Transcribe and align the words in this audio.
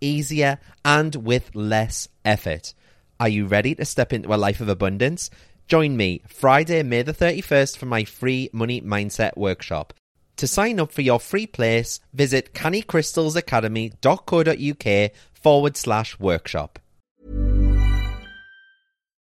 easier, 0.00 0.58
and 0.84 1.16
with 1.16 1.54
less 1.54 2.08
effort. 2.24 2.74
Are 3.20 3.28
you 3.28 3.46
ready 3.46 3.74
to 3.76 3.84
step 3.84 4.12
into 4.12 4.34
a 4.34 4.36
life 4.36 4.60
of 4.60 4.68
abundance? 4.68 5.30
Join 5.66 5.96
me 5.96 6.22
Friday, 6.28 6.82
May 6.82 7.02
the 7.02 7.14
31st 7.14 7.76
for 7.76 7.86
my 7.86 8.04
free 8.04 8.50
Money 8.52 8.80
Mindset 8.80 9.36
Workshop. 9.36 9.92
To 10.36 10.46
sign 10.46 10.78
up 10.80 10.92
for 10.92 11.02
your 11.02 11.20
free 11.20 11.46
place, 11.46 12.00
visit 12.12 12.54
cannycrystalsacademy.co.uk 12.54 15.10
forward 15.32 15.76
slash 15.76 16.18
workshop. 16.18 16.78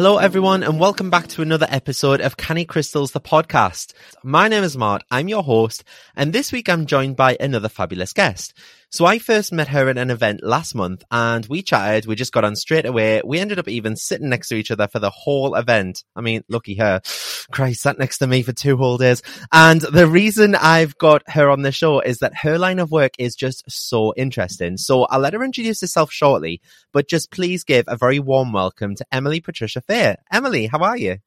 Hello, 0.00 0.16
everyone, 0.16 0.62
and 0.62 0.80
welcome 0.80 1.10
back 1.10 1.26
to 1.26 1.42
another 1.42 1.66
episode 1.68 2.22
of 2.22 2.38
Canny 2.38 2.64
Crystals, 2.64 3.12
the 3.12 3.20
podcast. 3.20 3.92
My 4.22 4.48
name 4.48 4.64
is 4.64 4.74
Mart. 4.74 5.02
I'm 5.10 5.28
your 5.28 5.42
host, 5.42 5.84
and 6.16 6.32
this 6.32 6.52
week 6.52 6.70
I'm 6.70 6.86
joined 6.86 7.16
by 7.16 7.36
another 7.38 7.68
fabulous 7.68 8.14
guest. 8.14 8.54
So 8.92 9.06
I 9.06 9.20
first 9.20 9.52
met 9.52 9.68
her 9.68 9.88
at 9.88 9.98
an 9.98 10.10
event 10.10 10.42
last 10.42 10.74
month 10.74 11.04
and 11.12 11.46
we 11.46 11.62
chatted. 11.62 12.06
We 12.06 12.16
just 12.16 12.32
got 12.32 12.44
on 12.44 12.56
straight 12.56 12.86
away. 12.86 13.22
We 13.24 13.38
ended 13.38 13.60
up 13.60 13.68
even 13.68 13.94
sitting 13.94 14.28
next 14.28 14.48
to 14.48 14.56
each 14.56 14.72
other 14.72 14.88
for 14.88 14.98
the 14.98 15.10
whole 15.10 15.54
event. 15.54 16.02
I 16.16 16.22
mean, 16.22 16.42
lucky 16.48 16.74
her. 16.74 17.00
Christ, 17.52 17.82
sat 17.82 18.00
next 18.00 18.18
to 18.18 18.26
me 18.26 18.42
for 18.42 18.52
two 18.52 18.76
whole 18.76 18.98
days. 18.98 19.22
And 19.52 19.80
the 19.80 20.08
reason 20.08 20.56
I've 20.56 20.98
got 20.98 21.22
her 21.28 21.50
on 21.50 21.62
the 21.62 21.70
show 21.70 22.00
is 22.00 22.18
that 22.18 22.38
her 22.42 22.58
line 22.58 22.80
of 22.80 22.90
work 22.90 23.12
is 23.16 23.36
just 23.36 23.62
so 23.70 24.12
interesting. 24.16 24.76
So 24.76 25.04
I'll 25.04 25.20
let 25.20 25.34
her 25.34 25.44
introduce 25.44 25.80
herself 25.82 26.10
shortly, 26.10 26.60
but 26.92 27.08
just 27.08 27.30
please 27.30 27.62
give 27.62 27.84
a 27.86 27.96
very 27.96 28.18
warm 28.18 28.52
welcome 28.52 28.96
to 28.96 29.06
Emily 29.12 29.40
Patricia 29.40 29.82
Fae. 29.82 30.16
Emily, 30.32 30.66
how 30.66 30.80
are 30.80 30.96
you? 30.96 31.18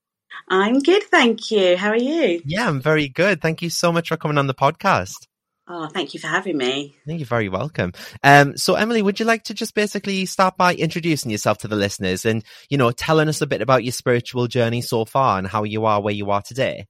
I'm 0.50 0.80
good, 0.80 1.03
thank 1.03 1.50
you. 1.50 1.78
How 1.78 1.91
are 1.91 1.95
you? 1.95 2.41
Yeah, 2.44 2.68
I'm 2.68 2.81
very 2.81 3.07
good. 3.07 3.42
Thank 3.42 3.62
you 3.62 3.69
so 3.69 3.94
much 3.94 4.09
for 4.09 4.18
coming 4.18 4.38
on 4.38 4.48
the 4.48 4.54
podcast. 4.54 5.27
Oh, 5.68 5.88
thank 5.88 6.13
you 6.13 6.19
for 6.19 6.27
having 6.27 6.57
me. 6.57 6.98
Thank 7.07 7.21
you 7.21 7.25
very 7.25 7.48
welcome. 7.48 7.94
Um, 8.21 8.57
so 8.57 8.75
Emily, 8.75 9.01
would 9.01 9.19
you 9.19 9.25
like 9.25 9.44
to 9.44 9.54
just 9.54 9.74
basically 9.74 10.25
start 10.25 10.57
by 10.57 10.75
introducing 10.75 11.31
yourself 11.31 11.60
to 11.60 11.69
the 11.69 11.77
listeners 11.77 12.25
and, 12.25 12.44
you 12.69 12.77
know, 12.77 12.92
telling 12.92 13.30
us 13.30 13.42
a 13.42 13.48
bit 13.48 13.62
about 13.62 13.83
your 13.86 13.94
spiritual 13.94 14.48
journey 14.48 14.81
so 14.81 15.06
far 15.06 15.38
and 15.38 15.48
how 15.48 15.63
you 15.63 15.86
are 15.86 16.01
where 16.01 16.13
you 16.13 16.31
are 16.31 16.42
today? 16.42 16.88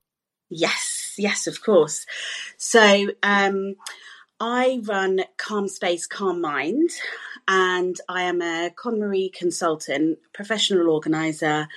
Yes, 0.49 1.13
yes, 1.17 1.45
of 1.45 1.61
course. 1.61 2.07
So, 2.57 3.09
um, 3.21 3.75
I 4.39 4.81
run 4.83 5.21
Calm 5.37 5.67
Space, 5.67 6.07
Calm 6.07 6.41
Mind, 6.41 6.89
and 7.47 7.95
I 8.09 8.23
am 8.23 8.41
a 8.41 8.71
KonMari 8.75 9.31
consultant, 9.31 10.17
professional 10.33 10.89
organizer, 10.89 11.67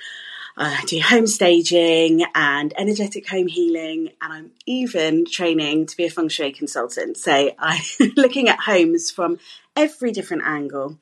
I 0.59 0.83
do 0.85 0.99
home 0.99 1.27
staging 1.27 2.25
and 2.33 2.73
energetic 2.77 3.29
home 3.29 3.47
healing, 3.47 4.09
and 4.21 4.33
I'm 4.33 4.51
even 4.65 5.25
training 5.25 5.85
to 5.85 5.97
be 5.97 6.05
a 6.05 6.09
feng 6.09 6.29
shui 6.29 6.51
consultant. 6.51 7.17
So 7.17 7.51
I'm 7.59 7.83
looking 8.17 8.49
at 8.49 8.59
homes 8.59 9.11
from 9.11 9.37
every 9.75 10.11
different 10.11 10.43
angle. 10.43 10.97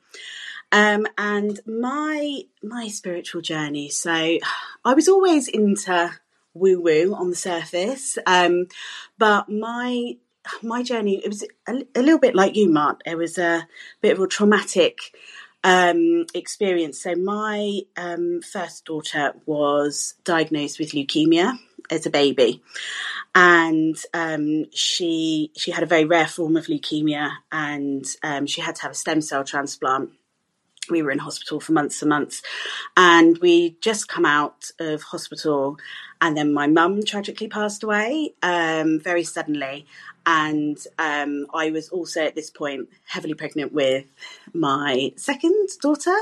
Um, 0.72 1.06
and 1.16 1.58
my 1.66 2.42
my 2.62 2.88
spiritual 2.88 3.40
journey. 3.40 3.88
So 3.88 4.12
I 4.12 4.94
was 4.94 5.08
always 5.08 5.48
into 5.48 6.10
woo 6.52 6.80
woo 6.80 7.14
on 7.14 7.30
the 7.30 7.36
surface. 7.36 8.18
Um, 8.26 8.66
but 9.16 9.48
my 9.48 10.16
my 10.62 10.82
journey 10.82 11.22
it 11.24 11.28
was 11.28 11.44
a, 11.66 11.84
a, 11.94 12.02
little 12.02 12.18
bit 12.18 12.34
like 12.34 12.56
you, 12.56 12.68
Mart. 12.68 13.02
It 13.06 13.16
was 13.16 13.38
a 13.38 13.66
bit 14.02 14.12
of 14.12 14.20
a 14.20 14.26
traumatic 14.26 14.98
um, 15.66 16.26
experience. 16.32 17.02
So 17.02 17.16
my 17.16 17.80
um, 17.96 18.40
first 18.40 18.84
daughter 18.84 19.34
was 19.46 20.14
diagnosed 20.22 20.78
with 20.78 20.92
leukemia 20.92 21.58
as 21.90 22.06
a 22.06 22.10
baby, 22.10 22.62
and 23.34 23.96
um, 24.14 24.70
she 24.72 25.50
she 25.56 25.72
had 25.72 25.82
a 25.82 25.86
very 25.86 26.04
rare 26.04 26.28
form 26.28 26.56
of 26.56 26.66
leukemia, 26.66 27.32
and 27.50 28.06
um, 28.22 28.46
she 28.46 28.60
had 28.60 28.76
to 28.76 28.82
have 28.82 28.92
a 28.92 28.94
stem 28.94 29.20
cell 29.20 29.42
transplant. 29.42 30.10
We 30.88 31.02
were 31.02 31.10
in 31.10 31.18
hospital 31.18 31.58
for 31.58 31.72
months 31.72 32.00
and 32.00 32.10
months. 32.10 32.42
And 32.96 33.38
we 33.38 33.76
just 33.80 34.06
come 34.06 34.24
out 34.24 34.70
of 34.78 35.02
hospital 35.02 35.78
and 36.20 36.36
then 36.36 36.54
my 36.54 36.68
mum 36.68 37.02
tragically 37.02 37.48
passed 37.48 37.82
away 37.82 38.34
um, 38.40 39.00
very 39.00 39.24
suddenly 39.24 39.86
and 40.26 40.78
um, 40.98 41.46
i 41.54 41.70
was 41.70 41.88
also 41.88 42.24
at 42.24 42.34
this 42.34 42.50
point 42.50 42.88
heavily 43.06 43.34
pregnant 43.34 43.72
with 43.72 44.04
my 44.52 45.12
second 45.16 45.68
daughter. 45.80 46.16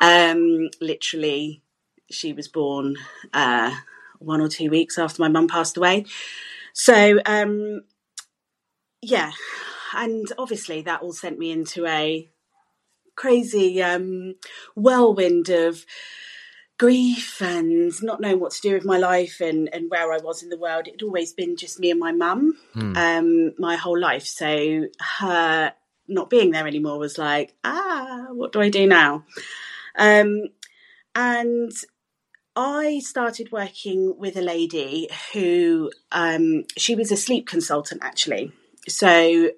Um, 0.00 0.70
literally 0.80 1.62
she 2.10 2.32
was 2.32 2.48
born 2.48 2.96
uh, 3.32 3.74
one 4.18 4.40
or 4.40 4.48
two 4.48 4.70
weeks 4.70 4.98
after 4.98 5.20
my 5.22 5.28
mum 5.28 5.48
passed 5.48 5.76
away. 5.76 6.06
So 6.72 7.20
um, 7.26 7.82
yeah. 9.02 9.32
And 9.94 10.26
obviously 10.38 10.82
that 10.82 11.02
all 11.02 11.12
sent 11.12 11.38
me 11.38 11.50
into 11.50 11.86
a 11.86 12.28
crazy 13.14 13.82
um, 13.82 14.34
whirlwind 14.74 15.48
of 15.48 15.84
grief 16.78 17.40
and 17.40 17.92
not 18.02 18.20
knowing 18.20 18.40
what 18.40 18.52
to 18.52 18.60
do 18.60 18.74
with 18.74 18.84
my 18.84 18.98
life 18.98 19.40
and, 19.40 19.72
and 19.72 19.90
where 19.90 20.12
I 20.12 20.18
was 20.18 20.42
in 20.42 20.50
the 20.50 20.58
world. 20.58 20.88
It'd 20.88 21.02
always 21.02 21.32
been 21.32 21.56
just 21.56 21.80
me 21.80 21.90
and 21.90 22.00
my 22.00 22.12
mum 22.12 22.58
mm. 22.74 22.96
um, 22.96 23.54
my 23.58 23.76
whole 23.76 23.98
life. 23.98 24.26
So 24.26 24.86
her 25.18 25.72
not 26.08 26.30
being 26.30 26.50
there 26.50 26.66
anymore 26.66 26.98
was 26.98 27.18
like, 27.18 27.54
ah, 27.64 28.26
what 28.30 28.52
do 28.52 28.60
I 28.60 28.68
do 28.68 28.86
now? 28.86 29.24
Um, 29.98 30.42
and 31.14 31.72
I 32.54 33.00
started 33.00 33.52
working 33.52 34.14
with 34.18 34.36
a 34.36 34.42
lady 34.42 35.08
who 35.32 35.90
um, 36.12 36.64
she 36.76 36.94
was 36.94 37.10
a 37.10 37.16
sleep 37.16 37.46
consultant 37.46 38.02
actually. 38.04 38.52
So 38.88 39.50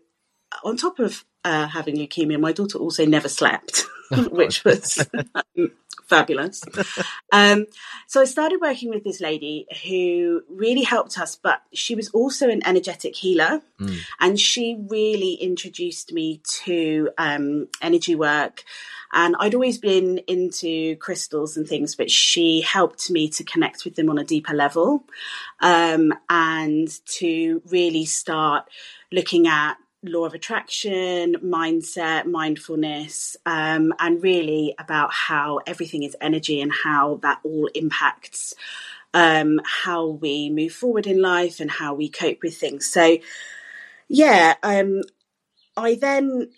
on 0.65 0.76
top 0.76 0.99
of 0.99 1.25
uh, 1.44 1.67
having 1.67 1.97
leukemia, 1.97 2.41
my 2.41 2.53
daughter 2.53 2.79
also 2.79 3.05
never 3.06 3.29
slept, 3.29 3.85
which 4.31 4.65
was 4.65 5.06
fabulous. 6.08 6.62
Um, 7.31 7.66
so 8.06 8.22
I 8.22 8.25
started 8.25 8.60
working 8.62 8.88
with 8.88 9.05
this 9.05 9.20
lady 9.20 9.66
who 9.84 10.43
really 10.49 10.82
helped 10.82 11.19
us, 11.19 11.37
but 11.37 11.60
she 11.75 11.94
was 11.94 12.08
also 12.10 12.49
an 12.49 12.66
energetic 12.66 13.14
healer, 13.14 13.60
mm. 13.78 13.99
and 14.19 14.40
she 14.40 14.78
really 14.88 15.34
introduced 15.34 16.12
me 16.12 16.40
to 16.64 17.10
um, 17.19 17.69
energy 17.82 18.14
work. 18.14 18.64
And 19.12 19.37
I'd 19.38 19.55
always 19.55 19.78
been 19.78 20.19
into 20.26 20.96
crystals 20.96 21.56
and 21.56 21.66
things, 21.66 21.94
but 21.94 22.10
she 22.10 22.60
helped 22.60 23.10
me 23.10 23.28
to 23.31 23.44
connect 23.44 23.84
with 23.84 23.94
them 23.96 24.10
on 24.10 24.19
a 24.19 24.25
deeper 24.25 24.55
level 24.55 25.05
um, 25.60 26.12
and 26.28 26.88
to 27.19 27.62
really 27.70 28.05
start 28.05 28.69
looking 29.10 29.46
at 29.46 29.76
law 30.05 30.25
of 30.25 30.35
attraction, 30.35 31.37
mindset, 31.43 32.27
mindfulness, 32.27 33.37
um, 33.45 33.93
and 33.99 34.23
really 34.23 34.75
about 34.79 35.12
how 35.12 35.61
everything 35.67 36.03
is 36.05 36.17
energy 36.21 36.61
and 36.61 36.73
how 36.73 37.17
that 37.23 37.41
all 37.43 37.69
impacts 37.75 38.55
um, 39.15 39.61
how 39.65 40.06
we 40.06 40.50
move 40.50 40.73
forward 40.73 41.06
in 41.06 41.21
life 41.21 41.61
and 41.61 41.71
how 41.71 41.95
we 41.95 42.09
cope 42.09 42.43
with 42.43 42.56
things. 42.56 42.91
So, 42.91 43.19
yeah, 44.09 44.55
um, 44.62 45.03
I 45.77 45.95
then 45.95 46.51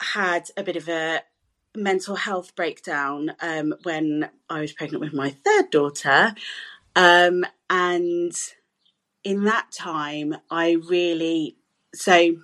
had 0.00 0.50
a 0.56 0.62
bit 0.62 0.76
of 0.76 0.88
a 0.88 1.22
mental 1.74 2.16
health 2.16 2.54
breakdown 2.54 3.32
um, 3.40 3.74
when 3.82 4.28
I 4.50 4.60
was 4.60 4.72
pregnant 4.72 5.00
with 5.00 5.14
my 5.14 5.30
third 5.30 5.70
daughter. 5.70 6.34
Um, 6.94 7.44
and 7.70 8.32
in 9.24 9.44
that 9.44 9.70
time, 9.72 10.36
I 10.50 10.72
really, 10.72 11.56
so 11.94 12.36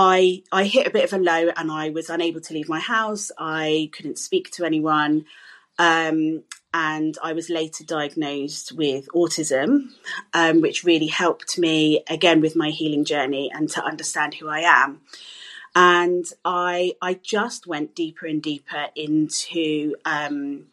I 0.00 0.44
I 0.52 0.62
hit 0.62 0.86
a 0.86 0.90
bit 0.90 1.02
of 1.02 1.12
a 1.12 1.18
low 1.18 1.50
and 1.56 1.72
I 1.72 1.90
was 1.90 2.08
unable 2.08 2.40
to 2.42 2.54
leave 2.54 2.68
my 2.68 2.78
house. 2.78 3.32
I 3.36 3.90
couldn't 3.92 4.18
speak 4.18 4.52
to 4.52 4.64
anyone. 4.64 5.24
Um, 5.76 6.44
and 6.72 7.16
I 7.20 7.32
was 7.32 7.50
later 7.50 7.82
diagnosed 7.82 8.70
with 8.70 9.08
autism, 9.12 9.88
um, 10.32 10.60
which 10.60 10.84
really 10.84 11.08
helped 11.08 11.58
me 11.58 12.04
again 12.08 12.40
with 12.40 12.54
my 12.54 12.70
healing 12.70 13.04
journey 13.04 13.50
and 13.52 13.68
to 13.70 13.84
understand 13.84 14.34
who 14.34 14.48
I 14.48 14.60
am. 14.60 15.00
And 15.74 16.26
I 16.44 16.92
I 17.02 17.14
just 17.14 17.66
went 17.66 17.96
deeper 17.96 18.26
and 18.26 18.40
deeper 18.40 18.86
into 18.94 19.96
um, 20.04 20.66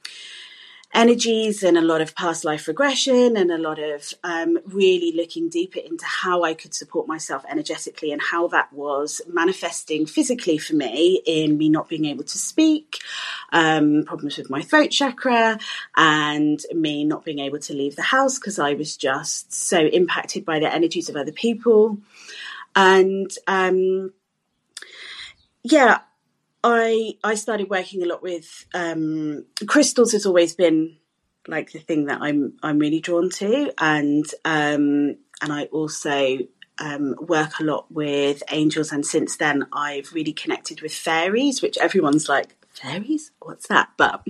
energies 0.95 1.62
and 1.62 1.77
a 1.77 1.81
lot 1.81 2.01
of 2.01 2.15
past 2.15 2.45
life 2.45 2.68
regression 2.68 3.36
and 3.38 3.51
a 3.51 3.57
lot 3.57 3.77
of 3.77 4.13
um, 4.24 4.57
really 4.65 5.12
looking 5.12 5.50
deeper 5.50 5.80
into 5.80 6.06
how 6.06 6.44
I 6.44 6.53
could 6.53 6.74
support 6.74 7.07
myself 7.07 7.44
energetically 7.50 8.12
and 8.12 8.21
how 8.21 8.47
that 8.47 8.71
was 8.71 9.21
manifesting 9.27 10.06
physically 10.06 10.57
for 10.57 10.75
me 10.75 11.21
in 11.25 11.57
me 11.57 11.69
not 11.69 11.89
being 11.89 12.06
able 12.06 12.24
to 12.24 12.38
speak, 12.38 13.00
um, 13.51 14.06
problems 14.06 14.38
with 14.38 14.50
my 14.50 14.62
throat 14.62 14.89
chakra, 14.89 15.59
and 15.97 16.62
me 16.74 17.03
not 17.03 17.25
being 17.25 17.39
able 17.39 17.59
to 17.59 17.74
leave 17.74 17.95
the 17.95 18.01
house 18.01 18.39
because 18.39 18.57
I 18.57 18.74
was 18.74 18.95
just 18.95 19.53
so 19.53 19.80
impacted 19.80 20.45
by 20.45 20.59
the 20.59 20.74
energies 20.74 21.09
of 21.09 21.15
other 21.15 21.33
people. 21.33 21.98
And 22.75 23.31
um, 23.48 24.13
yeah, 25.63 26.00
I 26.67 27.13
I 27.23 27.35
started 27.35 27.69
working 27.69 28.01
a 28.01 28.07
lot 28.07 28.23
with 28.23 28.65
um, 28.73 29.45
crystals. 29.67 30.13
Has 30.13 30.25
always 30.25 30.56
been 30.56 30.97
like 31.47 31.71
the 31.71 31.79
thing 31.79 32.06
that 32.06 32.21
I'm 32.21 32.53
I'm 32.63 32.79
really 32.79 33.00
drawn 33.00 33.29
to, 33.29 33.71
and 33.77 34.25
um, 34.44 35.17
and 35.44 35.53
I 35.53 35.65
also 35.65 36.39
um, 36.79 37.15
work 37.19 37.59
a 37.59 37.63
lot 37.63 37.91
with 37.91 38.41
angels. 38.50 38.91
And 38.91 39.06
since 39.06 39.38
then, 39.38 39.67
I've 39.71 40.12
really 40.12 40.33
connected 40.33 40.81
with 40.81 40.91
fairies, 40.91 41.62
which 41.62 41.77
everyone's 41.77 42.27
like 42.27 42.56
fairies. 42.71 43.31
What's 43.39 43.67
that? 43.67 43.89
But 43.95 44.25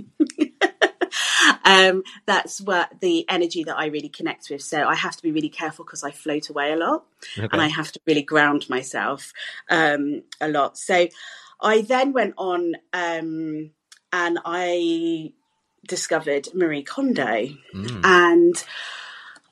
um, 1.63 2.03
that's 2.25 2.59
what 2.59 2.99
the 2.99 3.25
energy 3.29 3.63
that 3.63 3.77
I 3.77 3.85
really 3.85 4.09
connect 4.09 4.49
with. 4.49 4.61
So 4.61 4.85
I 4.85 4.95
have 4.95 5.15
to 5.15 5.23
be 5.23 5.31
really 5.31 5.47
careful 5.47 5.85
because 5.85 6.03
I 6.03 6.11
float 6.11 6.49
away 6.49 6.73
a 6.73 6.77
lot, 6.77 7.05
okay. 7.37 7.47
and 7.49 7.61
I 7.61 7.69
have 7.69 7.93
to 7.93 7.99
really 8.05 8.23
ground 8.23 8.69
myself 8.69 9.31
um, 9.69 10.23
a 10.41 10.49
lot. 10.49 10.77
So 10.77 11.07
I 11.61 11.81
then 11.81 12.13
went 12.13 12.33
on 12.37 12.75
um, 12.93 13.71
and 14.11 14.39
I 14.45 15.33
discovered 15.87 16.47
Marie 16.53 16.83
Kondo. 16.83 17.47
Mm. 17.73 18.01
And 18.03 18.63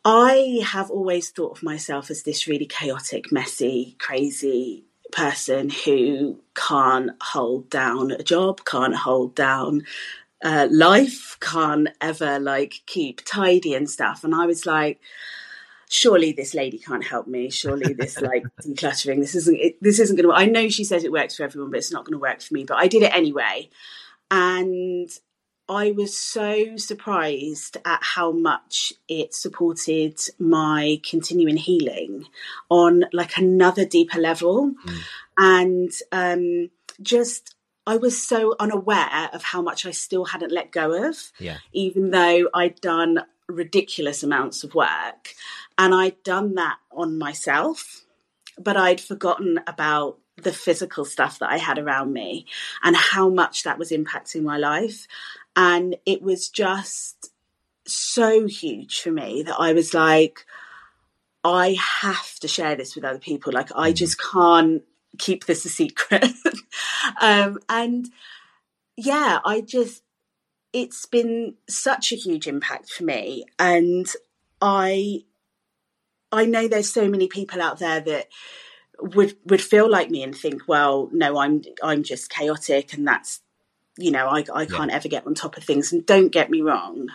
I 0.05 0.61
have 0.65 0.91
always 0.91 1.29
thought 1.29 1.57
of 1.57 1.63
myself 1.63 2.09
as 2.09 2.23
this 2.23 2.47
really 2.47 2.65
chaotic, 2.65 3.31
messy, 3.31 3.95
crazy 3.99 4.83
person 5.11 5.69
who 5.69 6.39
can't 6.55 7.11
hold 7.21 7.69
down 7.69 8.11
a 8.11 8.23
job, 8.23 8.65
can't 8.65 8.95
hold 8.95 9.35
down 9.35 9.83
uh, 10.43 10.67
life, 10.71 11.37
can't 11.39 11.87
ever 12.01 12.39
like 12.39 12.81
keep 12.85 13.23
tidy 13.23 13.75
and 13.75 13.89
stuff. 13.89 14.23
And 14.23 14.35
I 14.35 14.45
was 14.45 14.65
like, 14.65 14.99
surely 15.93 16.31
this 16.31 16.55
lady 16.55 16.79
can't 16.79 17.05
help 17.05 17.27
me. 17.27 17.49
Surely 17.49 17.93
this 17.93 18.19
like 18.19 18.43
decluttering, 18.61 19.19
this 19.19 19.35
isn't 19.35 19.55
it, 19.55 19.77
this 19.81 19.99
isn't 19.99 20.15
going 20.15 20.27
to. 20.27 20.35
I 20.35 20.45
know 20.45 20.69
she 20.69 20.83
says 20.83 21.03
it 21.03 21.11
works 21.11 21.37
for 21.37 21.43
everyone, 21.43 21.71
but 21.71 21.77
it's 21.77 21.91
not 21.91 22.05
going 22.05 22.13
to 22.13 22.21
work 22.21 22.41
for 22.41 22.53
me. 22.53 22.65
But 22.65 22.77
I 22.77 22.87
did 22.87 23.03
it 23.03 23.13
anyway, 23.13 23.69
and 24.31 25.09
I 25.69 25.91
was 25.91 26.17
so 26.17 26.77
surprised 26.77 27.77
at 27.85 27.99
how 28.01 28.31
much 28.31 28.93
it 29.07 29.33
supported 29.33 30.19
my 30.39 30.99
continuing 31.07 31.57
healing 31.57 32.25
on 32.69 33.05
like 33.13 33.37
another 33.37 33.85
deeper 33.85 34.19
level, 34.19 34.71
mm. 34.85 34.99
and 35.37 35.91
um, 36.11 36.69
just 37.01 37.55
I 37.85 37.97
was 37.97 38.25
so 38.25 38.55
unaware 38.59 39.29
of 39.31 39.43
how 39.43 39.61
much 39.61 39.85
I 39.85 39.91
still 39.91 40.25
hadn't 40.25 40.51
let 40.51 40.71
go 40.71 41.07
of, 41.07 41.31
yeah. 41.37 41.57
even 41.71 42.11
though 42.11 42.49
I'd 42.53 42.81
done 42.81 43.23
ridiculous 43.47 44.23
amounts 44.23 44.63
of 44.63 44.73
work. 44.73 45.35
And 45.77 45.93
I'd 45.93 46.21
done 46.23 46.55
that 46.55 46.77
on 46.91 47.17
myself, 47.17 48.05
but 48.57 48.77
I'd 48.77 49.01
forgotten 49.01 49.59
about 49.67 50.19
the 50.37 50.53
physical 50.53 51.05
stuff 51.05 51.39
that 51.39 51.49
I 51.49 51.57
had 51.57 51.77
around 51.77 52.13
me 52.13 52.45
and 52.83 52.95
how 52.95 53.29
much 53.29 53.63
that 53.63 53.77
was 53.77 53.91
impacting 53.91 54.43
my 54.43 54.57
life. 54.57 55.07
And 55.55 55.95
it 56.05 56.21
was 56.21 56.49
just 56.49 57.31
so 57.85 58.47
huge 58.47 59.01
for 59.01 59.11
me 59.11 59.43
that 59.43 59.55
I 59.59 59.73
was 59.73 59.93
like, 59.93 60.45
I 61.43 61.77
have 62.01 62.39
to 62.39 62.47
share 62.47 62.75
this 62.75 62.95
with 62.95 63.03
other 63.03 63.19
people. 63.19 63.53
Like, 63.53 63.69
I 63.75 63.91
mm. 63.91 63.95
just 63.95 64.19
can't 64.19 64.83
keep 65.17 65.45
this 65.45 65.65
a 65.65 65.69
secret. 65.69 66.25
um, 67.21 67.59
and 67.69 68.09
yeah, 68.95 69.39
I 69.43 69.61
just, 69.61 70.03
it's 70.71 71.05
been 71.05 71.55
such 71.69 72.11
a 72.11 72.15
huge 72.15 72.47
impact 72.47 72.89
for 72.89 73.03
me. 73.03 73.45
And 73.59 74.07
I 74.61 75.23
I 76.33 76.45
know 76.45 76.67
there's 76.67 76.91
so 76.91 77.07
many 77.07 77.27
people 77.27 77.61
out 77.61 77.79
there 77.79 77.99
that 78.01 78.27
would 78.99 79.35
would 79.45 79.61
feel 79.61 79.89
like 79.89 80.09
me 80.09 80.23
and 80.23 80.35
think, 80.35 80.63
well, 80.67 81.09
no, 81.11 81.37
I'm 81.37 81.61
I'm 81.81 82.03
just 82.03 82.29
chaotic, 82.29 82.93
and 82.93 83.07
that's 83.07 83.41
you 83.97 84.11
know 84.11 84.27
I 84.27 84.43
I 84.53 84.65
can't 84.65 84.89
yeah. 84.89 84.97
ever 84.97 85.07
get 85.07 85.27
on 85.27 85.35
top 85.35 85.57
of 85.57 85.63
things. 85.63 85.93
And 85.93 86.05
don't 86.05 86.31
get 86.31 86.49
me 86.49 86.61
wrong, 86.61 87.09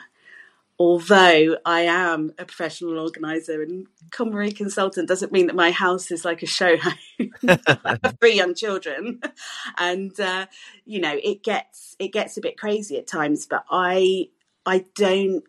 although 0.78 1.56
I 1.64 1.80
am 1.82 2.32
a 2.38 2.44
professional 2.44 2.98
organizer 2.98 3.62
and 3.62 3.87
KonMari 4.10 4.54
consultant, 4.54 5.08
doesn't 5.08 5.32
mean 5.32 5.46
that 5.46 5.56
my 5.56 5.72
house 5.72 6.10
is 6.10 6.25
like 6.25 6.42
a 6.42 6.46
show 6.46 6.76
home. 6.76 7.30
I 7.48 7.98
have 8.02 8.16
three 8.20 8.34
young 8.34 8.54
children, 8.54 9.20
and 9.78 10.18
uh, 10.20 10.46
you 10.84 11.00
know 11.00 11.18
it 11.22 11.42
gets 11.42 11.96
it 11.98 12.12
gets 12.12 12.37
a 12.37 12.40
bit 12.40 12.58
crazy 12.58 12.98
at 12.98 13.06
times. 13.06 13.46
But 13.46 13.64
I 13.70 14.28
I 14.64 14.84
don't 14.94 15.44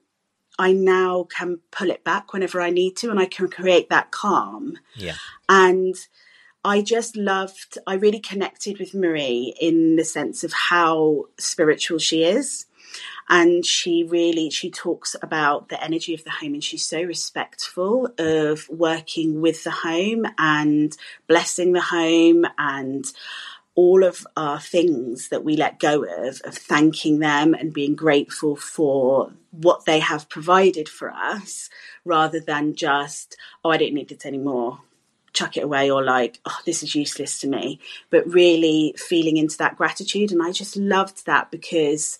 I 0.59 0.73
now 0.73 1.23
can 1.23 1.59
pull 1.71 1.89
it 1.89 2.03
back 2.03 2.33
whenever 2.33 2.61
I 2.61 2.69
need 2.69 2.97
to 2.97 3.09
and 3.09 3.19
I 3.19 3.25
can 3.25 3.49
create 3.49 3.89
that 3.89 4.11
calm. 4.11 4.77
Yeah. 4.93 5.15
And 5.47 5.95
I 6.65 6.81
just 6.81 7.15
loved, 7.15 7.77
I 7.87 7.93
really 7.95 8.19
connected 8.19 8.77
with 8.77 8.93
Marie 8.93 9.55
in 9.59 9.95
the 9.95 10.03
sense 10.03 10.43
of 10.43 10.51
how 10.51 11.27
spiritual 11.39 11.97
she 11.97 12.25
is. 12.25 12.65
And 13.29 13.65
she 13.65 14.03
really, 14.03 14.49
she 14.49 14.69
talks 14.69 15.15
about 15.21 15.69
the 15.69 15.81
energy 15.81 16.13
of 16.13 16.23
the 16.23 16.31
home 16.31 16.55
and 16.55 16.63
she's 16.63 16.83
so 16.83 17.01
respectful 17.01 18.09
of 18.17 18.67
working 18.69 19.39
with 19.39 19.63
the 19.63 19.71
home 19.71 20.25
and 20.37 20.97
blessing 21.27 21.71
the 21.71 21.81
home 21.81 22.45
and 22.57 23.05
all 23.79 24.03
of 24.03 24.27
our 24.36 24.59
things 24.59 25.29
that 25.29 25.45
we 25.45 25.55
let 25.55 25.79
go 25.79 26.03
of, 26.03 26.41
of 26.43 26.55
thanking 26.71 27.19
them 27.19 27.53
and 27.53 27.74
being 27.79 27.95
grateful 27.95 28.55
for 28.55 29.31
what 29.51 29.86
they 29.86 30.00
have 30.00 30.27
provided 30.27 30.88
for 30.89 31.09
us, 31.12 31.69
rather 32.03 32.41
than 32.41 32.75
just, 32.75 33.38
oh, 33.63 33.71
I 33.71 33.77
don't 33.77 33.93
need 33.93 34.12
it 34.12 34.25
anymore, 34.25 34.79
chuck 35.31 35.55
it 35.55 35.63
away, 35.63 35.89
or 35.89 36.03
like, 36.03 36.39
oh, 36.45 36.59
this 36.65 36.83
is 36.83 36.93
useless 36.93 37.39
to 37.41 37.48
me, 37.48 37.79
but 38.09 38.27
really 38.41 38.93
feeling 38.98 39.38
into 39.38 39.57
that 39.59 39.77
gratitude. 39.77 40.31
And 40.31 40.43
I 40.43 40.51
just 40.51 40.75
loved 40.75 41.25
that 41.25 41.50
because 41.50 42.19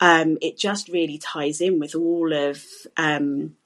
um, 0.00 0.38
it 0.40 0.56
just 0.56 0.88
really 0.88 1.18
ties 1.18 1.60
in 1.60 1.78
with 1.78 1.94
all 1.94 2.32
of 2.32 2.64
um, 2.96 3.56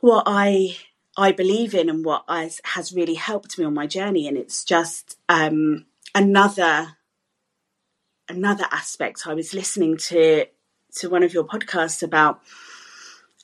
what 0.00 0.24
I 0.26 0.76
I 1.20 1.32
believe 1.32 1.74
in 1.74 1.88
and 1.90 2.04
what 2.04 2.22
has, 2.28 2.60
has 2.62 2.92
really 2.92 3.14
helped 3.14 3.58
me 3.58 3.64
on 3.64 3.74
my 3.74 3.88
journey. 3.88 4.28
And 4.28 4.36
it's 4.38 4.64
just 4.64 5.18
um, 5.28 5.84
another 6.18 6.96
another 8.28 8.66
aspect. 8.70 9.26
I 9.26 9.34
was 9.34 9.54
listening 9.54 9.96
to 10.08 10.46
to 10.96 11.08
one 11.08 11.22
of 11.22 11.32
your 11.32 11.44
podcasts 11.44 12.02
about 12.02 12.40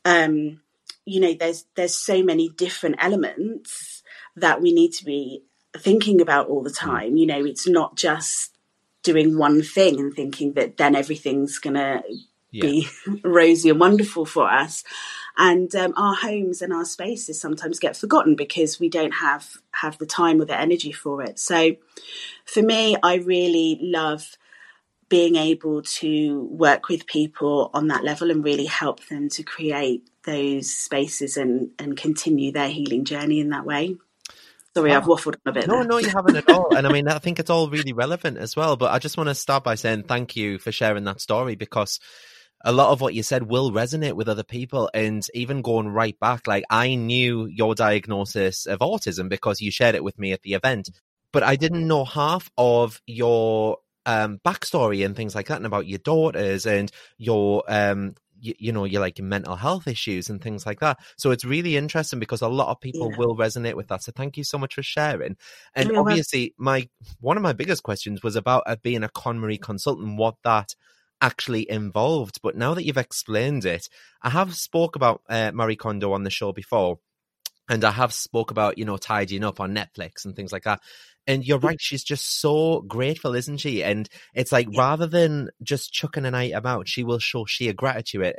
um, 0.05 0.61
you 1.07 1.21
know 1.21 1.35
there's 1.35 1.65
there's 1.77 1.97
so 1.97 2.23
many 2.23 2.49
different 2.49 2.97
elements 2.99 4.03
that 4.37 4.61
we 4.61 4.73
need 4.73 4.93
to 4.95 5.05
be 5.05 5.45
thinking 5.77 6.21
about 6.21 6.49
all 6.49 6.63
the 6.63 6.71
mm. 6.71 6.79
time. 6.79 7.17
You 7.17 7.27
know, 7.27 7.45
it's 7.45 7.69
not 7.69 7.97
just 7.97 8.51
doing 9.03 9.39
one 9.39 9.63
thing 9.63 10.01
and 10.01 10.13
thinking 10.13 10.55
that 10.55 10.77
then 10.77 10.97
everything's 10.97 11.59
gonna 11.59 12.03
yeah. 12.55 12.63
be 12.63 12.89
rosy 13.25 13.71
and 13.71 13.81
wonderful 13.81 14.25
for 14.25 14.49
us 14.49 14.85
and 15.37 15.75
um, 15.75 15.93
our 15.97 16.15
homes 16.15 16.63
and 16.63 16.73
our 16.73 16.85
spaces 16.85 17.41
sometimes 17.41 17.79
get 17.79 17.97
forgotten 17.97 18.37
because 18.37 18.79
we 18.79 18.89
don't 18.89 19.15
have 19.15 19.57
have 19.73 19.99
the 19.99 20.07
time 20.07 20.41
or 20.41 20.45
the 20.45 20.59
energy 20.59 20.93
for 20.93 21.23
it 21.23 21.39
so 21.39 21.75
for 22.45 22.63
me 22.63 22.97
i 23.03 23.17
really 23.17 23.79
love 23.83 24.37
being 25.09 25.37
able 25.37 25.83
to 25.83 26.45
work 26.51 26.89
with 26.89 27.07
people 27.07 27.71
on 27.75 27.89
that 27.89 28.05
level 28.05 28.31
and 28.31 28.45
really 28.45 28.67
help 28.67 29.05
them 29.07 29.29
to 29.29 29.43
create 29.43 30.09
those 30.25 30.71
spaces 30.75 31.37
and 31.37 31.71
and 31.79 31.97
continue 31.97 32.53
their 32.53 32.69
healing 32.69 33.05
journey 33.05 33.41
in 33.41 33.51
that 33.51 33.67
way 33.67 33.97
Sorry, 34.77 34.93
I've 34.93 35.05
waffled 35.05 35.37
a 35.47 35.53
bit. 35.53 35.69
No, 35.69 35.77
there. 35.77 35.85
no, 35.85 35.99
you 35.99 36.09
haven't 36.09 36.35
at 36.35 36.51
all. 36.51 36.75
And 36.75 36.85
I 36.85 36.91
mean, 36.91 37.07
I 37.07 37.19
think 37.19 37.39
it's 37.39 37.49
all 37.49 37.71
really 37.71 37.93
relevant 37.93 38.39
as 38.39 38.57
well. 38.57 38.77
But 38.77 38.91
I 38.91 38.99
just 38.99 39.17
want 39.17 39.29
to 39.29 39.35
start 39.37 39.63
by 39.63 39.77
saying 39.77 40.03
thank 40.03 40.35
you 40.35 40.59
for 40.59 40.73
sharing 40.73 41.05
that 41.05 41.21
story 41.21 41.55
because 41.55 42.01
a 42.65 42.73
lot 42.73 42.91
of 42.91 43.01
what 43.01 43.15
you 43.15 43.23
said 43.23 43.45
will 43.45 43.71
resonate 43.71 44.15
with 44.15 44.29
other 44.29 44.43
people. 44.43 44.91
And 44.95 45.25
even 45.35 45.63
going 45.63 45.89
right 45.89 46.19
back, 46.19 46.47
like 46.47 46.65
I 46.71 46.95
knew 46.95 47.47
your 47.47 47.75
diagnosis 47.75 48.67
of 48.67 48.81
autism 48.81 49.29
because 49.29 49.61
you 49.61 49.71
shared 49.71 49.95
it 49.95 50.03
with 50.03 50.19
me 50.19 50.33
at 50.33 50.43
the 50.43 50.55
event, 50.55 50.91
but 51.31 51.43
I 51.43 51.57
didn't 51.57 51.87
know 51.87 52.05
half 52.05 52.51
of 52.57 53.01
your 53.07 53.79
um, 54.07 54.41
backstory 54.45 55.05
and 55.05 55.15
things 55.15 55.35
like 55.35 55.49
that, 55.49 55.59
and 55.59 55.67
about 55.67 55.87
your 55.87 55.99
daughters 55.99 56.67
and 56.67 56.91
your 57.19 57.65
um, 57.69 58.15
you, 58.41 58.55
you, 58.59 58.73
know, 58.73 58.85
your 58.85 59.01
like 59.01 59.19
mental 59.21 59.57
health 59.57 59.89
issues 59.89 60.29
and 60.29 60.41
things 60.41 60.67
like 60.67 60.81
that. 60.81 60.99
So 61.17 61.31
it's 61.31 61.45
really 61.45 61.77
interesting 61.77 62.19
because 62.19 62.43
a 62.43 62.49
lot 62.49 62.69
of 62.69 62.81
people 62.81 63.11
yeah. 63.11 63.19
will 63.19 63.37
resonate 63.37 63.75
with 63.75 63.89
that. 63.89 64.03
So 64.03 64.13
thank 64.15 64.37
you 64.37 64.45
so 64.45 64.59
much 64.59 64.75
for 64.75 64.83
sharing. 64.83 65.37
And 65.75 65.91
yeah, 65.91 65.99
obviously, 65.99 66.55
my 66.59 66.89
one 67.21 67.37
of 67.37 67.43
my 67.43 67.53
biggest 67.53 67.83
questions 67.83 68.23
was 68.23 68.37
about 68.37 68.65
uh, 68.67 68.77
being 68.83 69.03
a 69.03 69.09
KonMari 69.09 69.61
consultant, 69.61 70.19
what 70.19 70.37
that 70.45 70.75
actually 71.21 71.69
involved. 71.71 72.41
But 72.43 72.57
now 72.57 72.75
that 72.75 72.85
you've 72.85 72.97
explained 72.97 73.65
it, 73.65 73.89
I 74.23 74.31
have 74.31 74.55
spoke 74.55 74.97
about 74.97 75.23
uh, 75.29 75.53
Marie 75.53 75.77
Kondo 75.77 76.13
on 76.13 76.23
the 76.23 76.31
show 76.31 76.53
before, 76.53 76.99
and 77.69 77.85
I 77.85 77.91
have 77.91 78.13
spoke 78.13 78.51
about 78.51 78.79
you 78.79 78.85
know 78.85 78.97
tidying 78.97 79.45
up 79.45 79.61
on 79.61 79.75
Netflix 79.75 80.25
and 80.25 80.35
things 80.37 80.53
like 80.53 80.65
that. 80.65 80.81
And 81.27 81.47
you're 81.47 81.59
right, 81.59 81.81
she's 81.81 82.05
just 82.05 82.41
so 82.41 82.83
grateful, 82.83 83.35
isn't 83.35 83.57
she? 83.57 83.83
And 83.83 84.07
it's 84.35 84.53
like 84.53 84.69
rather 84.77 85.07
than 85.07 85.49
just 85.63 85.91
chucking 85.91 86.27
an 86.27 86.35
item 86.35 86.67
out, 86.67 86.87
she 86.87 87.03
will 87.03 87.19
show 87.19 87.47
sheer 87.47 87.73
gratitude 87.73 88.35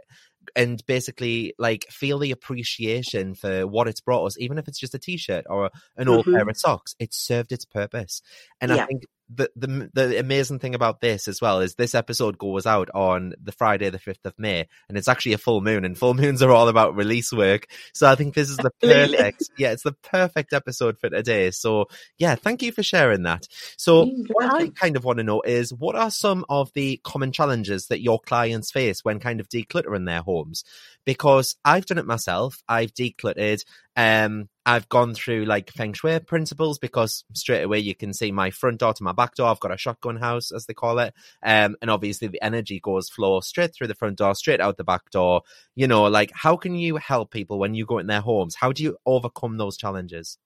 and 0.55 0.85
basically 0.85 1.53
like 1.57 1.85
feel 1.89 2.19
the 2.19 2.31
appreciation 2.31 3.33
for 3.33 3.65
what 3.65 3.87
it's 3.87 4.01
brought 4.01 4.25
us, 4.25 4.37
even 4.39 4.57
if 4.57 4.67
it's 4.67 4.79
just 4.79 4.93
a 4.93 4.99
t-shirt 4.99 5.45
or 5.49 5.71
an 5.97 6.07
old 6.07 6.25
mm-hmm. 6.25 6.35
pair 6.35 6.47
of 6.47 6.57
socks. 6.57 6.95
It 6.99 7.13
served 7.13 7.51
its 7.51 7.65
purpose, 7.65 8.21
and 8.61 8.71
yeah. 8.71 8.83
I 8.83 8.85
think 8.85 9.03
the, 9.29 9.49
the 9.55 9.89
the 9.93 10.19
amazing 10.19 10.59
thing 10.59 10.75
about 10.75 11.01
this 11.01 11.27
as 11.27 11.41
well 11.41 11.59
is 11.59 11.75
this 11.75 11.95
episode 11.95 12.37
goes 12.37 12.65
out 12.65 12.89
on 12.93 13.33
the 13.41 13.51
Friday 13.51 13.89
the 13.89 13.99
fifth 13.99 14.25
of 14.25 14.37
May, 14.37 14.67
and 14.87 14.97
it's 14.97 15.07
actually 15.07 15.33
a 15.33 15.39
full 15.39 15.61
moon, 15.61 15.83
and 15.85 15.97
full 15.97 16.13
moons 16.15 16.41
are 16.43 16.51
all 16.51 16.67
about 16.67 16.95
release 16.95 17.31
work. 17.31 17.67
So 17.93 18.07
I 18.07 18.15
think 18.15 18.35
this 18.35 18.49
is 18.49 18.57
the 18.57 18.71
perfect, 18.81 19.49
yeah, 19.57 19.71
it's 19.71 19.83
the 19.83 19.93
perfect 19.93 20.53
episode 20.53 20.99
for 20.99 21.09
today. 21.09 21.51
So 21.51 21.87
yeah, 22.17 22.35
thank 22.35 22.61
you 22.61 22.71
for 22.71 22.83
sharing 22.83 23.23
that. 23.23 23.47
So 23.77 24.05
what 24.05 24.53
I 24.53 24.69
kind 24.69 24.95
of 24.95 25.03
want 25.03 25.17
to 25.17 25.23
know 25.23 25.41
is 25.41 25.73
what 25.73 25.95
are 25.95 26.11
some 26.11 26.45
of 26.49 26.71
the 26.73 26.99
common 27.03 27.31
challenges 27.31 27.87
that 27.87 28.01
your 28.01 28.19
clients 28.19 28.71
face 28.71 29.03
when 29.03 29.19
kind 29.19 29.39
of 29.39 29.49
decluttering 29.49 30.05
their 30.05 30.21
homes? 30.21 30.63
Because 31.05 31.55
I've 31.63 31.85
done 31.85 31.97
it 31.97 32.05
myself. 32.05 32.63
I've 32.67 32.93
decluttered 32.93 33.63
um, 33.95 34.49
I've 34.65 34.89
gone 34.89 35.13
through 35.13 35.45
like 35.45 35.71
feng 35.71 35.93
shui 35.93 36.19
principles 36.19 36.79
because 36.79 37.23
straight 37.33 37.61
away 37.61 37.79
you 37.79 37.95
can 37.95 38.13
see 38.13 38.31
my 38.31 38.49
front 38.49 38.79
door 38.79 38.93
to 38.93 39.03
my 39.03 39.11
back 39.11 39.35
door. 39.35 39.47
I've 39.47 39.59
got 39.59 39.73
a 39.73 39.77
shotgun 39.77 40.17
house, 40.17 40.51
as 40.51 40.65
they 40.65 40.73
call 40.73 40.99
it. 40.99 41.13
Um, 41.43 41.75
and 41.81 41.91
obviously 41.91 42.27
the 42.27 42.41
energy 42.41 42.79
goes 42.79 43.09
flow 43.09 43.39
straight 43.41 43.73
through 43.73 43.87
the 43.87 43.95
front 43.95 44.17
door, 44.17 44.33
straight 44.35 44.61
out 44.61 44.77
the 44.77 44.83
back 44.83 45.11
door. 45.11 45.43
You 45.75 45.87
know, 45.87 46.03
like 46.05 46.31
how 46.33 46.57
can 46.57 46.75
you 46.75 46.97
help 46.97 47.31
people 47.31 47.59
when 47.59 47.75
you 47.75 47.85
go 47.85 47.99
in 47.99 48.07
their 48.07 48.21
homes? 48.21 48.55
How 48.55 48.71
do 48.71 48.83
you 48.83 48.97
overcome 49.05 49.57
those 49.57 49.77
challenges? 49.77 50.39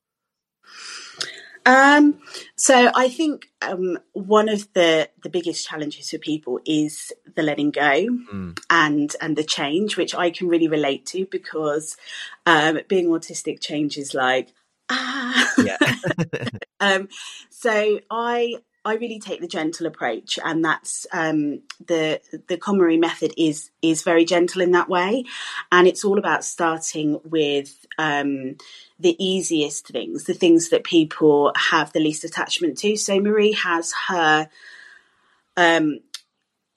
Um, 1.69 2.19
so 2.55 2.91
I 2.95 3.09
think 3.09 3.51
um, 3.61 3.99
one 4.13 4.49
of 4.49 4.73
the 4.73 5.07
the 5.21 5.29
biggest 5.29 5.67
challenges 5.67 6.09
for 6.09 6.17
people 6.17 6.59
is 6.65 7.13
the 7.35 7.43
letting 7.43 7.69
go 7.69 8.07
mm. 8.07 8.59
and 8.71 9.15
and 9.21 9.35
the 9.35 9.43
change, 9.43 9.95
which 9.95 10.15
I 10.15 10.31
can 10.31 10.47
really 10.47 10.67
relate 10.67 11.05
to 11.07 11.27
because 11.27 11.95
um, 12.47 12.79
being 12.87 13.07
autistic 13.09 13.61
changes 13.61 14.15
like 14.15 14.49
ah. 14.89 15.53
Yeah. 15.63 15.77
um, 16.79 17.07
so 17.51 17.99
I 18.09 18.55
I 18.83 18.95
really 18.95 19.19
take 19.19 19.39
the 19.39 19.47
gentle 19.47 19.85
approach, 19.85 20.39
and 20.43 20.65
that's 20.65 21.05
um, 21.13 21.61
the 21.85 22.19
the 22.47 22.57
KonMari 22.57 22.99
method 22.99 23.31
is 23.37 23.69
is 23.83 24.01
very 24.01 24.25
gentle 24.25 24.63
in 24.63 24.71
that 24.71 24.89
way, 24.89 25.25
and 25.71 25.87
it's 25.87 26.03
all 26.03 26.17
about 26.17 26.43
starting 26.43 27.19
with 27.23 27.85
um, 27.99 28.55
the 28.99 29.15
easiest 29.23 29.87
things, 29.87 30.25
the 30.25 30.33
things 30.33 30.69
that 30.69 30.83
people 30.83 31.53
have 31.55 31.93
the 31.93 31.99
least 31.99 32.23
attachment 32.23 32.77
to. 32.79 32.97
So 32.97 33.19
Marie 33.19 33.53
has 33.53 33.93
her 34.07 34.49
um, 35.55 35.99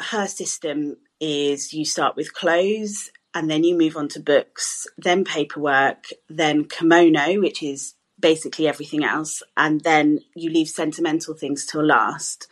her 0.00 0.26
system 0.26 0.96
is 1.20 1.72
you 1.72 1.84
start 1.84 2.16
with 2.16 2.34
clothes 2.34 3.10
and 3.34 3.50
then 3.50 3.64
you 3.64 3.76
move 3.76 3.96
on 3.96 4.08
to 4.08 4.20
books, 4.20 4.86
then 4.98 5.24
paperwork, 5.24 6.06
then 6.28 6.64
komono, 6.64 7.40
which 7.40 7.62
is 7.62 7.94
basically 8.18 8.68
everything 8.68 9.04
else, 9.04 9.42
and 9.56 9.80
then 9.82 10.20
you 10.34 10.50
leave 10.50 10.68
sentimental 10.68 11.34
things 11.34 11.64
till 11.64 11.84
last 11.84 12.48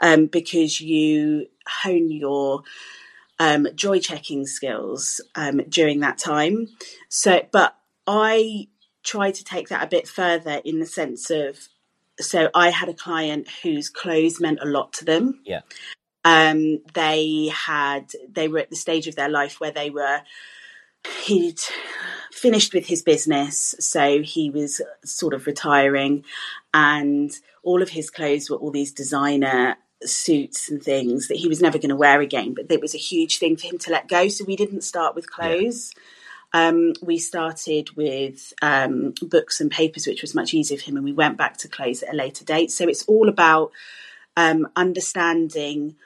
um, 0.00 0.26
because 0.26 0.80
you 0.80 1.46
hone 1.68 2.10
your 2.10 2.62
um, 3.38 3.68
joy 3.74 3.98
checking 3.98 4.46
skills 4.46 5.20
um, 5.34 5.58
during 5.68 6.00
that 6.00 6.18
time. 6.18 6.68
So, 7.08 7.46
but 7.52 7.76
I 8.06 8.68
try 9.06 9.30
to 9.30 9.44
take 9.44 9.68
that 9.68 9.82
a 9.82 9.88
bit 9.88 10.08
further 10.08 10.60
in 10.64 10.80
the 10.80 10.86
sense 10.86 11.30
of 11.30 11.68
so 12.18 12.50
I 12.54 12.70
had 12.70 12.88
a 12.88 12.94
client 12.94 13.48
whose 13.62 13.88
clothes 13.88 14.40
meant 14.40 14.58
a 14.62 14.66
lot 14.66 14.92
to 14.94 15.04
them. 15.04 15.40
Yeah. 15.44 15.60
Um, 16.24 16.80
they 16.94 17.50
had 17.54 18.10
they 18.28 18.48
were 18.48 18.58
at 18.58 18.70
the 18.70 18.76
stage 18.76 19.06
of 19.06 19.14
their 19.14 19.28
life 19.28 19.60
where 19.60 19.70
they 19.70 19.90
were 19.90 20.22
he'd 21.24 21.60
finished 22.32 22.74
with 22.74 22.86
his 22.86 23.02
business, 23.02 23.74
so 23.78 24.22
he 24.22 24.50
was 24.50 24.80
sort 25.04 25.34
of 25.34 25.46
retiring, 25.46 26.24
and 26.74 27.30
all 27.62 27.82
of 27.82 27.90
his 27.90 28.10
clothes 28.10 28.50
were 28.50 28.56
all 28.56 28.72
these 28.72 28.92
designer 28.92 29.76
suits 30.02 30.68
and 30.68 30.82
things 30.82 31.28
that 31.28 31.36
he 31.36 31.48
was 31.48 31.62
never 31.62 31.78
going 31.78 31.90
to 31.90 31.96
wear 31.96 32.20
again. 32.20 32.54
But 32.54 32.70
it 32.70 32.80
was 32.80 32.94
a 32.94 32.98
huge 32.98 33.38
thing 33.38 33.56
for 33.56 33.66
him 33.66 33.78
to 33.78 33.90
let 33.90 34.08
go. 34.08 34.28
So 34.28 34.44
we 34.44 34.56
didn't 34.56 34.82
start 34.82 35.14
with 35.14 35.30
clothes. 35.30 35.92
Yeah. 35.94 36.02
Um, 36.56 36.94
we 37.02 37.18
started 37.18 37.94
with 37.96 38.54
um, 38.62 39.12
books 39.20 39.60
and 39.60 39.70
papers, 39.70 40.06
which 40.06 40.22
was 40.22 40.34
much 40.34 40.54
easier 40.54 40.78
for 40.78 40.84
him, 40.84 40.96
and 40.96 41.04
we 41.04 41.12
went 41.12 41.36
back 41.36 41.58
to 41.58 41.68
clothes 41.68 42.02
at 42.02 42.14
a 42.14 42.16
later 42.16 42.46
date. 42.46 42.70
So 42.70 42.88
it's 42.88 43.04
all 43.04 43.28
about 43.28 43.72
um, 44.38 44.66
understanding 44.74 45.96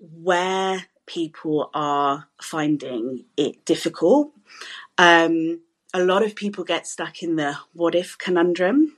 where 0.00 0.86
people 1.04 1.70
are 1.74 2.28
finding 2.40 3.26
it 3.36 3.66
difficult. 3.66 4.32
Um, 4.96 5.60
a 5.92 6.02
lot 6.02 6.24
of 6.24 6.34
people 6.34 6.64
get 6.64 6.86
stuck 6.86 7.22
in 7.22 7.36
the 7.36 7.58
what 7.74 7.94
if 7.94 8.16
conundrum. 8.16 8.96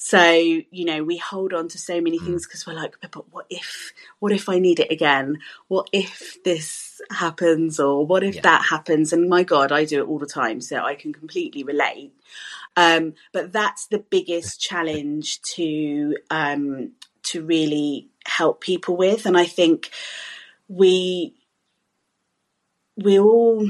So, 0.00 0.30
you 0.30 0.84
know, 0.84 1.02
we 1.02 1.16
hold 1.16 1.52
on 1.52 1.66
to 1.68 1.76
so 1.76 2.00
many 2.00 2.20
things 2.20 2.46
because 2.46 2.62
mm. 2.62 2.68
we're 2.68 2.80
like, 2.80 2.96
but 3.00 3.32
what 3.32 3.46
if, 3.50 3.92
what 4.20 4.30
if 4.30 4.48
I 4.48 4.60
need 4.60 4.78
it 4.78 4.92
again? 4.92 5.40
What 5.66 5.90
if 5.92 6.40
this 6.44 7.00
happens 7.10 7.80
or 7.80 8.06
what 8.06 8.22
if 8.22 8.36
yeah. 8.36 8.42
that 8.42 8.66
happens? 8.70 9.12
And 9.12 9.28
my 9.28 9.42
God, 9.42 9.72
I 9.72 9.84
do 9.84 10.00
it 10.00 10.06
all 10.06 10.20
the 10.20 10.26
time. 10.26 10.60
So 10.60 10.78
I 10.84 10.94
can 10.94 11.12
completely 11.12 11.64
relate. 11.64 12.12
Um, 12.76 13.14
but 13.32 13.52
that's 13.52 13.86
the 13.86 13.98
biggest 13.98 14.60
challenge 14.60 15.42
to, 15.56 16.16
um, 16.30 16.92
to 17.24 17.44
really 17.44 18.08
help 18.24 18.60
people 18.60 18.96
with. 18.96 19.26
And 19.26 19.36
I 19.36 19.46
think 19.46 19.90
we, 20.68 21.34
we 22.96 23.18
all 23.18 23.68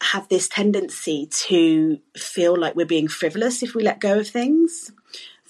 have 0.00 0.28
this 0.28 0.48
tendency 0.48 1.26
to 1.26 1.98
feel 2.16 2.56
like 2.56 2.76
we're 2.76 2.86
being 2.86 3.08
frivolous 3.08 3.64
if 3.64 3.74
we 3.74 3.82
let 3.82 3.98
go 3.98 4.20
of 4.20 4.28
things 4.28 4.92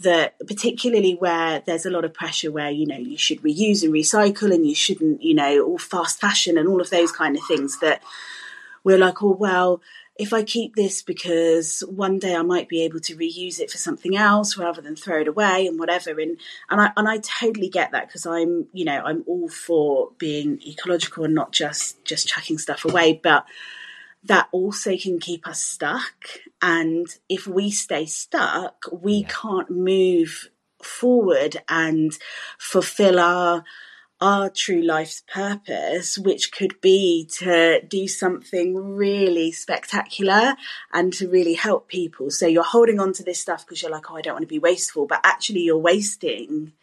that 0.02 0.34
particularly 0.46 1.14
where 1.14 1.60
there's 1.66 1.86
a 1.86 1.90
lot 1.90 2.04
of 2.04 2.14
pressure 2.14 2.50
where 2.50 2.70
you 2.70 2.86
know 2.86 2.96
you 2.96 3.18
should 3.18 3.42
reuse 3.42 3.82
and 3.82 3.92
recycle 3.92 4.52
and 4.52 4.66
you 4.66 4.74
shouldn't 4.74 5.22
you 5.22 5.34
know 5.34 5.62
all 5.62 5.78
fast 5.78 6.20
fashion 6.20 6.56
and 6.56 6.68
all 6.68 6.80
of 6.80 6.90
those 6.90 7.12
kind 7.12 7.36
of 7.36 7.42
things 7.46 7.78
that 7.80 8.02
we're 8.82 8.98
like 8.98 9.22
oh 9.22 9.32
well 9.32 9.80
if 10.20 10.34
I 10.34 10.42
keep 10.42 10.76
this 10.76 11.00
because 11.00 11.82
one 11.88 12.18
day 12.18 12.36
I 12.36 12.42
might 12.42 12.68
be 12.68 12.82
able 12.82 13.00
to 13.00 13.16
reuse 13.16 13.58
it 13.58 13.70
for 13.70 13.78
something 13.78 14.18
else 14.18 14.58
rather 14.58 14.82
than 14.82 14.94
throw 14.94 15.20
it 15.20 15.28
away 15.28 15.66
and 15.66 15.78
whatever 15.78 16.10
and 16.10 16.36
and 16.68 16.80
I 16.80 16.92
and 16.96 17.08
I 17.08 17.18
totally 17.18 17.68
get 17.68 17.92
that 17.92 18.08
because 18.08 18.26
I'm 18.26 18.66
you 18.72 18.84
know 18.84 19.00
I'm 19.04 19.24
all 19.26 19.48
for 19.48 20.10
being 20.18 20.60
ecological 20.66 21.24
and 21.24 21.34
not 21.34 21.52
just 21.52 22.04
just 22.04 22.28
chucking 22.28 22.58
stuff 22.58 22.84
away 22.84 23.18
but 23.22 23.46
that 24.24 24.48
also 24.52 24.96
can 24.96 25.18
keep 25.18 25.46
us 25.46 25.62
stuck. 25.62 26.26
And 26.60 27.06
if 27.28 27.46
we 27.46 27.70
stay 27.70 28.06
stuck, 28.06 28.84
we 28.92 29.14
yeah. 29.14 29.28
can't 29.28 29.70
move 29.70 30.50
forward 30.82 31.56
and 31.68 32.16
fulfill 32.58 33.18
our 33.18 33.64
our 34.22 34.50
true 34.50 34.82
life's 34.82 35.22
purpose, 35.32 36.18
which 36.18 36.52
could 36.52 36.78
be 36.82 37.26
to 37.38 37.80
do 37.88 38.06
something 38.06 38.76
really 38.76 39.50
spectacular 39.50 40.54
and 40.92 41.12
to 41.14 41.26
really 41.26 41.54
help 41.54 41.88
people. 41.88 42.30
So 42.30 42.46
you're 42.46 42.62
holding 42.62 43.00
on 43.00 43.14
to 43.14 43.22
this 43.22 43.40
stuff 43.40 43.64
because 43.64 43.80
you're 43.80 43.90
like, 43.90 44.10
oh, 44.10 44.16
I 44.16 44.20
don't 44.20 44.34
want 44.34 44.42
to 44.42 44.46
be 44.46 44.58
wasteful, 44.58 45.06
but 45.06 45.20
actually 45.24 45.60
you're 45.60 45.78
wasting 45.78 46.74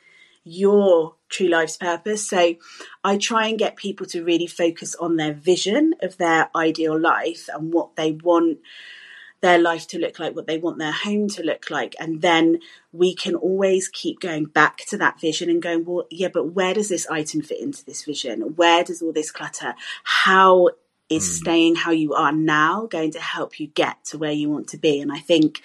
your 0.48 1.16
true 1.30 1.48
life's 1.48 1.78
purpose. 1.78 2.28
So 2.28 2.56
I 3.04 3.18
try 3.18 3.48
and 3.48 3.60
get 3.60 3.76
people 3.76 4.06
to 4.08 4.24
really 4.24 4.48
focus 4.48 4.96
on 4.96 5.18
their 5.18 5.34
vision 5.34 5.94
of 6.02 6.18
their 6.18 6.50
ideal 6.56 7.00
life 7.00 7.50
and 7.54 7.74
what 7.74 7.96
they 7.96 8.14
want 8.14 8.60
their 9.42 9.60
life 9.60 9.88
to 9.88 10.00
look 10.00 10.20
like, 10.20 10.36
what 10.36 10.48
they 10.48 10.58
want 10.58 10.80
their 10.80 10.92
home 10.92 11.28
to 11.30 11.44
look 11.44 11.70
like. 11.70 11.96
And 12.00 12.22
then 12.22 12.60
we 12.92 13.14
can 13.14 13.36
always 13.36 13.88
keep 13.88 14.20
going 14.20 14.46
back 14.46 14.78
to 14.88 14.98
that 14.98 15.22
vision 15.22 15.50
and 15.50 15.62
going, 15.62 15.86
well, 15.86 16.08
yeah, 16.10 16.30
but 16.34 16.54
where 16.54 16.74
does 16.74 16.90
this 16.90 17.08
item 17.08 17.42
fit 17.42 17.62
into 17.62 17.86
this 17.86 18.04
vision? 18.04 18.56
Where 18.56 18.84
does 18.84 19.02
all 19.02 19.14
this 19.14 19.32
clutter? 19.32 19.76
How 20.04 20.70
is 21.10 21.24
mm. 21.24 21.42
staying 21.42 21.76
how 21.76 21.92
you 21.92 22.14
are 22.14 22.32
now 22.32 22.88
going 22.88 23.12
to 23.12 23.20
help 23.20 23.60
you 23.60 23.68
get 23.68 24.04
to 24.06 24.18
where 24.18 24.32
you 24.32 24.50
want 24.50 24.70
to 24.70 24.78
be? 24.78 25.00
And 25.00 25.12
I 25.12 25.20
think 25.20 25.62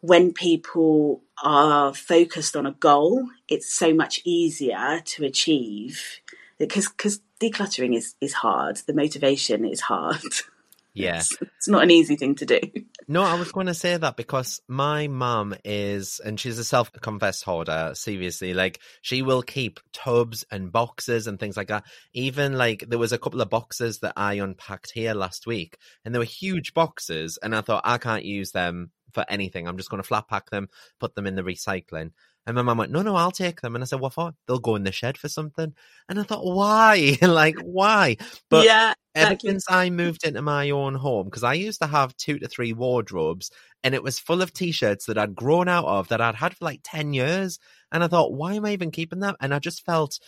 when 0.00 0.32
people 0.32 1.22
are 1.42 1.94
focused 1.94 2.56
on 2.56 2.66
a 2.66 2.72
goal, 2.72 3.28
it's 3.48 3.72
so 3.72 3.94
much 3.94 4.20
easier 4.24 5.00
to 5.04 5.24
achieve 5.24 6.20
because 6.58 6.88
because 6.88 7.20
decluttering 7.40 7.96
is 7.96 8.14
is 8.20 8.34
hard. 8.34 8.78
The 8.86 8.94
motivation 8.94 9.64
is 9.64 9.80
hard. 9.82 10.20
Yeah, 10.98 11.18
it's, 11.18 11.36
it's, 11.40 11.68
not 11.68 11.82
an 11.82 11.90
easy 11.90 12.16
thing 12.16 12.34
to 12.36 12.46
do. 12.46 12.60
No, 13.10 13.22
I 13.22 13.38
was 13.38 13.52
going 13.52 13.68
to 13.68 13.74
say 13.74 13.96
that 13.96 14.18
because 14.18 14.60
my 14.68 15.08
mum 15.08 15.54
is, 15.64 16.20
and 16.22 16.38
she's 16.38 16.58
a 16.58 16.64
self-confessed 16.64 17.42
hoarder. 17.42 17.92
Seriously, 17.94 18.52
like 18.52 18.80
she 19.00 19.22
will 19.22 19.40
keep 19.40 19.80
tubs 19.94 20.44
and 20.50 20.70
boxes 20.70 21.26
and 21.26 21.40
things 21.40 21.56
like 21.56 21.68
that. 21.68 21.84
Even 22.12 22.58
like 22.58 22.84
there 22.86 22.98
was 22.98 23.12
a 23.12 23.18
couple 23.18 23.40
of 23.40 23.48
boxes 23.48 24.00
that 24.00 24.12
I 24.14 24.34
unpacked 24.34 24.90
here 24.90 25.14
last 25.14 25.46
week, 25.46 25.78
and 26.04 26.14
they 26.14 26.18
were 26.18 26.26
huge 26.26 26.74
boxes, 26.74 27.38
and 27.42 27.56
I 27.56 27.62
thought 27.62 27.80
I 27.86 27.96
can't 27.96 28.26
use 28.26 28.52
them 28.52 28.90
for 29.14 29.24
anything. 29.28 29.66
I'm 29.66 29.78
just 29.78 29.90
going 29.90 30.02
to 30.02 30.06
flat 30.06 30.28
pack 30.28 30.50
them, 30.50 30.68
put 31.00 31.14
them 31.14 31.26
in 31.26 31.34
the 31.34 31.42
recycling. 31.42 32.10
And 32.48 32.54
my 32.54 32.62
mum 32.62 32.78
went, 32.78 32.90
no, 32.90 33.02
no, 33.02 33.14
I'll 33.14 33.30
take 33.30 33.60
them. 33.60 33.74
And 33.74 33.84
I 33.84 33.86
said, 33.86 34.00
what 34.00 34.14
for? 34.14 34.32
They'll 34.46 34.58
go 34.58 34.74
in 34.74 34.82
the 34.82 34.90
shed 34.90 35.18
for 35.18 35.28
something. 35.28 35.74
And 36.08 36.18
I 36.18 36.22
thought, 36.22 36.46
why? 36.46 37.18
like, 37.22 37.56
why? 37.62 38.16
But 38.48 38.64
yeah, 38.64 38.94
ever 39.14 39.36
since 39.38 39.66
I 39.70 39.90
moved 39.90 40.24
into 40.24 40.40
my 40.40 40.70
own 40.70 40.94
home, 40.94 41.26
because 41.26 41.44
I 41.44 41.52
used 41.52 41.82
to 41.82 41.86
have 41.86 42.16
two 42.16 42.38
to 42.38 42.48
three 42.48 42.72
wardrobes 42.72 43.50
and 43.84 43.94
it 43.94 44.02
was 44.02 44.18
full 44.18 44.40
of 44.40 44.54
t-shirts 44.54 45.04
that 45.06 45.18
I'd 45.18 45.34
grown 45.34 45.68
out 45.68 45.84
of 45.84 46.08
that 46.08 46.22
I'd 46.22 46.36
had 46.36 46.56
for 46.56 46.64
like 46.64 46.80
10 46.84 47.12
years. 47.12 47.58
And 47.92 48.02
I 48.02 48.08
thought, 48.08 48.32
why 48.32 48.54
am 48.54 48.64
I 48.64 48.72
even 48.72 48.92
keeping 48.92 49.20
them? 49.20 49.36
And 49.42 49.52
I 49.52 49.58
just 49.58 49.84
felt 49.84 50.18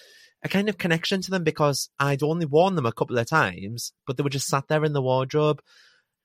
a 0.43 0.49
kind 0.51 0.69
of 0.69 0.77
connection 0.77 1.23
to 1.23 1.31
them 1.31 1.43
because 1.43 1.89
I'd 1.99 2.23
only 2.23 2.45
worn 2.45 2.75
them 2.75 2.85
a 2.85 2.93
couple 2.93 3.17
of 3.17 3.27
times, 3.31 3.95
but 4.07 4.19
they 4.19 4.23
were 4.23 4.29
just 4.29 4.49
mm. 4.49 4.51
sat 4.51 4.69
there 4.69 4.85
in 4.85 4.93
the 4.93 5.01
wardrobe. 5.01 5.63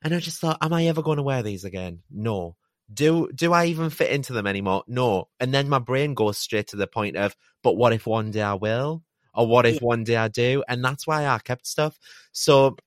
And 0.04 0.14
I 0.14 0.20
just 0.20 0.42
thought, 0.42 0.58
am 0.62 0.74
I 0.74 0.88
ever 0.88 1.02
going 1.02 1.18
to 1.18 1.24
wear 1.24 1.42
these 1.42 1.64
again? 1.64 2.00
No. 2.12 2.58
Do 2.94 3.30
do 3.34 3.54
I 3.54 3.66
even 3.66 3.90
fit 3.90 4.12
into 4.12 4.34
them 4.34 4.48
anymore? 4.48 4.84
No. 4.88 5.30
And 5.40 5.54
then 5.54 5.70
my 5.70 5.80
brain 5.80 6.14
goes 6.14 6.38
straight 6.38 6.68
to 6.68 6.76
the 6.76 6.88
point 6.88 7.18
of, 7.18 7.36
but 7.64 7.76
what 7.76 7.94
if 7.94 8.06
one 8.06 8.32
day 8.32 8.42
I 8.42 8.54
will? 8.54 9.04
Or 9.34 9.48
what 9.48 9.66
if 9.66 9.82
one 9.82 10.04
day 10.04 10.16
I 10.16 10.30
do? 10.30 10.64
And 10.68 10.84
that's 10.84 11.06
why 11.06 11.28
I 11.28 11.40
kept 11.40 11.68
stuff. 11.68 12.00
So 12.32 12.78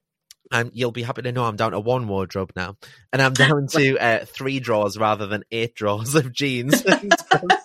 um, 0.50 0.70
you'll 0.72 0.92
be 0.92 1.02
happy 1.02 1.22
to 1.22 1.32
know 1.32 1.44
I'm 1.44 1.56
down 1.56 1.72
to 1.72 1.80
one 1.80 2.08
wardrobe 2.08 2.52
now, 2.56 2.76
and 3.12 3.20
I'm 3.20 3.32
down 3.34 3.66
to 3.68 3.98
uh, 3.98 4.24
three 4.24 4.60
drawers 4.60 4.96
rather 4.98 5.26
than 5.26 5.44
eight 5.50 5.74
drawers 5.74 6.14
of 6.14 6.32
jeans. 6.32 6.82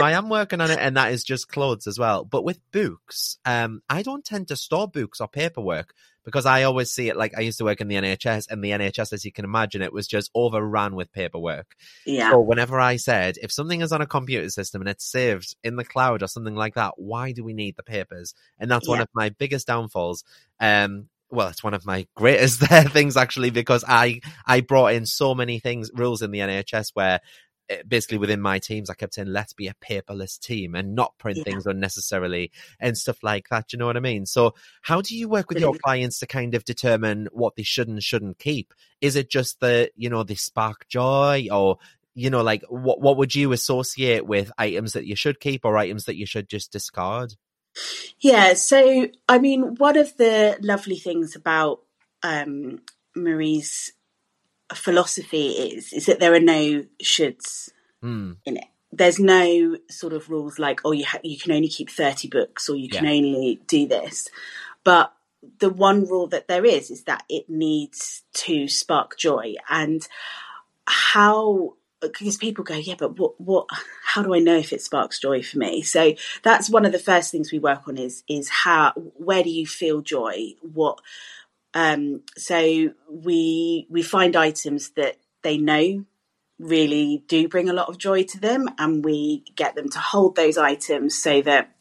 I 0.00 0.12
am 0.12 0.28
working 0.28 0.60
on 0.60 0.70
it, 0.70 0.78
and 0.80 0.96
that 0.96 1.12
is 1.12 1.24
just 1.24 1.48
clothes 1.48 1.86
as 1.86 1.98
well. 1.98 2.24
But 2.24 2.44
with 2.44 2.60
books, 2.72 3.38
um, 3.44 3.82
I 3.88 4.02
don't 4.02 4.24
tend 4.24 4.48
to 4.48 4.56
store 4.56 4.88
books 4.88 5.20
or 5.20 5.28
paperwork 5.28 5.94
because 6.24 6.46
I 6.46 6.62
always 6.62 6.90
see 6.90 7.08
it 7.08 7.16
like 7.16 7.36
I 7.36 7.40
used 7.40 7.58
to 7.58 7.64
work 7.64 7.80
in 7.80 7.88
the 7.88 7.96
NHS, 7.96 8.46
and 8.48 8.62
the 8.62 8.70
NHS, 8.70 9.12
as 9.12 9.24
you 9.24 9.32
can 9.32 9.44
imagine, 9.44 9.82
it 9.82 9.92
was 9.92 10.06
just 10.06 10.30
overrun 10.34 10.94
with 10.94 11.12
paperwork. 11.12 11.74
Yeah. 12.06 12.30
So 12.30 12.40
whenever 12.40 12.78
I 12.80 12.96
said, 12.96 13.36
if 13.42 13.52
something 13.52 13.80
is 13.80 13.92
on 13.92 14.00
a 14.00 14.06
computer 14.06 14.48
system 14.50 14.82
and 14.82 14.88
it's 14.88 15.04
saved 15.04 15.56
in 15.64 15.76
the 15.76 15.84
cloud 15.84 16.22
or 16.22 16.28
something 16.28 16.54
like 16.54 16.74
that, 16.74 16.94
why 16.96 17.32
do 17.32 17.44
we 17.44 17.52
need 17.52 17.76
the 17.76 17.82
papers? 17.82 18.34
And 18.58 18.70
that's 18.70 18.86
yeah. 18.86 18.92
one 18.92 19.00
of 19.00 19.08
my 19.14 19.30
biggest 19.30 19.66
downfalls. 19.66 20.24
Um, 20.60 21.08
well, 21.30 21.48
it's 21.48 21.64
one 21.64 21.74
of 21.74 21.86
my 21.86 22.06
greatest 22.14 22.60
things 22.90 23.16
actually 23.16 23.50
because 23.50 23.84
I 23.86 24.20
I 24.46 24.60
brought 24.60 24.94
in 24.94 25.06
so 25.06 25.34
many 25.34 25.58
things 25.58 25.90
rules 25.94 26.22
in 26.22 26.30
the 26.30 26.40
NHS 26.40 26.90
where 26.94 27.20
basically 27.86 28.18
within 28.18 28.40
my 28.40 28.58
teams, 28.58 28.90
I 28.90 28.94
kept 28.94 29.14
saying, 29.14 29.28
let's 29.28 29.52
be 29.52 29.68
a 29.68 29.74
paperless 29.74 30.38
team 30.38 30.74
and 30.74 30.94
not 30.94 31.16
print 31.18 31.38
yeah. 31.38 31.44
things 31.44 31.66
unnecessarily 31.66 32.50
and 32.80 32.96
stuff 32.96 33.22
like 33.22 33.48
that. 33.50 33.72
you 33.72 33.78
know 33.78 33.86
what 33.86 33.96
I 33.96 34.00
mean? 34.00 34.26
So, 34.26 34.54
how 34.82 35.00
do 35.00 35.16
you 35.16 35.28
work 35.28 35.48
with 35.48 35.60
your 35.60 35.74
clients 35.74 36.18
to 36.20 36.26
kind 36.26 36.54
of 36.54 36.64
determine 36.64 37.28
what 37.32 37.56
they 37.56 37.62
should 37.62 37.88
and 37.88 38.02
shouldn't 38.02 38.38
keep? 38.38 38.74
Is 39.00 39.16
it 39.16 39.30
just 39.30 39.60
the, 39.60 39.90
you 39.96 40.10
know, 40.10 40.22
the 40.22 40.34
spark 40.34 40.88
joy 40.88 41.48
or, 41.50 41.78
you 42.14 42.30
know, 42.30 42.42
like 42.42 42.64
what, 42.68 43.00
what 43.00 43.16
would 43.16 43.34
you 43.34 43.52
associate 43.52 44.26
with 44.26 44.52
items 44.58 44.92
that 44.92 45.06
you 45.06 45.16
should 45.16 45.40
keep 45.40 45.64
or 45.64 45.76
items 45.76 46.04
that 46.04 46.16
you 46.16 46.26
should 46.26 46.48
just 46.48 46.72
discard? 46.72 47.34
Yeah. 48.20 48.54
So, 48.54 49.08
I 49.28 49.38
mean, 49.38 49.76
one 49.76 49.96
of 49.96 50.16
the 50.16 50.58
lovely 50.60 50.96
things 50.96 51.36
about 51.36 51.80
um, 52.22 52.80
Marie's 53.16 53.92
philosophy 54.74 55.48
is 55.50 55.92
is 55.92 56.06
that 56.06 56.20
there 56.20 56.34
are 56.34 56.40
no 56.40 56.84
shoulds 57.02 57.70
mm. 58.02 58.36
in 58.44 58.56
it. 58.56 58.64
There's 58.94 59.18
no 59.18 59.78
sort 59.90 60.12
of 60.12 60.28
rules 60.28 60.58
like 60.58 60.80
oh 60.84 60.92
you 60.92 61.04
ha- 61.04 61.20
you 61.22 61.38
can 61.38 61.52
only 61.52 61.68
keep 61.68 61.90
30 61.90 62.28
books 62.28 62.68
or 62.68 62.76
you 62.76 62.88
can 62.88 63.04
yeah. 63.04 63.10
only 63.12 63.60
do 63.66 63.86
this. 63.86 64.28
But 64.84 65.12
the 65.58 65.70
one 65.70 66.06
rule 66.06 66.28
that 66.28 66.48
there 66.48 66.64
is 66.64 66.90
is 66.90 67.04
that 67.04 67.24
it 67.28 67.48
needs 67.48 68.22
to 68.34 68.68
spark 68.68 69.18
joy 69.18 69.54
and 69.68 70.06
how 70.86 71.74
because 72.00 72.36
people 72.36 72.64
go 72.64 72.74
yeah 72.74 72.96
but 72.98 73.18
what 73.18 73.40
what 73.40 73.66
how 74.04 74.22
do 74.22 74.34
i 74.34 74.38
know 74.38 74.56
if 74.56 74.72
it 74.72 74.82
sparks 74.82 75.18
joy 75.20 75.42
for 75.42 75.58
me 75.58 75.82
so 75.82 76.12
that's 76.42 76.68
one 76.68 76.84
of 76.84 76.92
the 76.92 76.98
first 76.98 77.30
things 77.30 77.52
we 77.52 77.58
work 77.58 77.86
on 77.86 77.96
is 77.96 78.24
is 78.28 78.48
how 78.48 78.92
where 79.16 79.42
do 79.42 79.50
you 79.50 79.66
feel 79.66 80.00
joy 80.00 80.52
what 80.60 81.00
Um, 81.74 82.22
so 82.36 82.90
we 83.08 83.86
we 83.90 84.02
find 84.02 84.36
items 84.36 84.90
that 84.90 85.16
they 85.42 85.56
know 85.56 86.04
really 86.58 87.24
do 87.26 87.48
bring 87.48 87.68
a 87.68 87.72
lot 87.72 87.88
of 87.88 87.98
joy 87.98 88.22
to 88.24 88.40
them, 88.40 88.68
and 88.78 89.04
we 89.04 89.44
get 89.56 89.74
them 89.74 89.88
to 89.90 89.98
hold 89.98 90.36
those 90.36 90.58
items 90.58 91.16
so 91.16 91.42
that 91.42 91.72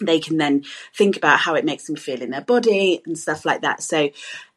they 0.00 0.20
can 0.20 0.36
then 0.36 0.64
think 0.94 1.16
about 1.16 1.40
how 1.40 1.54
it 1.54 1.64
makes 1.64 1.86
them 1.86 1.96
feel 1.96 2.22
in 2.22 2.30
their 2.30 2.40
body 2.40 3.02
and 3.04 3.18
stuff 3.18 3.44
like 3.44 3.62
that. 3.62 3.82
So 3.82 4.10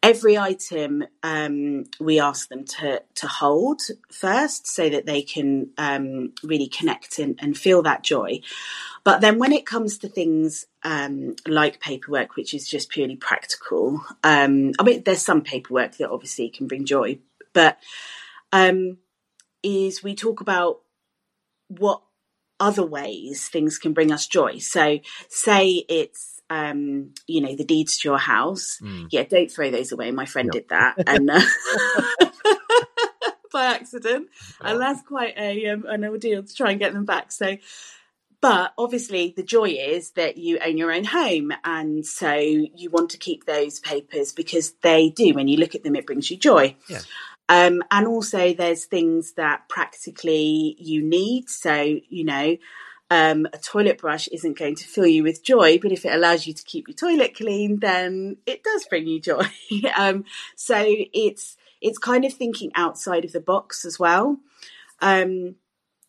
every 0.04 0.38
item 0.38 1.04
um, 1.24 1.86
we 2.00 2.20
ask 2.20 2.50
them 2.50 2.66
to 2.66 3.02
to 3.16 3.28
hold 3.28 3.82
first, 4.12 4.68
so 4.68 4.90
that 4.90 5.06
they 5.06 5.22
can 5.22 5.72
um, 5.78 6.34
really 6.44 6.68
connect 6.68 7.20
and, 7.20 7.40
and, 7.42 7.58
feel 7.58 7.82
that 7.84 8.04
joy. 8.04 8.42
But 9.04 9.22
then 9.22 9.40
when 9.40 9.52
it 9.52 9.66
comes 9.66 9.98
to 10.00 10.08
things 10.08 10.68
um, 10.84 11.36
like 11.48 11.80
paperwork, 11.80 12.36
which 12.36 12.54
is 12.54 12.68
just 12.68 12.90
purely 12.90 13.16
practical, 13.16 14.04
um, 14.24 14.72
I 14.80 14.84
mean, 14.84 15.04
there's 15.04 15.24
some 15.24 15.42
paperwork 15.42 15.98
that 15.98 16.12
obviously 16.12 16.50
can 16.50 16.68
bring 16.68 16.86
joy, 16.86 17.20
but 17.54 17.78
um, 18.52 18.98
is 19.64 20.04
we 20.04 20.16
talk 20.16 20.42
about 20.42 20.82
what 21.68 22.02
other 22.60 22.86
ways 22.86 23.48
things 23.48 23.78
can 23.78 23.94
bring 23.94 24.12
us 24.12 24.28
joy. 24.28 24.60
So, 24.60 25.00
say 25.30 25.84
it's 25.90 26.42
um, 26.50 27.14
you 27.28 27.42
know 27.42 27.56
the 27.56 27.66
deeds 27.66 27.98
to 28.00 28.10
your 28.10 28.20
house. 28.20 28.78
Mm. 28.82 29.08
Yeah, 29.10 29.24
don't 29.24 29.50
throw 29.50 29.72
those 29.72 29.92
away. 29.92 30.12
My 30.12 30.26
friend 30.26 30.50
did 30.52 30.70
that, 30.70 30.96
and 31.08 31.30
uh, 31.30 31.42
by 33.52 33.66
accident, 33.66 34.28
and 34.62 34.80
that's 34.80 35.02
quite 35.02 35.34
a 35.38 35.68
um, 35.68 35.86
an 35.88 36.06
ordeal 36.06 36.44
to 36.44 36.54
try 36.54 36.72
and 36.72 36.80
get 36.80 36.94
them 36.94 37.06
back. 37.06 37.32
So. 37.32 37.58
But 38.42 38.74
obviously, 38.78 39.34
the 39.36 39.44
joy 39.44 39.70
is 39.70 40.12
that 40.12 40.38
you 40.38 40.58
own 40.66 40.78
your 40.78 40.92
own 40.92 41.04
home, 41.04 41.54
and 41.64 42.06
so 42.06 42.34
you 42.34 42.90
want 42.90 43.12
to 43.12 43.18
keep 43.18 43.46
those 43.46 43.80
papers 43.80 44.34
because 44.34 44.74
they 44.82 45.10
do. 45.10 45.34
When 45.34 45.48
you 45.48 45.58
look 45.58 45.76
at 45.76 45.84
them, 45.84 45.96
it 45.96 46.08
brings 46.08 46.32
you 46.32 46.38
joy. 46.38 46.76
Yeah. 46.90 47.02
Um, 47.48 47.84
and 47.92 48.08
also, 48.08 48.54
there's 48.54 48.86
things 48.86 49.34
that 49.34 49.70
practically 49.70 50.76
you 50.80 51.04
need. 51.04 51.50
So, 51.50 52.00
you 52.10 52.24
know, 52.24 52.58
um, 53.12 53.46
a 53.52 53.58
toilet 53.58 53.98
brush 53.98 54.28
isn't 54.30 54.58
going 54.58 54.76
to 54.76 54.86
fill 54.86 55.06
you 55.06 55.22
with 55.22 55.44
joy, 55.44 55.78
but 55.78 55.92
if 55.92 56.06
it 56.06 56.14
allows 56.14 56.48
you 56.48 56.54
to 56.54 56.64
keep 56.64 56.88
your 56.88 56.96
toilet 56.96 57.36
clean, 57.36 57.80
then 57.80 58.38
it 58.46 58.64
does 58.64 58.86
bring 58.86 59.06
you 59.06 59.20
joy. 59.20 59.46
um, 59.98 60.24
so 60.56 60.82
it's 60.82 61.58
it's 61.82 61.98
kind 61.98 62.26
of 62.26 62.34
thinking 62.34 62.72
outside 62.74 63.26
of 63.26 63.34
the 63.34 63.42
box 63.42 63.86
as 63.86 64.00
well. 64.00 64.38
Um, 65.02 65.56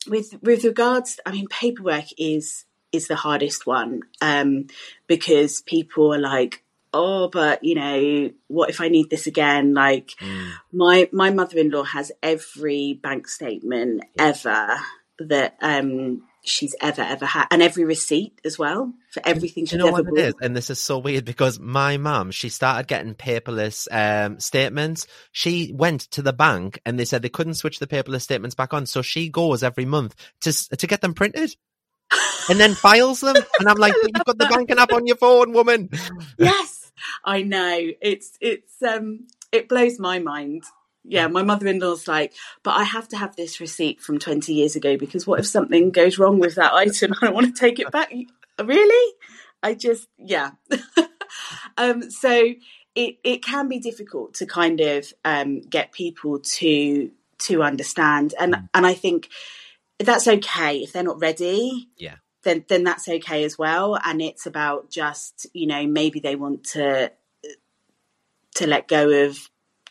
with 0.07 0.35
with 0.43 0.65
regards, 0.65 1.21
I 1.27 1.33
mean, 1.33 1.47
paperwork 1.49 2.07
is 2.19 2.65
is 2.93 3.09
the 3.09 3.17
hardest 3.17 3.67
one 3.67 4.03
um, 4.21 4.67
because 5.07 5.63
people 5.63 6.15
are 6.15 6.19
like, 6.19 6.63
oh, 6.93 7.29
but 7.29 7.65
you 7.65 7.75
know, 7.75 8.31
what 8.49 8.71
if 8.71 8.81
I 8.81 8.89
need 8.89 9.11
this 9.11 9.27
again? 9.27 9.75
Like 9.75 10.13
mm. 10.21 10.53
my 10.73 11.09
my 11.13 11.31
mother 11.31 11.59
in 11.59 11.71
law 11.71 11.85
has 11.85 12.13
every 12.23 12.99
bank 13.03 13.29
statement 13.29 14.05
ever 14.19 14.79
that 15.19 15.57
um 15.61 16.23
she's 16.45 16.75
ever 16.81 17.03
ever 17.03 17.25
had 17.25 17.47
and 17.51 17.63
every 17.63 17.85
receipt 17.85 18.41
as 18.45 18.59
well 18.59 18.93
for 19.11 19.23
everything 19.25 19.65
she's 19.65 19.73
you 19.73 19.79
know 19.79 19.89
ever 19.89 20.03
what 20.03 20.07
bought. 20.07 20.19
it 20.19 20.27
is? 20.27 20.35
and 20.43 20.57
this 20.57 20.71
is 20.71 20.81
so 20.81 20.99
weird 20.99 21.25
because 21.25 21.61
my 21.61 21.97
mum 21.97 22.31
she 22.31 22.49
started 22.49 22.89
getting 22.89 23.15
paperless 23.15 23.87
um, 23.93 24.41
statements. 24.41 25.07
She 25.33 25.73
went 25.75 26.03
to 26.13 26.23
the 26.23 26.33
bank 26.33 26.81
and 26.85 26.99
they 26.99 27.05
said 27.05 27.23
they 27.23 27.29
couldn't 27.29 27.55
switch 27.55 27.79
the 27.79 27.87
paperless 27.87 28.23
statements 28.23 28.55
back 28.55 28.75
on. 28.75 28.87
So 28.87 29.03
she 29.03 29.29
goes 29.29 29.63
every 29.63 29.85
month 29.85 30.15
to 30.41 30.77
to 30.77 30.87
get 30.87 31.01
them 31.01 31.15
printed 31.15 31.55
and 32.49 32.59
then 32.59 32.75
files 32.75 33.21
them. 33.21 33.37
And 33.59 33.69
i'm 33.69 33.79
like 33.79 33.95
you've 34.03 34.25
got 34.25 34.39
the 34.39 34.47
banking 34.47 34.79
app 34.79 34.93
on 34.93 35.07
your 35.07 35.17
phone 35.17 35.53
woman. 35.53 35.91
Yes 36.39 36.83
I 37.25 37.43
know. 37.43 37.91
It's 38.01 38.37
it's 38.41 38.83
um 38.83 39.27
it 39.51 39.69
blows 39.69 39.99
my 39.99 40.19
mind. 40.19 40.65
Yeah, 41.05 41.27
my 41.27 41.43
mother-in-law's 41.43 42.07
like, 42.07 42.33
but 42.63 42.73
I 42.73 42.85
have 42.85 43.09
to 43.09 43.17
have 43.17 43.35
this 43.35 43.61
receipt 43.61 44.01
from 44.01 44.19
20 44.19 44.53
years 44.53 44.77
ago 44.77 44.97
because 44.97 45.27
what 45.27 45.41
if 45.41 45.47
something 45.47 45.91
goes 45.91 46.19
wrong 46.19 46.39
with 46.39 46.55
that 46.55 46.73
item? 46.73 47.13
I 47.21 47.27
don't 47.27 47.35
want 47.35 47.55
to 47.55 47.61
take 47.61 47.79
it 47.81 47.91
back. 47.91 48.13
really? 48.63 49.15
I 49.63 49.75
just 49.75 50.09
yeah. 50.19 50.53
um 51.77 52.11
so 52.11 52.53
it 52.95 53.17
it 53.25 53.45
can 53.45 53.69
be 53.69 53.79
difficult 53.79 54.35
to 54.35 54.47
kind 54.47 54.81
of 54.81 55.13
um 55.25 55.61
get 55.61 55.93
people 55.93 56.41
to 56.41 57.11
to 57.39 57.63
understand 57.63 58.35
and 58.39 58.55
mm. 58.55 58.69
and 58.75 58.87
I 58.87 58.95
think 58.95 59.29
that's 59.99 60.27
okay 60.27 60.79
if 60.79 60.93
they're 60.93 61.03
not 61.03 61.21
ready. 61.21 61.89
Yeah 61.97 62.17
then 62.43 62.65
then 62.69 62.85
that's 62.85 63.09
okay 63.09 63.45
as 63.45 63.59
well. 63.59 63.99
And 64.05 64.21
it's 64.21 64.47
about 64.47 64.91
just 64.91 65.47
you 65.53 65.67
know 65.67 65.87
maybe 65.87 66.21
they 66.21 66.37
want 66.37 66.65
to 66.71 67.13
to 68.57 68.67
let 68.67 68.89
go 68.89 69.27
of 69.27 69.39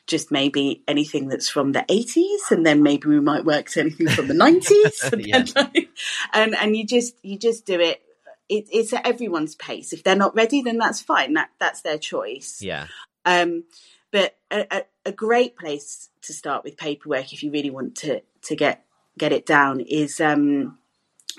just 0.07 0.31
maybe 0.31 0.83
anything 0.87 1.27
that's 1.27 1.49
from 1.49 1.71
the 1.71 1.85
80s 1.87 2.51
and 2.51 2.65
then 2.65 2.83
maybe 2.83 3.07
we 3.07 3.19
might 3.19 3.45
work 3.45 3.69
to 3.69 3.81
anything 3.81 4.09
from 4.09 4.27
the 4.27 4.33
90s 4.33 5.03
and, 5.13 5.25
yeah. 5.25 5.45
like, 5.55 5.89
and, 6.33 6.55
and 6.55 6.75
you 6.75 6.85
just 6.85 7.15
you 7.23 7.37
just 7.37 7.65
do 7.65 7.79
it. 7.79 8.01
it 8.49 8.65
it's 8.71 8.93
at 8.93 9.05
everyone's 9.05 9.55
pace. 9.55 9.93
If 9.93 10.03
they're 10.03 10.15
not 10.15 10.35
ready 10.35 10.61
then 10.61 10.77
that's 10.77 11.01
fine. 11.01 11.33
That 11.33 11.49
that's 11.59 11.81
their 11.81 11.97
choice. 11.97 12.59
Yeah. 12.61 12.87
Um 13.25 13.63
but 14.11 14.35
a, 14.51 14.65
a, 14.69 14.83
a 15.07 15.11
great 15.11 15.57
place 15.57 16.09
to 16.23 16.33
start 16.33 16.63
with 16.63 16.77
paperwork 16.77 17.31
if 17.33 17.43
you 17.43 17.51
really 17.51 17.69
want 17.69 17.95
to 17.97 18.21
to 18.43 18.55
get 18.55 18.85
get 19.17 19.31
it 19.31 19.45
down 19.45 19.79
is 19.79 20.19
um 20.19 20.77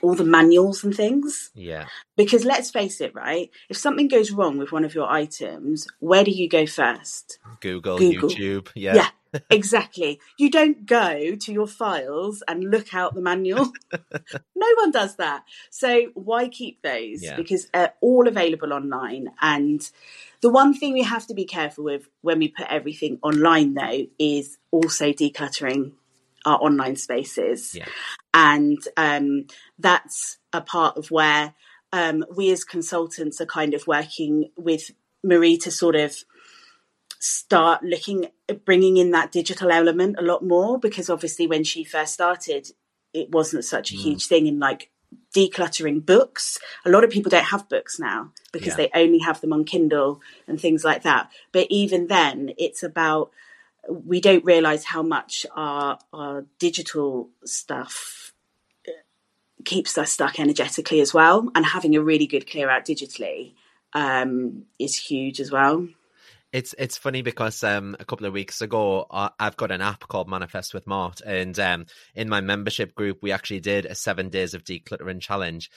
all 0.02 0.14
the 0.14 0.24
manuals 0.24 0.84
and 0.84 0.94
things. 0.94 1.50
Yeah. 1.54 1.86
Because 2.16 2.44
let's 2.44 2.70
face 2.70 3.00
it, 3.00 3.14
right? 3.14 3.50
If 3.68 3.76
something 3.76 4.08
goes 4.08 4.30
wrong 4.30 4.58
with 4.58 4.72
one 4.72 4.84
of 4.84 4.94
your 4.94 5.10
items, 5.10 5.86
where 6.00 6.24
do 6.24 6.30
you 6.30 6.48
go 6.48 6.66
first? 6.66 7.38
Google, 7.60 7.98
Google. 7.98 8.28
YouTube. 8.28 8.68
Yeah. 8.74 8.94
Yeah. 8.94 9.08
exactly. 9.50 10.20
You 10.36 10.50
don't 10.50 10.84
go 10.84 11.34
to 11.34 11.52
your 11.52 11.66
files 11.66 12.42
and 12.46 12.70
look 12.70 12.92
out 12.92 13.14
the 13.14 13.22
manual. 13.22 13.72
no 13.92 14.66
one 14.76 14.90
does 14.90 15.16
that. 15.16 15.44
So 15.70 16.06
why 16.14 16.48
keep 16.48 16.82
those? 16.82 17.22
Yeah. 17.22 17.36
Because 17.36 17.68
they're 17.72 17.94
all 18.00 18.28
available 18.28 18.72
online. 18.72 19.30
And 19.40 19.88
the 20.42 20.50
one 20.50 20.74
thing 20.74 20.92
we 20.92 21.02
have 21.02 21.26
to 21.28 21.34
be 21.34 21.44
careful 21.44 21.84
with 21.84 22.08
when 22.20 22.40
we 22.40 22.48
put 22.48 22.66
everything 22.68 23.18
online, 23.22 23.74
though, 23.74 24.06
is 24.18 24.58
also 24.70 25.12
decluttering 25.12 25.92
our 26.44 26.58
online 26.58 26.96
spaces. 26.96 27.74
Yeah. 27.74 27.86
And 28.34 28.78
um, 28.96 29.46
that's 29.78 30.38
a 30.52 30.60
part 30.60 30.96
of 30.96 31.10
where 31.10 31.54
um, 31.92 32.24
we 32.34 32.50
as 32.50 32.64
consultants 32.64 33.40
are 33.40 33.46
kind 33.46 33.74
of 33.74 33.86
working 33.86 34.50
with 34.56 34.90
Marie 35.22 35.58
to 35.58 35.70
sort 35.70 35.96
of 35.96 36.16
start 37.20 37.84
looking 37.84 38.26
bringing 38.64 38.96
in 38.96 39.12
that 39.12 39.30
digital 39.30 39.70
element 39.70 40.16
a 40.18 40.22
lot 40.22 40.44
more 40.44 40.76
because 40.76 41.08
obviously 41.08 41.46
when 41.46 41.62
she 41.62 41.84
first 41.84 42.12
started 42.12 42.66
it 43.14 43.30
wasn't 43.30 43.64
such 43.64 43.92
a 43.92 43.94
mm. 43.94 44.00
huge 44.00 44.26
thing 44.26 44.48
in 44.48 44.58
like 44.58 44.90
decluttering 45.32 46.04
books 46.04 46.58
a 46.84 46.90
lot 46.90 47.04
of 47.04 47.10
people 47.10 47.30
don't 47.30 47.44
have 47.44 47.68
books 47.68 48.00
now 48.00 48.32
because 48.52 48.70
yeah. 48.70 48.74
they 48.74 48.90
only 48.92 49.20
have 49.20 49.40
them 49.40 49.52
on 49.52 49.62
kindle 49.64 50.20
and 50.48 50.60
things 50.60 50.82
like 50.82 51.04
that 51.04 51.30
but 51.52 51.64
even 51.70 52.08
then 52.08 52.50
it's 52.58 52.82
about 52.82 53.30
we 53.88 54.20
don't 54.20 54.44
realize 54.44 54.84
how 54.84 55.02
much 55.02 55.46
our 55.54 55.98
our 56.12 56.46
digital 56.58 57.30
stuff 57.44 58.32
keeps 59.64 59.96
us 59.98 60.12
stuck 60.12 60.40
energetically 60.40 61.00
as 61.00 61.14
well. 61.14 61.48
And 61.54 61.64
having 61.64 61.96
a 61.96 62.02
really 62.02 62.26
good 62.26 62.48
clear 62.48 62.68
out 62.68 62.84
digitally 62.84 63.54
um, 63.92 64.64
is 64.78 64.96
huge 64.96 65.40
as 65.40 65.50
well. 65.50 65.86
It's 66.52 66.74
it's 66.76 66.98
funny 66.98 67.22
because 67.22 67.64
um, 67.64 67.96
a 67.98 68.04
couple 68.04 68.26
of 68.26 68.34
weeks 68.34 68.60
ago 68.60 69.06
uh, 69.10 69.30
I've 69.40 69.56
got 69.56 69.70
an 69.70 69.80
app 69.80 70.06
called 70.06 70.28
Manifest 70.28 70.74
with 70.74 70.86
Mart, 70.86 71.22
and 71.22 71.58
um, 71.58 71.86
in 72.14 72.28
my 72.28 72.42
membership 72.42 72.94
group 72.94 73.22
we 73.22 73.32
actually 73.32 73.60
did 73.60 73.86
a 73.86 73.94
seven 73.94 74.28
days 74.28 74.52
of 74.52 74.62
decluttering 74.62 75.20
challenge, 75.20 75.70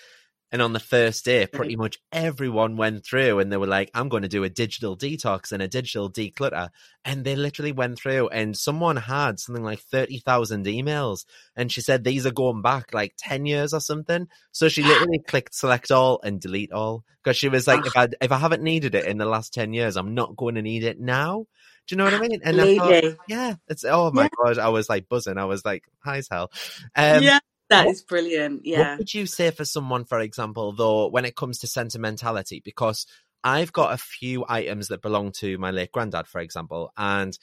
and 0.56 0.62
on 0.62 0.72
the 0.72 0.80
first 0.80 1.26
day, 1.26 1.46
pretty 1.52 1.76
much 1.76 2.00
everyone 2.14 2.78
went 2.78 3.06
through 3.06 3.40
and 3.40 3.52
they 3.52 3.58
were 3.58 3.68
like, 3.68 3.92
I'm 3.94 4.08
going 4.08 4.24
to 4.24 4.30
do 4.30 4.46
a 4.46 4.50
digital 4.50 4.96
detox 4.96 5.52
and 5.52 5.62
a 5.62 5.68
digital 5.68 6.10
declutter. 6.10 6.70
And 7.04 7.26
they 7.26 7.36
literally 7.36 7.74
went 7.74 8.00
through 8.00 8.30
and 8.30 8.56
someone 8.56 8.96
had 8.96 9.38
something 9.38 9.66
like 9.66 9.82
30,000 9.82 10.66
emails. 10.66 11.26
And 11.58 11.70
she 11.70 11.82
said, 11.82 12.06
these 12.06 12.26
are 12.26 12.32
going 12.32 12.62
back 12.62 12.94
like 12.94 13.16
10 13.18 13.46
years 13.46 13.74
or 13.74 13.82
something. 13.82 14.30
So 14.54 14.70
she 14.70 14.82
literally 14.84 15.20
clicked 15.28 15.54
select 15.54 15.92
all 15.92 16.22
and 16.24 16.40
delete 16.40 16.72
all 16.72 17.04
because 17.22 17.36
she 17.36 17.50
was 17.50 17.68
like, 17.68 17.86
if 17.86 17.98
I, 17.98 18.08
if 18.22 18.32
I 18.32 18.38
haven't 18.38 18.64
needed 18.64 18.96
it 18.96 19.08
in 19.08 19.18
the 19.18 19.26
last 19.26 19.54
10 19.54 19.74
years, 19.74 19.98
I'm 19.98 20.14
not 20.14 20.38
going 20.38 20.56
to 20.56 20.62
need 20.62 20.86
it 20.86 21.02
now. 21.02 21.48
Do 21.86 21.96
you 21.96 21.98
know 21.98 22.06
what 22.06 22.14
I 22.14 22.20
mean? 22.20 22.40
And 22.46 22.62
I 22.62 22.78
thought, 22.78 23.18
yeah, 23.28 23.56
it's, 23.68 23.84
oh 23.84 24.10
my 24.14 24.24
yeah. 24.24 24.30
God, 24.42 24.58
I 24.58 24.70
was 24.70 24.88
like 24.88 25.10
buzzing. 25.10 25.38
I 25.38 25.46
was 25.46 25.66
like, 25.66 25.84
high 26.00 26.20
as 26.20 26.30
hell. 26.32 26.50
Um, 26.96 27.24
yeah. 27.24 27.40
That 27.78 27.86
what, 27.86 27.92
is 27.94 28.02
brilliant. 28.02 28.66
Yeah. 28.66 28.92
What 28.92 29.00
would 29.00 29.14
you 29.14 29.26
say 29.26 29.52
for 29.52 29.66
someone, 29.66 30.06
for 30.06 30.20
example, 30.20 30.72
though, 30.74 31.08
when 31.08 31.26
it 31.26 31.36
comes 31.36 31.60
to 31.60 31.68
sentimentality? 31.68 32.62
Because 32.64 33.06
I've 33.44 33.72
got 33.72 33.94
a 33.94 33.98
few 33.98 34.46
items 34.48 34.88
that 34.88 35.02
belong 35.02 35.32
to 35.34 35.58
my 35.58 35.72
late 35.72 35.92
granddad, 35.92 36.28
for 36.28 36.42
example, 36.42 36.92
and 36.98 37.38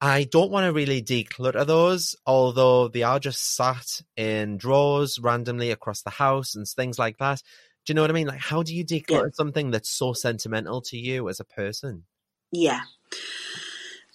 I 0.00 0.24
don't 0.24 0.50
want 0.50 0.64
to 0.64 0.72
really 0.72 1.02
declutter 1.02 1.66
those, 1.66 2.14
although 2.24 2.88
they 2.88 3.02
are 3.02 3.18
just 3.18 3.56
sat 3.56 4.00
in 4.16 4.56
drawers 4.56 5.18
randomly 5.18 5.70
across 5.70 6.02
the 6.02 6.10
house 6.10 6.54
and 6.54 6.66
things 6.66 6.98
like 6.98 7.18
that. 7.18 7.42
Do 7.84 7.90
you 7.90 7.94
know 7.94 8.02
what 8.02 8.10
I 8.10 8.14
mean? 8.14 8.28
Like, 8.28 8.40
how 8.40 8.62
do 8.62 8.74
you 8.74 8.84
declutter 8.84 9.24
yeah. 9.24 9.34
something 9.34 9.70
that's 9.70 9.90
so 9.90 10.12
sentimental 10.12 10.82
to 10.82 10.96
you 10.96 11.28
as 11.28 11.40
a 11.40 11.44
person? 11.44 12.04
Yeah. 12.52 12.82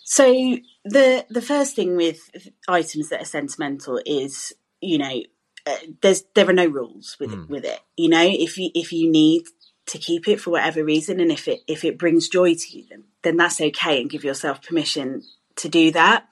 So 0.03 0.25
the 0.85 1.25
the 1.29 1.41
first 1.41 1.75
thing 1.75 1.95
with 1.95 2.29
items 2.67 3.09
that 3.09 3.21
are 3.21 3.25
sentimental 3.25 3.99
is, 4.05 4.53
you 4.83 4.97
know, 4.97 5.21
uh, 5.65 5.77
there's 6.01 6.23
there 6.35 6.49
are 6.49 6.53
no 6.53 6.65
rules 6.65 7.15
with 7.19 7.31
Mm. 7.31 7.49
with 7.49 7.65
it. 7.65 7.79
You 7.97 8.09
know, 8.09 8.21
if 8.23 8.57
you 8.57 8.69
if 8.75 8.91
you 8.91 9.09
need 9.09 9.43
to 9.87 9.97
keep 9.97 10.27
it 10.27 10.39
for 10.41 10.51
whatever 10.51 10.83
reason, 10.83 11.19
and 11.19 11.31
if 11.31 11.47
it 11.47 11.61
if 11.67 11.83
it 11.83 11.97
brings 11.97 12.27
joy 12.29 12.53
to 12.55 12.77
you, 12.77 12.85
then 12.89 13.03
then 13.23 13.37
that's 13.37 13.59
okay, 13.61 14.01
and 14.01 14.09
give 14.09 14.23
yourself 14.23 14.61
permission 14.61 15.23
to 15.57 15.69
do 15.69 15.91
that. 15.91 16.27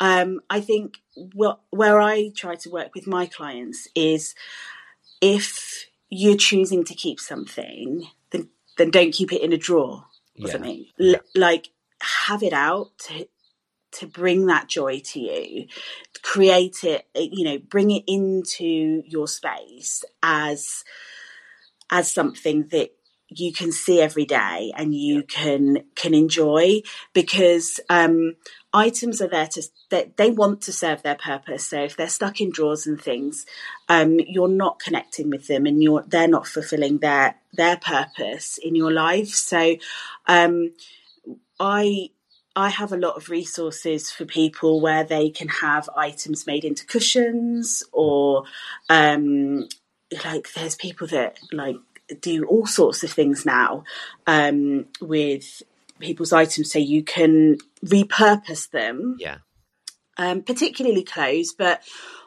Um, 0.00 0.40
I 0.50 0.60
think 0.60 0.98
what 1.14 1.60
where 1.70 2.00
I 2.00 2.30
try 2.36 2.56
to 2.56 2.70
work 2.70 2.94
with 2.94 3.06
my 3.06 3.26
clients 3.26 3.88
is 3.94 4.34
if 5.20 5.86
you're 6.10 6.36
choosing 6.36 6.84
to 6.84 6.94
keep 6.94 7.20
something, 7.20 8.06
then 8.30 8.48
then 8.78 8.90
don't 8.90 9.12
keep 9.14 9.32
it 9.32 9.42
in 9.42 9.52
a 9.52 9.58
drawer 9.58 10.04
or 10.40 10.46
Yeah. 10.46 10.52
something. 10.52 10.86
L- 11.00 11.20
like 11.34 11.68
have 12.00 12.42
it 12.42 12.52
out 12.52 12.90
to 13.06 13.28
to 13.92 14.06
bring 14.06 14.46
that 14.46 14.68
joy 14.68 15.00
to 15.00 15.20
you, 15.20 15.66
create 16.22 16.84
it, 16.84 17.06
uh, 17.16 17.20
you 17.20 17.44
know, 17.44 17.58
bring 17.58 17.90
it 17.90 18.04
into 18.06 19.02
your 19.06 19.28
space 19.28 20.04
as 20.22 20.84
as 21.90 22.10
something 22.10 22.68
that 22.70 22.90
you 23.28 23.52
can 23.52 23.72
see 23.72 24.00
every 24.00 24.24
day 24.24 24.72
and 24.76 24.94
you 24.94 25.22
can 25.22 25.84
can 25.94 26.14
enjoy 26.14 26.80
because 27.12 27.80
um 27.88 28.34
items 28.74 29.20
are 29.20 29.28
there 29.28 29.46
to 29.46 29.62
they, 29.90 30.12
they 30.16 30.30
want 30.30 30.60
to 30.62 30.72
serve 30.72 31.02
their 31.02 31.14
purpose. 31.14 31.68
So 31.68 31.84
if 31.84 31.96
they're 31.96 32.08
stuck 32.08 32.40
in 32.40 32.50
drawers 32.50 32.86
and 32.86 33.00
things 33.00 33.46
um 33.88 34.18
you're 34.20 34.48
not 34.48 34.80
connecting 34.80 35.30
with 35.30 35.46
them 35.46 35.66
and 35.66 35.82
you're 35.82 36.04
they're 36.06 36.28
not 36.28 36.46
fulfilling 36.46 36.98
their 36.98 37.36
their 37.54 37.76
purpose 37.76 38.58
in 38.58 38.74
your 38.74 38.92
life. 38.92 39.28
So 39.28 39.76
um 40.26 40.72
i 41.60 42.08
I 42.54 42.68
have 42.68 42.92
a 42.92 42.96
lot 42.96 43.16
of 43.16 43.28
resources 43.30 44.10
for 44.10 44.24
people 44.24 44.80
where 44.80 45.04
they 45.04 45.30
can 45.30 45.48
have 45.48 45.88
items 45.96 46.46
made 46.46 46.64
into 46.64 46.84
cushions 46.86 47.82
or 47.92 48.44
um 48.88 49.68
like 50.24 50.52
there's 50.52 50.76
people 50.76 51.06
that 51.08 51.38
like 51.52 51.76
do 52.20 52.44
all 52.44 52.66
sorts 52.66 53.02
of 53.02 53.10
things 53.10 53.46
now 53.46 53.84
um 54.26 54.84
with 55.00 55.62
people's 55.98 56.32
items 56.32 56.70
so 56.70 56.78
you 56.78 57.02
can 57.02 57.56
repurpose 57.84 58.68
them 58.70 59.16
Yeah. 59.18 59.38
um, 60.18 60.42
particularly 60.42 61.04
clothes, 61.04 61.54
but 61.56 61.80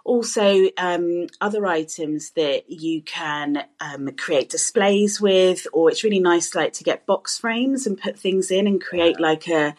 also 0.04 0.70
um, 0.78 1.28
other 1.42 1.66
items 1.68 2.32
that 2.32 2.70
you 2.70 3.02
can 3.04 3.64
um, 3.80 4.10
create 4.18 4.50
displays 4.50 5.20
with, 5.22 5.68
or 5.74 5.90
it's 5.92 6.04
really 6.04 6.20
nice 6.20 6.56
like 6.56 6.74
to 6.74 6.84
get 6.84 7.06
box 7.06 7.38
frames 7.38 7.86
and 7.86 8.00
put 8.02 8.18
things 8.18 8.50
in 8.50 8.66
and 8.68 8.82
create 8.82 9.20
like 9.20 9.48
a 9.48 9.76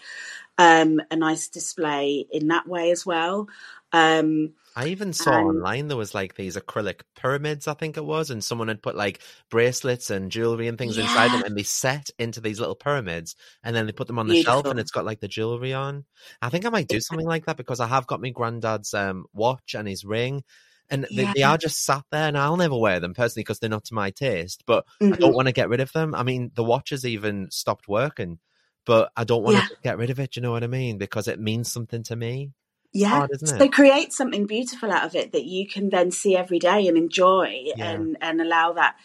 um, 0.59 1.01
a 1.11 1.17
nice 1.17 1.49
display 1.49 2.27
in 2.31 2.49
that 2.49 2.67
way 2.67 2.91
as 2.91 3.05
well. 3.05 3.49
Um, 3.93 4.55
I 4.75 4.89
even 4.89 5.15
saw 5.15 5.39
And- 5.39 5.49
online 5.49 5.89
there 5.89 5.97
was 5.97 6.15
like 6.15 6.35
these 6.35 6.57
acrylic 6.57 7.01
pyramids, 7.15 7.67
I 7.67 7.73
think 7.75 7.97
it 7.97 8.05
was, 8.05 8.31
and 8.31 8.45
someone 8.45 8.69
had 8.69 8.83
put 8.83 8.95
like 8.95 9.21
bracelets 9.51 10.11
and 10.11 10.31
jewelry 10.31 10.69
and 10.69 10.77
things 10.77 10.99
inside 10.99 11.31
them, 11.33 11.45
and 11.45 11.57
they 11.57 11.63
set 11.63 12.11
into 12.19 12.41
these 12.43 12.61
little 12.61 12.75
pyramids, 12.75 13.37
and 13.63 13.75
then 13.75 13.87
they 13.87 13.93
put 13.93 14.07
them 14.07 14.19
on 14.19 14.29
the 14.29 14.43
shelf, 14.43 14.67
and 14.67 14.79
it's 14.79 14.91
got 14.91 15.07
like 15.07 15.21
the 15.21 15.29
jewelry 15.29 15.73
on. 15.73 16.05
I 16.43 16.51
think 16.51 16.67
I 16.67 16.71
might 16.71 16.89
do 16.89 17.01
something 17.01 17.27
like 17.27 17.47
that 17.47 17.57
because 17.57 17.81
I 17.81 17.87
have 17.87 18.07
got 18.07 18.21
my 18.21 18.31
granddad's 18.31 18.93
um, 18.93 19.25
watch 19.33 19.75
and 19.75 19.89
his 19.89 20.05
ring, 20.05 20.45
and 20.91 21.07
they, 21.15 21.27
they 21.35 21.43
are 21.43 21.57
just 21.59 21.83
sat 21.85 22.05
there, 22.11 22.29
and 22.29 22.37
I'll 22.37 22.57
never 22.59 22.79
wear 22.79 23.01
them 23.01 23.15
personally 23.15 23.45
because 23.45 23.59
they're 23.59 23.71
not 23.71 23.85
to 23.87 23.95
my 23.95 24.11
taste. 24.11 24.63
But 24.67 24.85
I 25.01 25.05
mhm. 25.05 25.19
don't 25.19 25.35
want 25.35 25.49
to 25.49 25.53
get 25.53 25.69
rid 25.71 25.81
of 25.81 25.93
them. 25.93 26.15
I 26.15 26.23
mean, 26.23 26.51
the 26.55 26.65
watch 26.65 26.91
has 26.91 27.05
even 27.07 27.51
stopped 27.51 27.89
working, 27.89 28.41
but 28.87 29.13
I 29.17 29.25
don't 29.25 29.43
want 29.43 29.57
Yeah. 29.57 29.67
to 29.69 29.77
get 29.83 29.99
rid 29.99 30.09
of 30.11 30.19
it. 30.19 30.33
Do 30.33 30.39
you 30.39 30.43
know 30.43 30.53
what 30.53 30.65
I 30.65 30.69
mean? 30.69 30.97
Because 30.97 31.29
it 31.29 31.39
means 31.39 31.71
something 31.71 32.03
to 32.05 32.17
me. 32.17 32.53
Yeah. 32.93 33.11
hard, 33.11 33.31
isn't 33.35 33.59
So 33.59 33.69
create 33.69 34.15
something 34.15 34.47
beautiful 34.47 34.91
out 34.91 35.05
of 35.05 35.15
it 35.15 35.33
that 35.33 35.45
you 35.45 35.69
can 35.69 35.91
then 35.91 36.11
see 36.11 36.35
every 36.35 36.59
day 36.59 36.87
and 36.87 36.97
enjoy 36.97 37.65
Yeah. 37.77 37.91
and, 37.93 38.17
and 38.23 38.41
allow 38.41 38.73
that 38.73 38.97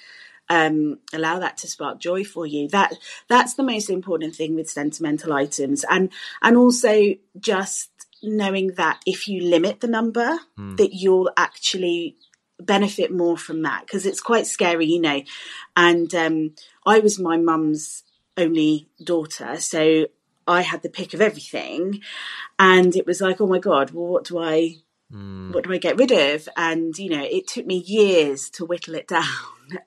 um 0.50 1.00
allow 1.14 1.40
that 1.40 1.58
to 1.58 1.68
spark 1.68 2.00
joy 2.00 2.24
for 2.24 2.46
you. 2.46 2.70
That 2.70 2.94
that's 3.28 3.56
the 3.56 3.64
most 3.64 3.90
important 3.90 4.36
thing 4.36 4.56
with 4.56 4.70
sentimental 4.70 5.34
items. 5.34 5.84
And 5.90 6.10
and 6.42 6.56
also 6.56 7.16
just 7.40 7.90
knowing 8.24 8.68
that 8.76 9.02
if 9.06 9.28
you 9.28 9.44
limit 9.44 9.80
the 9.82 9.88
number 9.88 10.40
Hmm. 10.56 10.76
that 10.76 10.94
you'll 10.94 11.32
actually 11.36 12.18
benefit 12.60 13.12
more 13.12 13.38
from 13.38 13.64
that 13.64 13.86
because 13.86 14.06
it's 14.06 14.22
quite 14.22 14.46
scary, 14.46 14.86
you 14.86 15.02
know. 15.02 15.22
And 15.76 16.14
um 16.16 16.54
I 16.86 17.00
was 17.00 17.20
my 17.20 17.38
mum's 17.38 18.04
only 18.38 18.90
daughter, 19.04 19.58
so 19.60 20.08
I 20.48 20.62
had 20.62 20.82
the 20.82 20.90
pick 20.90 21.14
of 21.14 21.22
everything. 21.22 22.02
And 22.60 22.96
it 22.96 23.06
was 23.06 23.22
like 23.22 23.42
oh 23.42 23.48
my 23.48 23.60
god 23.60 23.92
well 23.92 24.08
what 24.08 24.26
do 24.26 24.38
i 24.40 24.76
Mm. 25.14 25.54
what 25.54 25.66
do 25.66 25.74
i 25.74 25.78
get 25.78 25.98
rid 25.98 26.12
of? 26.12 26.48
And 26.56 26.98
you 26.98 27.10
know 27.10 27.24
it 27.24 27.48
took 27.48 27.66
me 27.66 27.78
years 27.78 28.50
to 28.52 28.66
whittle 28.66 28.96
it 28.96 29.08
down. 29.18 29.26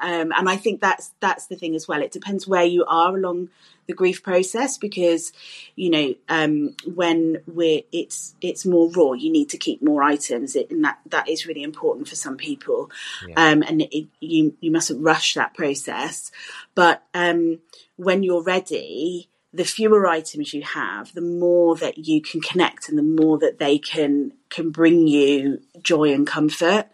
Um, 0.00 0.32
and 0.32 0.48
i 0.48 0.56
think 0.56 0.80
that's 0.80 1.12
that's 1.20 1.46
the 1.46 1.56
thing 1.56 1.74
as 1.74 1.88
well. 1.88 2.02
It 2.02 2.12
depends 2.12 2.46
where 2.46 2.64
you 2.64 2.84
are 2.86 3.16
along 3.16 3.48
the 3.86 3.92
grief 3.92 4.22
process 4.22 4.78
because 4.78 5.32
you 5.76 5.90
know 5.90 6.14
um, 6.28 6.74
when 6.94 7.42
we're 7.46 7.82
it's 7.92 8.34
it's 8.40 8.64
more 8.64 8.90
raw 8.90 9.12
you 9.12 9.30
need 9.30 9.50
to 9.50 9.58
keep 9.58 9.82
more 9.82 10.02
items. 10.02 10.56
It, 10.56 10.70
and 10.70 10.84
that 10.84 10.98
that 11.06 11.28
is 11.28 11.46
really 11.46 11.62
important 11.62 12.08
for 12.08 12.16
some 12.16 12.36
people. 12.36 12.90
Yeah. 13.26 13.34
um, 13.36 13.62
and 13.62 13.82
it, 13.82 14.08
you 14.20 14.56
you 14.60 14.70
mustn't 14.70 15.02
rush 15.02 15.34
that 15.34 15.54
process. 15.54 16.30
But 16.74 17.02
um, 17.14 17.60
when 17.96 18.22
you're 18.22 18.42
ready 18.42 19.28
the 19.54 19.64
fewer 19.64 20.06
items 20.06 20.52
you 20.52 20.62
have, 20.62 21.14
the 21.14 21.20
more 21.20 21.76
that 21.76 21.96
you 21.96 22.20
can 22.20 22.40
connect 22.40 22.88
and 22.88 22.98
the 22.98 23.02
more 23.02 23.38
that 23.38 23.58
they 23.58 23.78
can 23.78 24.32
can 24.50 24.70
bring 24.70 25.06
you 25.06 25.60
joy 25.80 26.12
and 26.12 26.26
comfort. 26.26 26.86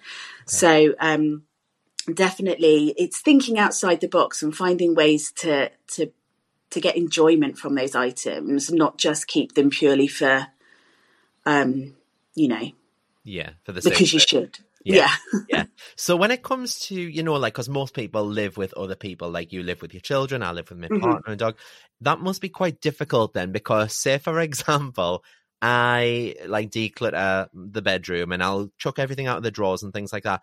So 0.47 0.95
um, 0.99 1.45
definitely, 2.13 2.95
it's 2.99 3.21
thinking 3.21 3.59
outside 3.59 4.01
the 4.01 4.09
box 4.09 4.43
and 4.43 4.55
finding 4.55 4.95
ways 4.95 5.33
to 5.37 5.71
to 5.93 6.13
to 6.71 6.81
get 6.81 6.97
enjoyment 6.97 7.59
from 7.59 7.75
those 7.75 7.95
items, 7.95 8.71
not 8.71 8.99
just 8.99 9.27
keep 9.27 9.55
them 9.55 9.71
purely 9.71 10.07
for, 10.07 10.47
um, 11.45 11.97
you 12.35 12.47
know, 12.47 12.71
Yeah, 13.25 13.51
for 13.65 13.73
the 13.73 13.83
sake 13.83 13.95
because 13.95 14.13
you 14.13 14.21
should. 14.21 14.59
Yeah. 14.85 14.95
Yeah. 14.95 15.17
yeah. 15.49 15.65
So 15.97 16.17
when 16.17 16.31
it 16.31 16.43
comes 16.43 16.79
to, 16.87 16.95
you 16.95 17.23
know, 17.23 17.35
like, 17.35 17.55
because 17.55 17.69
most 17.69 17.95
people 17.95 18.25
live 18.25 18.57
with 18.57 18.73
other 18.75 18.97
people, 18.97 19.31
like 19.31 19.53
you 19.53 19.63
live 19.63 19.83
with 19.83 19.93
your 19.95 20.01
children, 20.01 20.43
I 20.43 20.53
live 20.53 20.71
with 20.71 20.79
my 20.79 20.89
Mhm. 20.89 21.01
partner 21.01 21.31
and 21.31 21.39
dog. 21.39 21.59
That 22.01 22.21
must 22.21 22.41
be 22.41 22.49
quite 22.49 22.81
difficult 22.81 23.35
then, 23.35 23.53
because 23.53 23.95
say, 23.95 24.19
for 24.19 24.41
example, 24.41 25.23
I 25.63 26.37
like 26.47 26.71
declutter 26.71 27.49
the 27.53 27.83
bedroom 27.83 28.33
and 28.33 28.43
I'll 28.43 28.71
chuck 28.79 28.99
everything 28.99 29.27
out 29.27 29.37
of 29.37 29.43
the 29.43 29.51
drawers 29.51 29.83
and 29.83 29.93
things 29.93 30.13
like 30.13 30.23
that. 30.25 30.41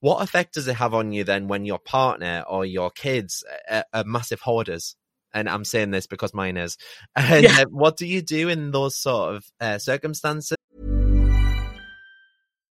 What 0.00 0.22
effect 0.22 0.54
does 0.54 0.68
it 0.68 0.76
have 0.76 0.94
on 0.94 1.12
you 1.12 1.24
then 1.24 1.48
when 1.48 1.64
your 1.64 1.78
partner 1.78 2.44
or 2.46 2.64
your 2.64 2.90
kids 2.90 3.42
are, 3.68 3.84
are 3.92 4.04
massive 4.04 4.40
hoarders? 4.40 4.96
And 5.32 5.48
I'm 5.48 5.64
saying 5.64 5.90
this 5.90 6.06
because 6.06 6.32
mine 6.32 6.56
is. 6.56 6.76
And 7.16 7.42
Yeah. 7.44 7.64
what 7.70 7.96
do 7.96 8.06
you 8.06 8.22
do 8.22 8.48
in 8.48 8.70
those 8.70 8.96
sort 8.96 9.34
of 9.34 9.44
uh, 9.60 9.78
circumstances? 9.78 10.56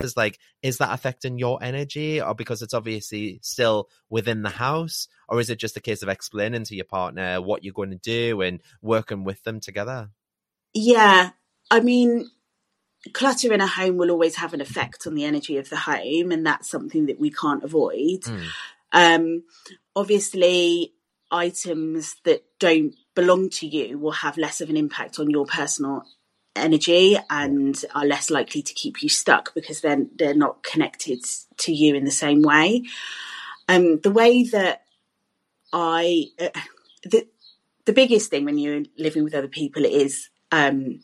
is 0.00 0.16
like, 0.16 0.38
is 0.62 0.78
that 0.78 0.92
affecting 0.92 1.38
your 1.38 1.62
energy, 1.62 2.20
or 2.20 2.34
because 2.34 2.62
it's 2.62 2.74
obviously 2.74 3.40
still 3.42 3.88
within 4.08 4.42
the 4.42 4.50
house, 4.50 5.08
or 5.28 5.40
is 5.40 5.50
it 5.50 5.58
just 5.58 5.76
a 5.76 5.80
case 5.80 6.02
of 6.02 6.08
explaining 6.08 6.64
to 6.64 6.74
your 6.74 6.84
partner 6.84 7.40
what 7.40 7.64
you're 7.64 7.74
going 7.74 7.90
to 7.90 7.96
do 7.96 8.40
and 8.40 8.60
working 8.80 9.24
with 9.24 9.42
them 9.42 9.60
together? 9.60 10.10
Yeah, 10.72 11.30
I 11.70 11.80
mean, 11.80 12.30
clutter 13.12 13.52
in 13.52 13.60
a 13.60 13.66
home 13.66 13.96
will 13.96 14.10
always 14.10 14.36
have 14.36 14.54
an 14.54 14.60
effect 14.60 15.06
on 15.06 15.14
the 15.14 15.24
energy 15.24 15.58
of 15.58 15.68
the 15.68 15.76
home, 15.76 16.32
and 16.32 16.46
that's 16.46 16.70
something 16.70 17.06
that 17.06 17.20
we 17.20 17.30
can't 17.30 17.64
avoid. 17.64 18.22
Mm. 18.22 18.46
Um, 18.92 19.42
obviously, 19.94 20.94
items 21.30 22.16
that 22.24 22.44
don't 22.58 22.94
belong 23.14 23.50
to 23.50 23.66
you 23.66 23.98
will 23.98 24.12
have 24.12 24.38
less 24.38 24.60
of 24.60 24.70
an 24.70 24.76
impact 24.76 25.18
on 25.18 25.30
your 25.30 25.46
personal 25.46 26.04
energy 26.54 27.16
and 27.30 27.82
are 27.94 28.06
less 28.06 28.30
likely 28.30 28.62
to 28.62 28.74
keep 28.74 29.02
you 29.02 29.08
stuck 29.08 29.54
because 29.54 29.80
then 29.80 30.10
they're, 30.16 30.28
they're 30.28 30.36
not 30.36 30.62
connected 30.62 31.20
to 31.58 31.72
you 31.72 31.94
in 31.94 32.04
the 32.04 32.10
same 32.10 32.42
way. 32.42 32.82
Um, 33.68 34.00
the 34.00 34.10
way 34.10 34.44
that 34.44 34.82
I, 35.72 36.26
uh, 36.40 36.48
the, 37.04 37.26
the 37.84 37.92
biggest 37.92 38.30
thing 38.30 38.44
when 38.44 38.58
you're 38.58 38.82
living 38.98 39.24
with 39.24 39.34
other 39.34 39.48
people 39.48 39.84
is, 39.84 40.28
um, 40.50 41.00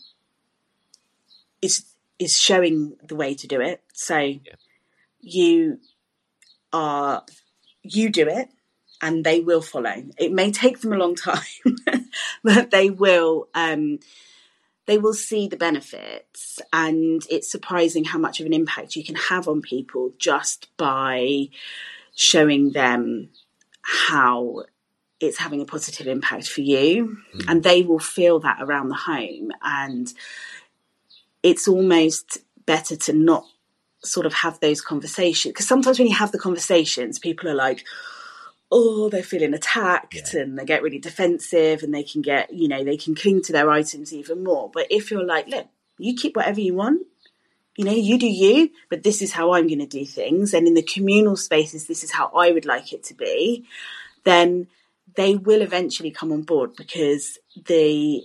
is, 1.62 1.84
is 2.18 2.38
showing 2.38 2.96
the 3.02 3.16
way 3.16 3.34
to 3.34 3.46
do 3.46 3.60
it. 3.60 3.82
So 3.94 4.18
yeah. 4.18 4.38
you 5.20 5.80
are, 6.72 7.24
you 7.82 8.10
do 8.10 8.28
it 8.28 8.48
and 9.00 9.24
they 9.24 9.40
will 9.40 9.62
follow. 9.62 9.94
It 10.18 10.32
may 10.32 10.50
take 10.50 10.80
them 10.80 10.92
a 10.92 10.96
long 10.96 11.14
time, 11.14 11.42
but 12.44 12.70
they 12.70 12.90
will. 12.90 13.48
Um, 13.54 14.00
they 14.88 14.96
will 14.96 15.12
see 15.12 15.46
the 15.46 15.56
benefits, 15.58 16.58
and 16.72 17.22
it's 17.30 17.52
surprising 17.52 18.04
how 18.04 18.18
much 18.18 18.40
of 18.40 18.46
an 18.46 18.54
impact 18.54 18.96
you 18.96 19.04
can 19.04 19.16
have 19.16 19.46
on 19.46 19.60
people 19.60 20.14
just 20.18 20.74
by 20.78 21.50
showing 22.16 22.72
them 22.72 23.28
how 23.82 24.64
it's 25.20 25.36
having 25.36 25.60
a 25.60 25.66
positive 25.66 26.06
impact 26.06 26.48
for 26.48 26.62
you, 26.62 27.18
mm. 27.34 27.44
and 27.48 27.62
they 27.62 27.82
will 27.82 27.98
feel 27.98 28.40
that 28.40 28.62
around 28.62 28.88
the 28.88 28.94
home. 28.94 29.50
And 29.62 30.10
it's 31.42 31.68
almost 31.68 32.38
better 32.64 32.96
to 32.96 33.12
not 33.12 33.44
sort 34.02 34.24
of 34.24 34.32
have 34.32 34.58
those 34.60 34.80
conversations 34.80 35.52
because 35.52 35.68
sometimes 35.68 35.98
when 35.98 36.08
you 36.08 36.14
have 36.14 36.32
the 36.32 36.38
conversations, 36.38 37.18
people 37.18 37.46
are 37.50 37.54
like 37.54 37.84
oh, 38.70 39.08
they're 39.08 39.22
feeling 39.22 39.54
attacked 39.54 40.34
yeah. 40.34 40.42
and 40.42 40.58
they 40.58 40.64
get 40.64 40.82
really 40.82 40.98
defensive 40.98 41.82
and 41.82 41.94
they 41.94 42.02
can 42.02 42.20
get, 42.20 42.52
you 42.52 42.68
know, 42.68 42.84
they 42.84 42.96
can 42.96 43.14
cling 43.14 43.42
to 43.42 43.52
their 43.52 43.70
items 43.70 44.12
even 44.12 44.44
more. 44.44 44.70
But 44.72 44.86
if 44.90 45.10
you're 45.10 45.24
like, 45.24 45.48
look, 45.48 45.66
you 45.98 46.14
keep 46.14 46.36
whatever 46.36 46.60
you 46.60 46.74
want, 46.74 47.06
you 47.76 47.84
know, 47.84 47.92
you 47.92 48.18
do 48.18 48.26
you, 48.26 48.70
but 48.90 49.02
this 49.02 49.22
is 49.22 49.32
how 49.32 49.52
I'm 49.52 49.68
going 49.68 49.78
to 49.78 49.86
do 49.86 50.04
things. 50.04 50.52
And 50.52 50.66
in 50.66 50.74
the 50.74 50.82
communal 50.82 51.36
spaces, 51.36 51.86
this 51.86 52.04
is 52.04 52.10
how 52.10 52.30
I 52.36 52.50
would 52.50 52.66
like 52.66 52.92
it 52.92 53.04
to 53.04 53.14
be, 53.14 53.64
then 54.24 54.66
they 55.14 55.36
will 55.36 55.62
eventually 55.62 56.10
come 56.10 56.32
on 56.32 56.42
board 56.42 56.76
because 56.76 57.38
the 57.66 58.22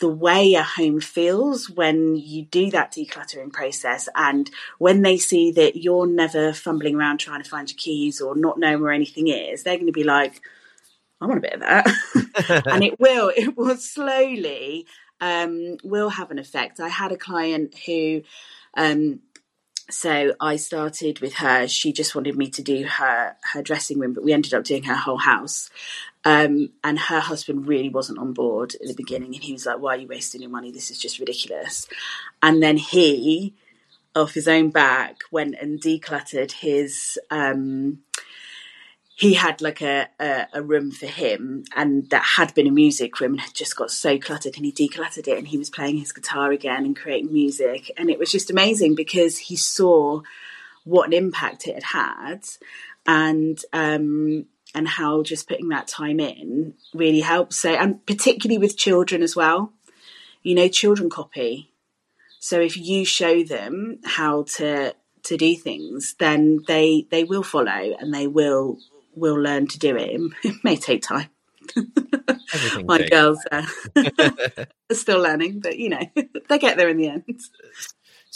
the 0.00 0.08
way 0.08 0.54
a 0.54 0.62
home 0.62 1.00
feels 1.00 1.70
when 1.70 2.16
you 2.16 2.44
do 2.44 2.70
that 2.70 2.92
decluttering 2.92 3.52
process 3.52 4.08
and 4.14 4.50
when 4.78 5.02
they 5.02 5.16
see 5.16 5.52
that 5.52 5.76
you're 5.76 6.06
never 6.06 6.52
fumbling 6.52 6.96
around 6.96 7.18
trying 7.18 7.42
to 7.42 7.48
find 7.48 7.70
your 7.70 7.78
keys 7.78 8.20
or 8.20 8.34
not 8.34 8.58
knowing 8.58 8.82
where 8.82 8.92
anything 8.92 9.28
is 9.28 9.62
they're 9.62 9.76
going 9.76 9.86
to 9.86 9.92
be 9.92 10.04
like 10.04 10.40
i 11.20 11.26
want 11.26 11.38
a 11.38 11.40
bit 11.40 11.54
of 11.54 11.60
that. 11.60 11.86
And 12.66 12.82
it 12.82 12.98
will 12.98 13.32
it 13.34 13.56
will 13.56 13.76
slowly 13.76 14.86
um, 15.20 15.78
will 15.82 16.10
have 16.10 16.30
an 16.30 16.38
effect. 16.38 16.80
I 16.80 16.88
had 16.88 17.12
a 17.12 17.16
client 17.16 17.74
who 17.86 18.22
um, 18.76 19.20
so 19.90 20.34
I 20.40 20.56
started 20.56 21.20
with 21.20 21.34
her. 21.34 21.68
She 21.68 21.92
just 21.92 22.14
wanted 22.14 22.36
me 22.36 22.48
to 22.50 22.62
do 22.62 22.84
her 22.84 23.36
her 23.52 23.62
dressing 23.62 23.98
room, 23.98 24.12
but 24.14 24.24
we 24.24 24.32
ended 24.32 24.54
up 24.54 24.64
doing 24.64 24.84
her 24.84 24.94
whole 24.94 25.18
house. 25.18 25.70
Um, 26.24 26.70
and 26.82 26.98
her 26.98 27.20
husband 27.20 27.68
really 27.68 27.90
wasn't 27.90 28.18
on 28.18 28.32
board 28.32 28.74
at 28.76 28.86
the 28.86 28.94
beginning, 28.94 29.34
and 29.34 29.44
he 29.44 29.52
was 29.52 29.66
like, 29.66 29.78
"Why 29.78 29.94
are 29.94 29.98
you 29.98 30.08
wasting 30.08 30.40
your 30.40 30.50
money? 30.50 30.70
This 30.70 30.90
is 30.90 30.98
just 30.98 31.18
ridiculous." 31.18 31.86
And 32.42 32.62
then 32.62 32.78
he, 32.78 33.54
off 34.16 34.32
his 34.32 34.48
own 34.48 34.70
back, 34.70 35.18
went 35.30 35.56
and 35.60 35.80
decluttered 35.80 36.52
his 36.52 37.18
um, 37.30 38.00
he 39.16 39.34
had 39.34 39.62
like 39.62 39.80
a, 39.80 40.08
a, 40.18 40.46
a, 40.54 40.62
room 40.62 40.90
for 40.90 41.06
him 41.06 41.64
and 41.76 42.10
that 42.10 42.24
had 42.36 42.52
been 42.54 42.66
a 42.66 42.72
music 42.72 43.20
room 43.20 43.32
and 43.32 43.42
had 43.42 43.54
just 43.54 43.76
got 43.76 43.90
so 43.90 44.18
cluttered 44.18 44.56
and 44.56 44.64
he 44.64 44.72
decluttered 44.72 45.28
it 45.28 45.38
and 45.38 45.48
he 45.48 45.58
was 45.58 45.70
playing 45.70 45.98
his 45.98 46.12
guitar 46.12 46.50
again 46.50 46.84
and 46.84 46.96
creating 46.96 47.32
music. 47.32 47.92
And 47.96 48.10
it 48.10 48.18
was 48.18 48.32
just 48.32 48.50
amazing 48.50 48.96
because 48.96 49.38
he 49.38 49.56
saw 49.56 50.22
what 50.82 51.06
an 51.06 51.12
impact 51.12 51.68
it 51.68 51.74
had 51.74 51.84
had 51.84 52.44
and 53.06 53.58
um, 53.72 54.46
and 54.74 54.88
how 54.88 55.22
just 55.22 55.48
putting 55.48 55.68
that 55.68 55.86
time 55.86 56.18
in 56.18 56.74
really 56.92 57.20
helps. 57.20 57.56
So 57.56 57.72
and 57.72 58.04
particularly 58.06 58.58
with 58.58 58.76
children 58.76 59.22
as 59.22 59.36
well. 59.36 59.72
You 60.42 60.56
know 60.56 60.68
children 60.68 61.08
copy. 61.08 61.70
So 62.40 62.60
if 62.60 62.76
you 62.76 63.04
show 63.04 63.44
them 63.44 64.00
how 64.04 64.42
to 64.56 64.94
to 65.22 65.36
do 65.38 65.56
things 65.56 66.16
then 66.18 66.60
they 66.66 67.06
they 67.10 67.24
will 67.24 67.42
follow 67.42 67.96
and 67.98 68.12
they 68.12 68.26
will 68.26 68.78
will 69.16 69.40
learn 69.40 69.66
to 69.68 69.78
do 69.78 69.96
it. 69.96 70.20
It 70.42 70.54
may 70.64 70.76
take 70.76 71.02
time. 71.02 71.28
My 72.84 72.98
takes. 72.98 73.10
girls 73.10 73.38
uh, 73.50 73.66
are 74.90 74.94
still 74.94 75.20
learning, 75.20 75.60
but 75.60 75.78
you 75.78 75.88
know, 75.88 76.06
they 76.48 76.58
get 76.58 76.76
there 76.76 76.88
in 76.88 76.98
the 76.98 77.08
end. 77.08 77.40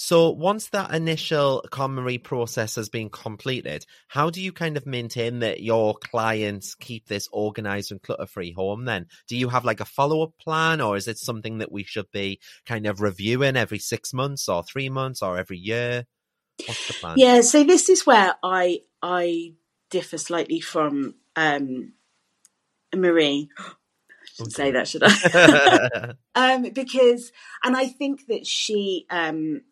So 0.01 0.31
once 0.31 0.69
that 0.69 0.95
initial 0.95 1.65
KonMari 1.73 2.23
process 2.23 2.77
has 2.77 2.89
been 2.89 3.11
completed, 3.11 3.85
how 4.07 4.31
do 4.31 4.41
you 4.41 4.53
kind 4.53 4.77
of 4.77 4.87
maintain 4.87 5.41
that 5.41 5.61
your 5.61 5.97
clients 5.97 6.77
keep 6.77 7.09
this 7.09 7.29
organized 7.33 7.91
and 7.91 8.01
clutter-free 8.01 8.53
home 8.53 8.85
then? 8.85 9.07
Do 9.27 9.37
you 9.37 9.49
have 9.49 9.65
like 9.65 9.81
a 9.81 9.85
follow-up 9.85 10.35
plan 10.41 10.81
or 10.81 10.97
is 10.97 11.09
it 11.09 11.19
something 11.19 11.59
that 11.59 11.73
we 11.73 11.83
should 11.83 12.09
be 12.13 12.39
kind 12.65 12.87
of 12.87 13.01
reviewing 13.01 13.57
every 13.57 13.81
six 13.81 14.15
months 14.15 14.49
or 14.49 14.63
three 14.63 14.89
months 14.89 15.21
or 15.21 15.37
every 15.37 15.59
year? 15.59 16.07
What's 16.65 16.87
the 16.87 16.95
plan? 16.95 17.19
Yeah, 17.19 17.41
so 17.41 17.65
this 17.65 17.89
is 17.89 18.07
where 18.07 18.37
I 18.41 18.83
I 19.03 19.55
differ 19.91 20.19
slightly 20.19 20.61
from 20.61 21.15
um, 21.37 21.93
Marie. 22.95 23.49
Shouldn't 24.35 24.55
say 24.55 24.71
that, 24.73 24.87
should 24.89 25.03
I? 25.05 26.15
um, 26.35 26.71
because, 26.73 27.33
and 27.65 27.77
I 27.77 27.87
think 27.87 28.27
that 28.27 28.47
she 28.47 29.07
um, 29.11 29.63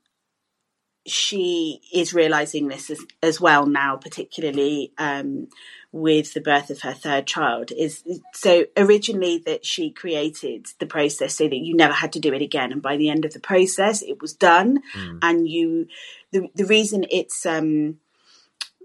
she 1.07 1.81
is 1.93 2.13
realizing 2.13 2.69
this 2.69 2.91
as, 2.91 3.05
as 3.23 3.41
well 3.41 3.67
now, 3.67 3.97
particularly 3.97 4.93
um, 4.99 5.49
with 5.93 6.35
the 6.35 6.41
birth 6.41 6.69
of 6.71 6.81
her 6.81 6.93
third 6.93 7.27
child. 7.27 7.71
Is 7.71 8.03
so 8.35 8.67
originally 8.77 9.39
that 9.47 9.65
she 9.65 9.91
created 9.91 10.67
the 10.81 10.87
process 10.87 11.35
so 11.35 11.45
that 11.45 11.57
you 11.57 11.77
never 11.77 11.95
had 11.95 12.13
to 12.15 12.21
do 12.21 12.35
it 12.35 12.43
again, 12.43 12.73
and 12.73 12.83
by 12.83 12.97
the 12.97 13.09
end 13.09 13.25
of 13.25 13.33
the 13.33 13.41
process, 13.41 14.03
it 14.03 14.21
was 14.21 14.33
done. 14.33 14.83
Mm. 14.95 15.19
And 15.23 15.49
you, 15.49 15.87
the 16.33 16.49
the 16.55 16.67
reason 16.67 17.05
it's 17.11 17.47
um, 17.47 17.99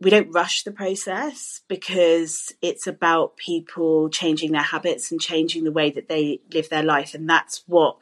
we 0.01 0.09
don't 0.09 0.31
rush 0.31 0.63
the 0.63 0.71
process 0.71 1.61
because 1.67 2.51
it's 2.61 2.87
about 2.87 3.37
people 3.37 4.09
changing 4.09 4.51
their 4.51 4.61
habits 4.61 5.11
and 5.11 5.21
changing 5.21 5.63
the 5.63 5.71
way 5.71 5.91
that 5.91 6.09
they 6.09 6.41
live 6.51 6.69
their 6.69 6.83
life. 6.83 7.13
And 7.13 7.29
that's 7.29 7.63
what 7.67 7.97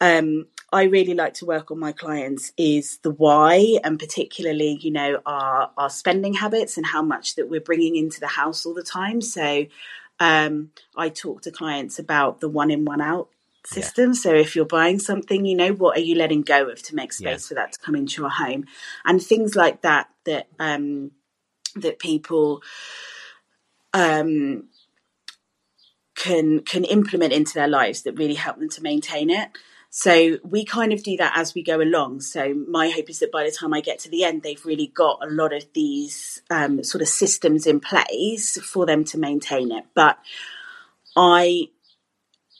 um, 0.00 0.46
I 0.72 0.84
really 0.84 1.14
like 1.14 1.34
to 1.34 1.44
work 1.44 1.72
on 1.72 1.80
my 1.80 1.90
clients 1.90 2.52
is 2.56 2.98
the 2.98 3.10
why 3.10 3.78
and 3.82 3.98
particularly 3.98 4.78
you 4.80 4.90
know 4.90 5.20
our 5.24 5.70
our 5.76 5.90
spending 5.90 6.34
habits 6.34 6.76
and 6.76 6.86
how 6.86 7.02
much 7.02 7.36
that 7.36 7.48
we're 7.48 7.60
bringing 7.60 7.96
into 7.96 8.20
the 8.20 8.28
house 8.28 8.64
all 8.64 8.74
the 8.74 8.82
time. 8.82 9.20
So 9.20 9.66
um, 10.20 10.70
I 10.96 11.08
talk 11.08 11.42
to 11.42 11.50
clients 11.50 11.98
about 11.98 12.40
the 12.40 12.48
one 12.48 12.70
in 12.70 12.84
one 12.84 13.00
out 13.00 13.28
system. 13.66 14.10
Yeah. 14.10 14.14
So 14.14 14.34
if 14.34 14.56
you're 14.56 14.64
buying 14.64 14.98
something, 14.98 15.44
you 15.44 15.56
know, 15.56 15.72
what 15.72 15.96
are 15.96 16.02
you 16.02 16.14
letting 16.14 16.42
go 16.42 16.68
of 16.68 16.82
to 16.84 16.94
make 16.94 17.12
space 17.12 17.24
yeah. 17.44 17.48
for 17.48 17.54
that 17.54 17.72
to 17.72 17.78
come 17.78 17.94
into 17.94 18.22
your 18.22 18.30
home? 18.30 18.66
And 19.04 19.22
things 19.22 19.54
like 19.54 19.82
that 19.82 20.08
that 20.24 20.48
um 20.58 21.12
that 21.76 21.98
people 21.98 22.62
um 23.92 24.68
can 26.14 26.60
can 26.60 26.84
implement 26.84 27.32
into 27.32 27.54
their 27.54 27.68
lives 27.68 28.02
that 28.02 28.18
really 28.18 28.34
help 28.34 28.58
them 28.58 28.70
to 28.70 28.82
maintain 28.82 29.30
it. 29.30 29.50
So 29.90 30.38
we 30.44 30.64
kind 30.64 30.92
of 30.92 31.02
do 31.02 31.16
that 31.16 31.32
as 31.36 31.54
we 31.54 31.62
go 31.62 31.80
along. 31.80 32.20
So 32.20 32.52
my 32.68 32.90
hope 32.90 33.08
is 33.08 33.20
that 33.20 33.32
by 33.32 33.44
the 33.44 33.50
time 33.50 33.72
I 33.72 33.80
get 33.80 33.98
to 34.00 34.10
the 34.10 34.24
end, 34.24 34.42
they've 34.42 34.64
really 34.66 34.88
got 34.88 35.20
a 35.22 35.30
lot 35.30 35.54
of 35.54 35.64
these 35.72 36.42
um, 36.50 36.84
sort 36.84 37.00
of 37.00 37.08
systems 37.08 37.66
in 37.66 37.80
place 37.80 38.60
for 38.60 38.84
them 38.84 39.04
to 39.04 39.18
maintain 39.18 39.72
it. 39.72 39.84
But 39.94 40.18
I 41.16 41.70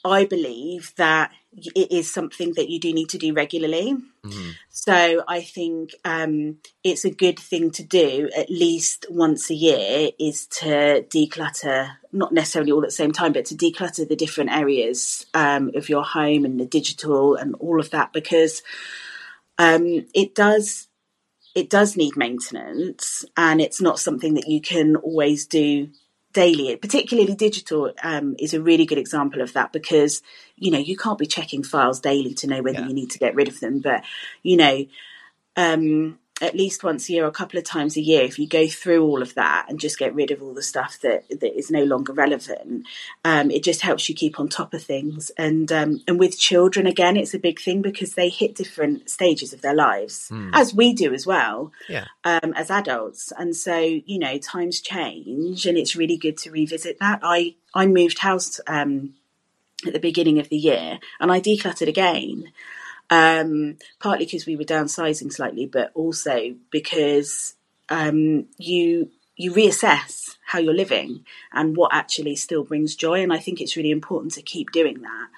I 0.07 0.25
believe 0.25 0.93
that 0.97 1.33
it 1.53 1.91
is 1.91 2.13
something 2.13 2.53
that 2.55 2.69
you 2.69 2.79
do 2.79 2.93
need 2.93 3.09
to 3.11 3.19
do 3.19 3.33
regularly. 3.33 3.97
Mm-hmm. 4.25 4.51
So 4.69 5.25
I 5.27 5.41
think 5.41 5.93
um, 6.05 6.59
it's 6.85 7.05
a 7.05 7.11
good 7.11 7.39
thing 7.39 7.71
to 7.73 7.83
do 7.83 8.31
at 8.37 8.51
least 8.51 9.07
once 9.11 9.51
a 9.51 9.55
year 9.55 10.11
is 10.19 10.47
to 10.49 11.05
declutter, 11.09 11.93
not 12.13 12.33
necessarily 12.33 12.73
all 12.73 12.83
at 12.83 12.89
the 12.89 12.93
same 12.93 13.13
time, 13.13 13.33
but 13.33 13.47
to 13.47 13.55
declutter 13.55 14.07
the 14.07 14.17
different 14.17 14.51
areas 14.51 15.27
um, 15.35 15.71
of 15.75 15.89
your 15.89 16.05
home 16.05 16.45
and 16.45 16.61
the 16.61 16.67
digital 16.67 17.35
and 17.35 17.55
all 17.57 17.81
of 17.81 17.91
that 17.91 18.13
because 18.13 18.63
um, 19.59 20.07
it 20.15 20.35
does 20.35 20.89
it 21.55 21.71
does 21.71 21.97
need 21.97 22.19
maintenance 22.19 23.25
and 23.35 23.63
it's 23.63 23.81
not 23.81 23.99
something 23.99 24.35
that 24.35 24.47
you 24.47 24.61
can 24.61 24.95
always 24.95 25.47
do 25.47 25.89
daily. 26.37 26.77
Particularly 26.77 27.35
digital 27.35 27.93
um, 28.03 28.37
is 28.39 28.53
a 28.53 28.61
really 28.61 28.85
good 28.85 28.99
example 28.99 29.41
of 29.41 29.55
that 29.55 29.73
because 29.73 30.23
you 30.57 30.71
know 30.71 30.79
you 30.79 30.97
can't 30.97 31.19
be 31.19 31.27
checking 31.27 31.63
files 31.65 31.99
daily 31.99 32.35
to 32.35 32.47
know 32.47 32.61
whether 32.63 32.81
Yeah. 32.81 32.89
you 32.89 32.95
need 32.95 33.11
to 33.13 33.19
get 33.19 33.35
rid 33.35 33.49
of 33.49 33.59
them. 33.61 33.81
But 33.81 34.05
you 34.43 34.57
know, 34.59 34.77
um, 35.57 36.19
at 36.43 36.55
least 36.55 36.85
once 36.85 37.09
a 37.09 37.13
year 37.13 37.25
or 37.25 37.29
a 37.29 37.33
couple 37.33 37.59
of 37.59 37.65
times 37.65 37.97
a 37.97 38.01
year, 38.01 38.23
if 38.23 38.39
you 38.39 38.47
go 38.47 38.67
through 38.69 39.03
all 39.03 39.23
of 39.23 39.35
that 39.35 39.65
and 39.69 39.81
just 39.81 39.99
get 39.99 40.15
rid 40.15 40.31
of 40.31 40.43
all 40.43 40.53
the 40.53 40.63
stuff 40.63 41.01
that 41.01 41.27
that 41.31 41.57
is 41.57 41.71
no 41.71 41.83
longer 41.83 42.13
relevant, 42.13 42.85
um, 43.25 43.51
it 43.51 43.65
just 43.65 43.81
helps 43.81 44.09
you 44.09 44.15
keep 44.15 44.39
on 44.39 44.49
top 44.49 44.75
of 44.75 44.83
things. 44.83 45.31
And 45.39 45.73
um, 45.73 46.03
and 46.07 46.19
with 46.19 46.39
children, 46.39 46.87
again, 46.87 47.17
it's 47.17 47.33
a 47.33 47.39
big 47.39 47.59
thing 47.59 47.81
because 47.81 48.15
they 48.15 48.29
hit 48.29 48.55
different 48.55 49.09
stages 49.09 49.55
of 49.55 49.63
their 49.63 49.75
lives, 49.75 50.31
as 50.53 50.75
we 50.75 50.93
do 50.93 51.15
as 51.15 51.27
well 51.27 51.73
Yeah. 51.89 52.05
um, 52.25 52.53
as 52.55 52.71
adults. 52.71 53.33
And 53.39 53.57
so, 53.57 53.79
you 53.79 54.19
know, 54.19 54.37
times 54.39 54.81
change 54.81 55.65
and 55.65 55.79
it's 55.79 55.97
really 55.97 56.19
good 56.19 56.37
to 56.39 56.51
revisit 56.51 56.99
that. 57.01 57.21
I, 57.23 57.55
I 57.75 57.87
moved 57.87 58.19
house 58.19 58.61
um, 58.67 59.15
at 59.87 59.93
the 59.95 59.99
beginning 59.99 60.39
of 60.39 60.49
the 60.51 60.57
year 60.57 60.99
and 61.19 61.33
I 61.33 61.41
decluttered 61.41 61.89
again. 61.89 62.53
Um, 63.09 63.79
partly 64.01 64.25
because 64.25 64.47
we 64.47 64.57
were 64.57 64.65
downsizing 64.65 65.33
slightly, 65.33 65.67
but 65.67 65.93
also 65.95 66.57
because 66.71 67.55
um, 67.89 68.47
you 68.59 69.11
you 69.37 69.53
reassess 69.53 70.37
how 70.47 70.59
you're 70.59 70.75
living 70.75 71.25
and 71.53 71.77
what 71.77 71.95
actually 71.95 72.35
still 72.37 72.65
brings 72.65 72.97
joy. 72.97 73.23
And 73.23 73.33
I 73.33 73.39
think 73.39 73.61
it's 73.61 73.77
really 73.77 73.91
important 73.91 74.33
to 74.35 74.43
keep 74.43 74.71
doing 74.73 75.03
that 75.03 75.29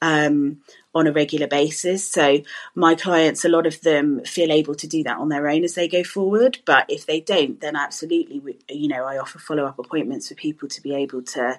um, 0.00 0.60
on 0.94 1.06
a 1.06 1.12
regular 1.12 1.46
basis. 1.46 2.08
So 2.10 2.42
my 2.74 2.94
clients, 2.94 3.44
a 3.44 3.48
lot 3.48 3.66
of 3.66 3.80
them 3.82 4.24
feel 4.24 4.50
able 4.50 4.74
to 4.76 4.86
do 4.86 5.02
that 5.04 5.18
on 5.18 5.28
their 5.28 5.48
own 5.48 5.64
as 5.64 5.74
they 5.74 5.88
go 5.88 6.04
forward. 6.04 6.58
But 6.64 6.86
if 6.88 7.04
they 7.06 7.20
don't, 7.20 7.60
then 7.60 7.76
absolutely, 7.76 8.58
you 8.68 8.88
know, 8.88 9.04
I 9.04 9.18
offer 9.18 9.38
follow 9.38 9.66
up 9.66 9.78
appointments 9.78 10.28
for 10.28 10.34
people 10.34 10.68
to 10.68 10.82
be 10.82 10.94
able 10.94 11.22
to 11.22 11.58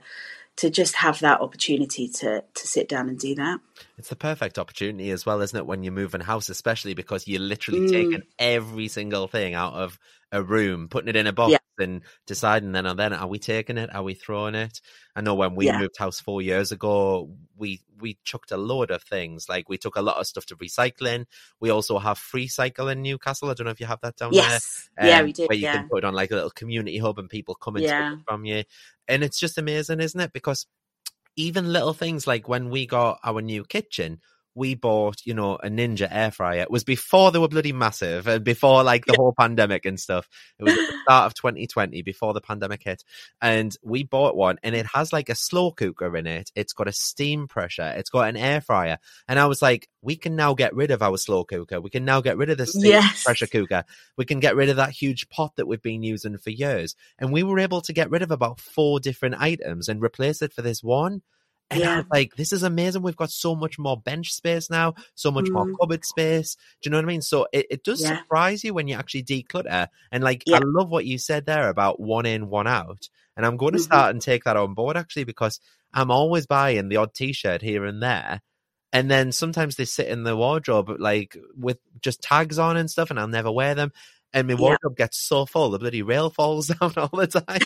to 0.57 0.69
just 0.69 0.95
have 0.95 1.19
that 1.19 1.41
opportunity 1.41 2.07
to 2.07 2.43
to 2.53 2.67
sit 2.67 2.87
down 2.87 3.09
and 3.09 3.19
do 3.19 3.35
that. 3.35 3.59
It's 3.97 4.09
the 4.09 4.15
perfect 4.15 4.57
opportunity 4.57 5.11
as 5.11 5.25
well, 5.25 5.41
isn't 5.41 5.57
it, 5.57 5.65
when 5.65 5.83
you 5.83 5.91
move 5.91 6.15
in 6.15 6.21
house, 6.21 6.49
especially 6.49 6.93
because 6.93 7.27
you're 7.27 7.41
literally 7.41 7.81
Mm. 7.81 7.91
taking 7.91 8.23
every 8.39 8.87
single 8.87 9.27
thing 9.27 9.53
out 9.53 9.73
of 9.73 9.99
a 10.31 10.41
room, 10.41 10.87
putting 10.89 11.09
it 11.09 11.15
in 11.15 11.27
a 11.27 11.33
box 11.33 11.51
Yeah. 11.51 11.57
and 11.77 12.01
deciding 12.25 12.71
then 12.71 12.85
and 12.85 12.97
then, 12.99 13.13
are 13.13 13.27
we 13.27 13.37
taking 13.39 13.77
it? 13.77 13.93
Are 13.93 14.03
we 14.03 14.13
throwing 14.13 14.55
it? 14.55 14.81
I 15.15 15.21
know 15.21 15.35
when 15.35 15.55
we 15.55 15.65
Yeah. 15.65 15.79
moved 15.79 15.97
house 15.97 16.19
four 16.19 16.41
years 16.41 16.71
ago, 16.71 17.35
we 17.57 17.81
we 17.97 18.17
chucked 18.25 18.51
a 18.51 18.57
load 18.57 18.91
of 18.91 19.01
things. 19.03 19.47
Like 19.47 19.69
we 19.69 19.77
took 19.77 19.95
a 19.95 20.01
lot 20.01 20.17
of 20.17 20.27
stuff 20.27 20.45
to 20.47 20.57
recycling. 20.57 21.25
We 21.61 21.69
also 21.69 21.97
have 21.97 22.17
free 22.17 22.47
cycle 22.47 22.89
in 22.89 23.01
Newcastle. 23.01 23.49
I 23.49 23.53
don't 23.53 23.63
know 23.65 23.71
if 23.71 23.79
you 23.79 23.85
have 23.85 24.01
that 24.01 24.17
down 24.17 24.33
Yes, 24.33 24.89
there. 24.97 25.07
yeah, 25.09 25.19
um, 25.19 25.25
we 25.25 25.31
do. 25.33 25.45
Where 25.47 25.57
you 25.57 25.63
Yeah, 25.63 25.71
can 25.77 25.87
put 25.89 25.99
it 25.99 26.03
on 26.05 26.13
like 26.13 26.31
a 26.31 26.35
little 26.35 26.49
community 26.49 26.97
hub 26.97 27.19
and 27.19 27.29
people 27.29 27.55
come 27.55 27.77
and 27.77 27.85
take 27.85 27.91
Yeah. 27.93 28.13
it 28.13 28.19
from 28.27 28.43
you. 28.43 28.63
And 29.07 29.23
it's 29.23 29.39
just 29.39 29.57
amazing, 29.57 29.99
isn't 29.99 30.19
it? 30.19 30.33
Because 30.33 30.65
even 31.35 31.71
little 31.71 31.93
things 31.93 32.27
like 32.27 32.47
when 32.47 32.69
we 32.69 32.85
got 32.85 33.19
our 33.23 33.41
new 33.41 33.63
kitchen, 33.63 34.19
we 34.55 34.73
bought, 34.73 35.17
you 35.25 35.33
know, 35.33 35.55
a 35.55 35.67
Ninja 35.67 36.07
air 36.09 36.31
fryer. 36.31 36.61
It 36.61 36.71
was 36.71 36.85
before 36.85 37.31
they 37.31 37.39
were 37.39 37.49
bloody 37.49 37.73
massive 37.73 38.25
and 38.27 38.43
before 38.43 38.83
like 38.83 39.05
the 39.05 39.13
whole 39.13 39.33
pandemic 39.37 39.85
and 39.85 39.99
stuff. 39.99 40.27
It 40.57 40.63
was 40.63 40.73
at 40.73 40.77
the 40.79 40.97
start 41.03 41.25
of 41.27 41.33
2020 41.35 42.01
before 42.01 42.33
the 42.33 42.41
pandemic 42.41 42.81
hit. 42.83 43.03
And 43.41 43.75
we 43.83 44.03
bought 44.03 44.35
one 44.35 44.57
and 44.63 44.73
it 44.73 44.85
has 44.93 45.11
like 45.11 45.27
a 45.29 45.35
slow 45.35 45.71
cooker 45.71 46.15
in 46.15 46.25
it. 46.25 46.51
It's 46.55 46.73
got 46.73 46.87
a 46.87 46.93
steam 46.93 47.47
pressure. 47.47 47.93
It's 47.97 48.09
got 48.09 48.29
an 48.29 48.37
air 48.37 48.61
fryer. 48.61 48.97
And 49.27 49.37
I 49.39 49.45
was 49.47 49.61
like, 49.61 49.89
we 50.01 50.15
can 50.15 50.35
now 50.37 50.53
get 50.53 50.73
rid 50.73 50.91
of 50.91 51.01
our 51.01 51.17
slow 51.17 51.43
cooker. 51.43 51.81
We 51.81 51.89
can 51.89 52.05
now 52.05 52.21
get 52.21 52.37
rid 52.37 52.49
of 52.49 52.57
the 52.57 52.65
steam 52.65 52.91
Yes. 52.91 53.23
pressure 53.23 53.47
cooker. 53.47 53.83
We 54.17 54.23
can 54.23 54.39
get 54.39 54.55
rid 54.55 54.69
of 54.69 54.77
that 54.77 54.91
huge 54.91 55.27
pot 55.29 55.57
that 55.57 55.67
we've 55.67 55.81
been 55.81 56.03
using 56.03 56.37
for 56.37 56.49
years. 56.51 56.95
And 57.19 57.33
we 57.33 57.43
were 57.43 57.59
able 57.59 57.81
to 57.81 57.93
get 57.93 58.09
rid 58.09 58.21
of 58.21 58.31
about 58.31 58.61
four 58.61 58.99
different 59.01 59.35
items 59.37 59.89
and 59.89 60.01
replace 60.01 60.41
it 60.41 60.53
for 60.53 60.61
this 60.61 60.81
one. 60.81 61.23
And 61.71 61.83
I 61.83 61.87
Yeah. 61.87 61.97
was 61.97 62.05
like, 62.11 62.35
this 62.35 62.53
is 62.53 62.63
amazing. 62.63 63.01
We've 63.01 63.15
got 63.15 63.31
so 63.31 63.55
much 63.55 63.79
more 63.79 63.99
bench 63.99 64.33
space 64.33 64.69
now, 64.69 64.93
so 65.15 65.31
much 65.31 65.51
more 65.51 65.65
Mm. 65.65 65.75
cupboard 65.79 66.05
space. 66.05 66.55
Do 66.81 66.87
you 66.87 66.91
know 66.91 66.97
what 66.97 67.05
I 67.05 67.07
mean? 67.07 67.21
So 67.21 67.47
it, 67.51 67.65
it 67.71 67.83
does 67.83 68.01
Yeah. 68.01 68.17
surprise 68.17 68.63
you 68.63 68.73
when 68.73 68.87
you 68.87 68.95
actually 68.95 69.23
declutter. 69.23 69.87
And 70.11 70.23
like, 70.23 70.43
Yeah. 70.45 70.57
I 70.57 70.61
love 70.63 70.89
what 70.89 71.05
you 71.05 71.17
said 71.17 71.45
there 71.45 71.69
about 71.69 71.99
one 71.99 72.25
in, 72.25 72.49
one 72.49 72.67
out. 72.67 73.09
And 73.35 73.45
I'm 73.45 73.57
going 73.57 73.73
to 73.73 73.79
Mhm. 73.79 73.83
start 73.83 74.11
and 74.11 74.21
take 74.21 74.43
that 74.45 74.57
on 74.57 74.73
board 74.75 74.95
actually 74.95 75.23
because 75.25 75.59
I'm 75.93 76.11
always 76.11 76.45
buying 76.45 76.87
the 76.89 76.97
odd 76.97 77.13
t 77.13 77.33
shirt 77.33 77.61
here 77.61 77.83
and 77.85 78.01
there. 78.01 78.41
And 78.93 79.11
then 79.11 79.33
sometimes 79.33 79.75
they 79.75 79.83
sit 79.85 80.07
in 80.07 80.23
the 80.23 80.37
wardrobe 80.37 80.89
like 80.99 81.35
with 81.57 81.79
just 82.01 82.21
tags 82.21 82.57
on 82.57 82.77
and 82.77 82.89
stuff, 82.89 83.09
and 83.09 83.19
I'll 83.19 83.27
never 83.27 83.51
wear 83.51 83.75
them. 83.75 83.91
And 84.35 84.47
my 84.47 84.53
Yeah. 84.53 84.59
wardrobe 84.59 84.97
gets 84.97 85.17
so 85.17 85.45
full, 85.47 85.71
the 85.71 85.79
bloody 85.79 86.03
rail 86.03 86.29
falls 86.29 86.67
down 86.79 86.93
all 86.97 87.09
the 87.13 87.25
time. 87.25 87.61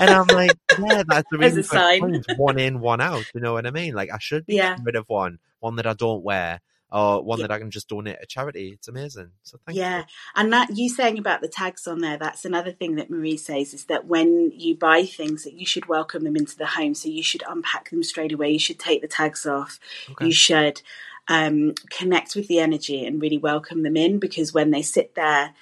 And 0.00 0.10
I'm 0.10 0.28
like, 0.28 0.56
yeah, 0.78 1.02
that's 1.06 1.28
the 1.30 1.36
reason 1.38 1.62
sign. 1.64 2.22
One 2.38 2.58
in, 2.58 2.80
one 2.80 3.00
out. 3.02 3.24
You 3.34 3.40
know 3.42 3.52
what 3.52 3.66
I 3.66 3.70
mean? 3.72 3.92
Like 3.94 4.10
I 4.12 4.18
should 4.18 4.46
be 4.46 4.54
Yeah. 4.54 4.70
getting 4.70 4.84
rid 4.84 4.96
of 4.96 5.08
one, 5.08 5.38
one 5.60 5.76
that 5.76 5.86
I 5.86 5.94
don't 5.94 6.22
wear, 6.22 6.60
or 6.92 7.22
one 7.24 7.40
Yeah. 7.40 7.48
that 7.48 7.54
I 7.54 7.58
can 7.58 7.72
just 7.72 7.88
donate 7.88 8.20
to 8.20 8.26
charity. 8.26 8.70
It's 8.74 8.86
amazing. 8.86 9.32
So 9.42 9.58
thank 9.66 9.76
yeah, 9.76 9.98
you. 9.98 10.04
and 10.36 10.52
that 10.52 10.76
you 10.76 10.88
saying 10.88 11.18
about 11.18 11.40
the 11.40 11.48
tags 11.48 11.88
on 11.88 11.98
there, 11.98 12.16
that's 12.16 12.44
another 12.44 12.70
thing 12.70 12.94
that 12.94 13.10
Marie 13.10 13.36
says 13.36 13.74
is 13.74 13.86
that 13.86 14.06
when 14.06 14.52
you 14.54 14.76
buy 14.76 15.04
things, 15.04 15.42
that 15.42 15.54
you 15.54 15.66
should 15.66 15.86
welcome 15.86 16.22
them 16.22 16.36
into 16.36 16.56
the 16.56 16.66
home. 16.66 16.94
So 16.94 17.08
you 17.08 17.24
should 17.24 17.42
unpack 17.48 17.90
them 17.90 18.04
straight 18.04 18.32
away. 18.32 18.50
You 18.52 18.60
should 18.60 18.78
take 18.78 19.02
the 19.02 19.08
tags 19.08 19.44
off. 19.44 19.80
Okay. 20.12 20.26
You 20.26 20.32
should 20.32 20.82
um, 21.26 21.74
connect 21.90 22.36
with 22.36 22.46
the 22.46 22.60
energy 22.60 23.04
and 23.04 23.20
really 23.20 23.38
welcome 23.38 23.82
them 23.82 23.96
in 23.96 24.20
because 24.20 24.54
when 24.54 24.70
they 24.70 24.82
sit 24.82 25.16
there 25.16 25.52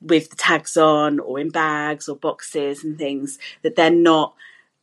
with 0.00 0.30
the 0.30 0.36
tags 0.36 0.76
on 0.76 1.18
or 1.18 1.38
in 1.38 1.50
bags 1.50 2.08
or 2.08 2.16
boxes 2.16 2.84
and 2.84 2.98
things, 2.98 3.38
that 3.62 3.76
they're 3.76 3.90
not 3.90 4.34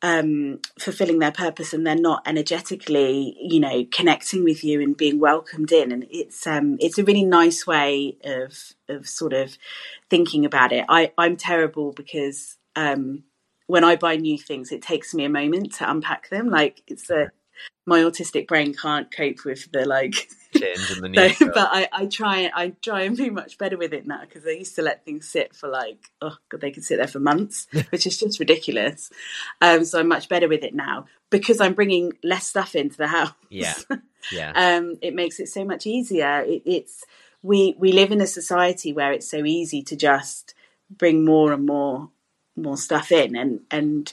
um, 0.01 0.59
fulfilling 0.80 1.20
their 1.20 1.32
purpose 1.32 1.74
and 1.74 1.86
they're 1.86 1.95
not 1.95 2.22
energetically, 2.28 3.36
you 3.39 3.59
know, 3.59 3.86
connecting 3.91 4.43
with 4.43 4.63
you 4.63 4.82
and 4.82 4.95
being 4.95 5.20
welcomed 5.20 5.72
in. 5.72 5.91
And 5.91 6.05
it's 6.11 6.45
um, 6.45 6.78
it's 6.80 6.97
a 6.97 7.03
really 7.03 7.24
nice 7.24 7.66
way 7.66 8.18
of 8.24 8.74
of 8.88 9.07
sort 9.07 9.34
of 9.34 9.57
thinking 10.09 10.45
about 10.45 10.72
it. 10.72 10.86
I 10.89 11.11
I'm 11.18 11.38
terrible 11.38 11.91
because 11.91 12.57
um, 12.76 13.24
when 13.68 13.84
I 13.84 13.95
buy 13.95 14.18
new 14.18 14.38
things, 14.38 14.72
it 14.72 14.82
takes 14.82 15.13
me 15.13 15.26
a 15.26 15.30
moment 15.30 15.74
to 15.76 15.89
unpack 15.89 16.30
them. 16.30 16.49
Like 16.49 16.84
it's 16.88 17.09
a 17.09 17.32
my 17.86 17.99
autistic 17.99 18.47
brain 18.47 18.73
can't 18.73 19.15
cope 19.15 19.45
with 19.45 19.71
the 19.71 19.86
like 19.86 20.29
the 20.53 21.36
so, 21.38 21.47
but 21.47 21.69
I, 21.71 21.88
I 21.91 22.05
try 22.07 22.51
I 22.53 22.69
try 22.81 23.03
and 23.03 23.15
be 23.15 23.29
much 23.29 23.57
better 23.57 23.77
with 23.77 23.93
it 23.93 24.07
now 24.07 24.21
because 24.21 24.45
I 24.45 24.51
used 24.51 24.75
to 24.75 24.81
let 24.81 25.05
things 25.05 25.27
sit 25.29 25.55
for 25.55 25.69
like 25.69 26.09
oh 26.21 26.36
god 26.49 26.61
they 26.61 26.71
could 26.71 26.83
sit 26.83 26.97
there 26.97 27.07
for 27.07 27.19
months, 27.19 27.67
which 27.89 28.07
is 28.07 28.17
just 28.17 28.39
ridiculous. 28.39 29.11
Um, 29.61 29.86
so 29.86 29.99
I'm 29.99 30.07
much 30.07 30.29
better 30.29 30.47
with 30.47 30.63
it 30.63 30.73
now 30.73 31.05
because 31.29 31.61
I'm 31.61 31.73
bringing 31.73 32.13
less 32.23 32.47
stuff 32.47 32.75
into 32.75 32.97
the 32.97 33.07
house. 33.07 33.33
Yeah. 33.49 33.75
Yeah. 34.31 34.53
um, 34.55 34.95
it 35.03 35.13
makes 35.13 35.39
it 35.39 35.49
so 35.49 35.63
much 35.63 35.86
easier. 35.86 36.39
It, 36.39 36.63
it's 36.65 37.03
we 37.43 37.75
we 37.77 37.91
live 37.91 38.11
in 38.11 38.21
a 38.21 38.25
society 38.25 38.91
where 38.91 39.11
it's 39.11 39.29
so 39.29 39.45
easy 39.45 39.83
to 39.83 39.95
just 39.95 40.55
bring 40.89 41.23
more 41.23 41.53
and 41.53 41.63
more 41.63 42.09
more 42.55 42.75
stuff 42.75 43.11
in, 43.11 43.36
and 43.36 43.59
and 43.69 44.11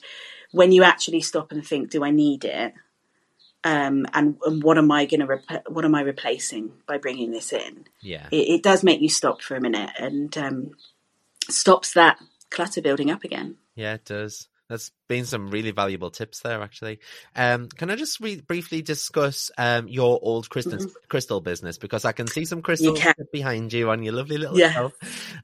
when 0.50 0.70
you 0.70 0.82
actually 0.82 1.22
stop 1.22 1.50
and 1.50 1.66
think, 1.66 1.88
do 1.90 2.04
I 2.04 2.10
need 2.10 2.44
it? 2.44 2.74
Um, 3.64 4.06
and, 4.12 4.36
and 4.44 4.62
what 4.62 4.76
am 4.76 4.90
I 4.90 5.06
going 5.06 5.20
to 5.20 5.26
rep- 5.26 5.68
what 5.68 5.84
am 5.84 5.94
I 5.94 6.00
replacing 6.00 6.72
by 6.86 6.98
bringing 6.98 7.30
this 7.30 7.52
in? 7.52 7.84
yeah. 8.00 8.26
It, 8.32 8.48
it 8.48 8.62
does 8.62 8.82
make 8.82 9.00
you 9.00 9.08
stop 9.08 9.40
for 9.40 9.56
a 9.56 9.60
minute 9.60 9.90
and 9.98 10.36
um, 10.36 10.70
stops 11.48 11.92
that 11.94 12.18
clutter 12.50 12.82
building 12.82 13.10
up 13.10 13.24
again. 13.24 13.56
Yeah, 13.74 13.94
it 13.94 14.04
does. 14.04 14.48
That's 14.72 14.90
been 15.06 15.26
some 15.26 15.50
really 15.50 15.70
valuable 15.70 16.10
tips 16.10 16.40
there, 16.40 16.62
actually. 16.62 17.00
Um, 17.36 17.68
can 17.68 17.90
I 17.90 17.96
just 17.96 18.18
re- 18.20 18.40
briefly 18.40 18.80
discuss 18.80 19.50
um, 19.58 19.86
your 19.86 20.18
old 20.22 20.48
crystal, 20.48 20.78
crystal 21.08 21.42
business? 21.42 21.76
Because 21.76 22.06
I 22.06 22.12
can 22.12 22.26
see 22.26 22.46
some 22.46 22.62
crystals 22.62 22.98
can. 22.98 23.12
behind 23.34 23.70
you 23.74 23.90
on 23.90 24.02
your 24.02 24.14
lovely 24.14 24.38
little 24.38 24.56
Yeah. 24.56 24.72
shelf. 24.72 24.94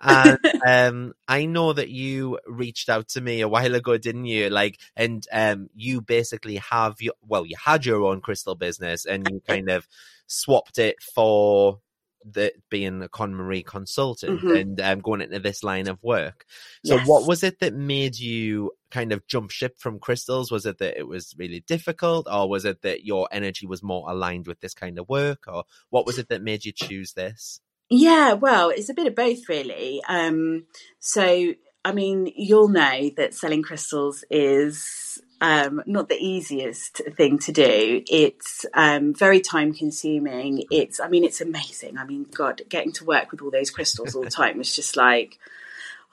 And 0.00 0.38
um, 0.66 1.12
I 1.28 1.44
know 1.44 1.74
that 1.74 1.90
you 1.90 2.38
reached 2.46 2.88
out 2.88 3.08
to 3.08 3.20
me 3.20 3.42
a 3.42 3.48
while 3.48 3.74
ago, 3.74 3.98
didn't 3.98 4.24
you? 4.24 4.48
Like, 4.48 4.80
and 4.96 5.26
um, 5.30 5.68
you 5.74 6.00
basically 6.00 6.56
have 6.56 7.02
your, 7.02 7.12
well, 7.20 7.44
you 7.44 7.56
had 7.62 7.84
your 7.84 8.04
own 8.04 8.22
crystal 8.22 8.54
business 8.54 9.04
and 9.04 9.28
you 9.28 9.42
kind 9.46 9.68
of 9.68 9.86
swapped 10.26 10.78
it 10.78 10.96
for 11.02 11.80
the 12.24 12.52
being 12.70 13.02
a 13.02 13.08
KonMari 13.08 13.64
consultant 13.64 14.40
Mhm. 14.44 14.60
and 14.60 14.80
um, 14.80 15.00
going 15.00 15.20
into 15.20 15.38
this 15.38 15.62
line 15.62 15.88
of 15.88 16.02
work. 16.02 16.44
So 16.84 16.96
Yes. 16.96 17.06
what 17.08 17.26
was 17.26 17.42
it 17.42 17.60
that 17.60 17.74
made 17.74 18.18
you 18.18 18.72
kind 18.90 19.12
of 19.12 19.26
jump 19.26 19.50
ship 19.50 19.78
from 19.78 19.98
crystals? 19.98 20.50
Was 20.50 20.66
it 20.66 20.78
that 20.78 20.98
it 20.98 21.06
was 21.06 21.34
really 21.38 21.60
difficult 21.60 22.26
or 22.30 22.48
was 22.48 22.64
it 22.64 22.82
that 22.82 23.04
your 23.04 23.28
energy 23.30 23.66
was 23.66 23.82
more 23.82 24.10
aligned 24.10 24.46
with 24.46 24.60
this 24.60 24.74
kind 24.74 24.98
of 24.98 25.08
work 25.08 25.44
or 25.48 25.64
what 25.90 26.06
was 26.06 26.18
it 26.18 26.28
that 26.28 26.42
made 26.42 26.64
you 26.64 26.72
choose 26.72 27.12
this? 27.12 27.60
Yeah, 27.90 28.34
well, 28.34 28.68
it's 28.70 28.90
a 28.90 28.94
bit 28.94 29.06
of 29.06 29.14
both, 29.14 29.48
really. 29.48 30.02
Um, 30.08 30.66
so, 31.00 31.54
I 31.84 31.92
mean, 31.92 32.30
you'll 32.36 32.68
know 32.68 33.10
that 33.16 33.34
selling 33.34 33.62
crystals 33.62 34.24
is 34.30 35.18
um, 35.40 35.82
not 35.86 36.08
the 36.08 36.16
easiest 36.16 37.02
thing 37.16 37.38
to 37.40 37.52
do. 37.52 38.02
It's 38.10 38.66
um, 38.74 39.14
very 39.14 39.40
time 39.40 39.72
consuming. 39.72 40.64
It's, 40.70 41.00
I 41.00 41.08
mean, 41.08 41.24
it's 41.24 41.40
amazing. 41.40 41.98
I 41.98 42.04
mean, 42.04 42.26
God, 42.34 42.62
getting 42.68 42.92
to 42.92 43.04
work 43.04 43.30
with 43.30 43.42
all 43.42 43.50
those 43.50 43.70
crystals 43.70 44.14
all 44.14 44.22
the 44.22 44.30
time 44.30 44.58
was 44.58 44.74
just 44.74 44.96
like, 44.96 45.38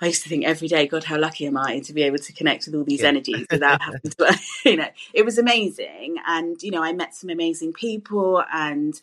I 0.01 0.07
used 0.07 0.23
to 0.23 0.29
think 0.29 0.45
every 0.45 0.67
day, 0.67 0.87
God, 0.87 1.05
how 1.05 1.17
lucky 1.17 1.47
am 1.47 1.57
I 1.57 1.79
to 1.79 1.93
be 1.93 2.03
able 2.03 2.17
to 2.17 2.33
connect 2.33 2.65
with 2.65 2.75
all 2.75 2.83
these 2.83 3.01
yeah. 3.01 3.07
energies 3.07 3.47
without 3.49 3.81
having 3.81 4.01
to, 4.01 4.39
you 4.65 4.75
know, 4.75 4.89
it 5.13 5.23
was 5.23 5.37
amazing. 5.37 6.17
And, 6.27 6.61
you 6.61 6.71
know, 6.71 6.83
I 6.83 6.91
met 6.91 7.15
some 7.15 7.29
amazing 7.29 7.73
people 7.73 8.43
and 8.53 8.99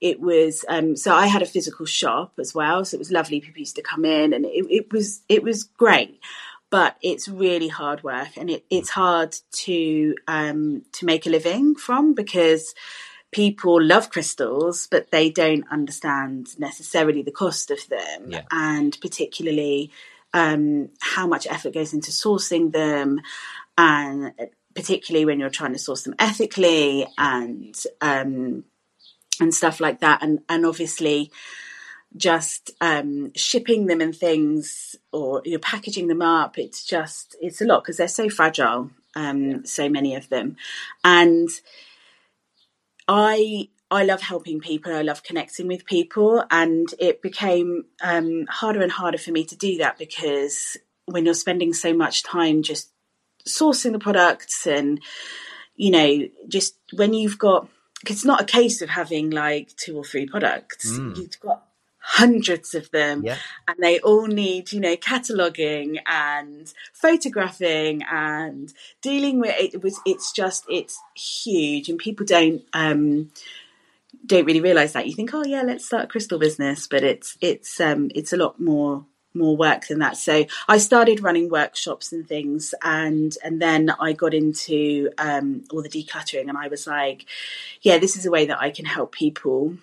it 0.00 0.18
was, 0.18 0.64
um, 0.68 0.96
so 0.96 1.14
I 1.14 1.26
had 1.26 1.42
a 1.42 1.46
physical 1.46 1.84
shop 1.84 2.32
as 2.38 2.54
well. 2.54 2.86
So 2.86 2.94
it 2.94 2.98
was 2.98 3.12
lovely. 3.12 3.40
People 3.40 3.60
used 3.60 3.76
to 3.76 3.82
come 3.82 4.06
in 4.06 4.32
and 4.32 4.46
it, 4.46 4.66
it 4.70 4.92
was, 4.92 5.20
it 5.28 5.42
was 5.42 5.64
great 5.64 6.18
but 6.70 6.96
it's 7.02 7.28
really 7.28 7.68
hard 7.68 8.02
work 8.02 8.36
and 8.36 8.48
it, 8.48 8.64
it's 8.70 8.90
hard 8.90 9.36
to 9.50 10.14
um, 10.28 10.82
to 10.92 11.04
make 11.04 11.26
a 11.26 11.30
living 11.30 11.74
from 11.74 12.14
because 12.14 12.74
people 13.32 13.82
love 13.82 14.10
crystals 14.10 14.88
but 14.90 15.10
they 15.10 15.30
don't 15.30 15.64
understand 15.70 16.58
necessarily 16.58 17.22
the 17.22 17.30
cost 17.30 17.70
of 17.70 17.78
them 17.88 18.30
yeah. 18.30 18.42
and 18.50 18.96
particularly 19.00 19.90
um, 20.32 20.88
how 21.00 21.26
much 21.26 21.46
effort 21.48 21.74
goes 21.74 21.92
into 21.92 22.10
sourcing 22.10 22.72
them 22.72 23.20
and 23.76 24.32
particularly 24.74 25.24
when 25.24 25.40
you're 25.40 25.50
trying 25.50 25.72
to 25.72 25.78
source 25.78 26.02
them 26.02 26.14
ethically 26.18 27.06
and 27.18 27.74
um, 28.00 28.64
and 29.40 29.54
stuff 29.54 29.80
like 29.80 30.00
that 30.00 30.22
and 30.22 30.40
and 30.48 30.64
obviously 30.64 31.30
just 32.16 32.70
um, 32.80 33.32
shipping 33.34 33.86
them 33.86 34.00
and 34.00 34.14
things 34.14 34.96
or 35.12 35.42
you're 35.44 35.58
packaging 35.60 36.08
them 36.08 36.22
up 36.22 36.58
it's 36.58 36.84
just 36.84 37.36
it's 37.40 37.60
a 37.60 37.64
lot 37.64 37.82
because 37.82 37.96
they're 37.96 38.08
so 38.08 38.28
fragile 38.28 38.90
um, 39.16 39.64
so 39.64 39.88
many 39.88 40.14
of 40.14 40.28
them. 40.28 40.56
And 41.04 41.48
i 43.08 43.68
i 43.90 44.04
love 44.04 44.20
helping 44.20 44.60
people 44.60 44.94
i 44.94 45.02
love 45.02 45.24
connecting 45.24 45.66
with 45.66 45.84
people 45.84 46.44
and 46.48 46.94
it 47.00 47.20
became 47.20 47.84
um, 48.04 48.46
harder 48.48 48.82
and 48.82 48.92
harder 48.92 49.18
for 49.18 49.32
me 49.32 49.42
to 49.42 49.56
do 49.56 49.78
that 49.78 49.98
because 49.98 50.76
when 51.06 51.24
you're 51.24 51.34
spending 51.34 51.72
so 51.72 51.92
much 51.92 52.22
time 52.22 52.62
just 52.62 52.92
sourcing 53.48 53.90
the 53.90 53.98
products 53.98 54.64
and 54.64 55.00
you 55.74 55.90
know 55.90 56.20
just 56.46 56.76
when 56.92 57.12
you've 57.12 57.38
got 57.38 57.66
it's 58.08 58.24
not 58.24 58.40
a 58.40 58.44
case 58.44 58.80
of 58.80 58.88
having 58.88 59.30
like 59.30 59.74
two 59.76 59.96
or 59.96 60.04
three 60.04 60.26
products. 60.26 60.90
Mm. 60.92 61.16
you've 61.16 61.40
got 61.40 61.64
hundreds 62.00 62.74
of 62.74 62.90
them. 62.90 63.22
Yeah. 63.24 63.36
and 63.68 63.76
they 63.78 64.00
all 64.00 64.26
need 64.26 64.72
you 64.72 64.80
know 64.80 64.96
cataloging 64.96 65.98
and 66.06 66.72
photographing 66.92 68.02
and 68.10 68.72
dealing 69.02 69.38
with 69.38 69.54
it, 69.58 69.82
was 69.82 70.00
it's 70.04 70.32
just 70.32 70.64
it's 70.68 71.00
huge. 71.14 71.88
And 71.88 71.98
people 71.98 72.26
don't 72.26 72.62
um 72.72 73.30
don't 74.26 74.44
really 74.44 74.60
realize 74.60 74.92
that. 74.92 75.06
You 75.06 75.14
think 75.14 75.32
oh 75.34 75.44
yeah 75.44 75.62
let's 75.62 75.86
start 75.86 76.04
a 76.04 76.08
crystal 76.08 76.38
business 76.38 76.86
but 76.86 77.02
it's 77.02 77.36
it's 77.40 77.80
um 77.80 78.10
it's 78.14 78.32
a 78.32 78.36
lot 78.36 78.60
more 78.60 79.04
more 79.32 79.56
work 79.56 79.86
than 79.86 80.00
that. 80.00 80.16
So 80.16 80.44
i 80.68 80.76
started 80.78 81.22
running 81.22 81.48
workshops 81.48 82.12
and 82.12 82.26
things 82.26 82.74
and 82.82 83.36
and 83.44 83.62
then 83.62 83.90
i 84.00 84.12
got 84.12 84.34
into 84.34 85.10
um 85.18 85.62
all 85.70 85.82
the 85.82 85.88
decluttering 85.88 86.48
and 86.48 86.58
i 86.58 86.66
was 86.66 86.86
like 86.86 87.26
yeah 87.82 87.98
this 87.98 88.16
is 88.16 88.26
a 88.26 88.30
way 88.30 88.46
that 88.46 88.60
i 88.60 88.70
can 88.70 88.84
help 88.84 89.12
people 89.12 89.76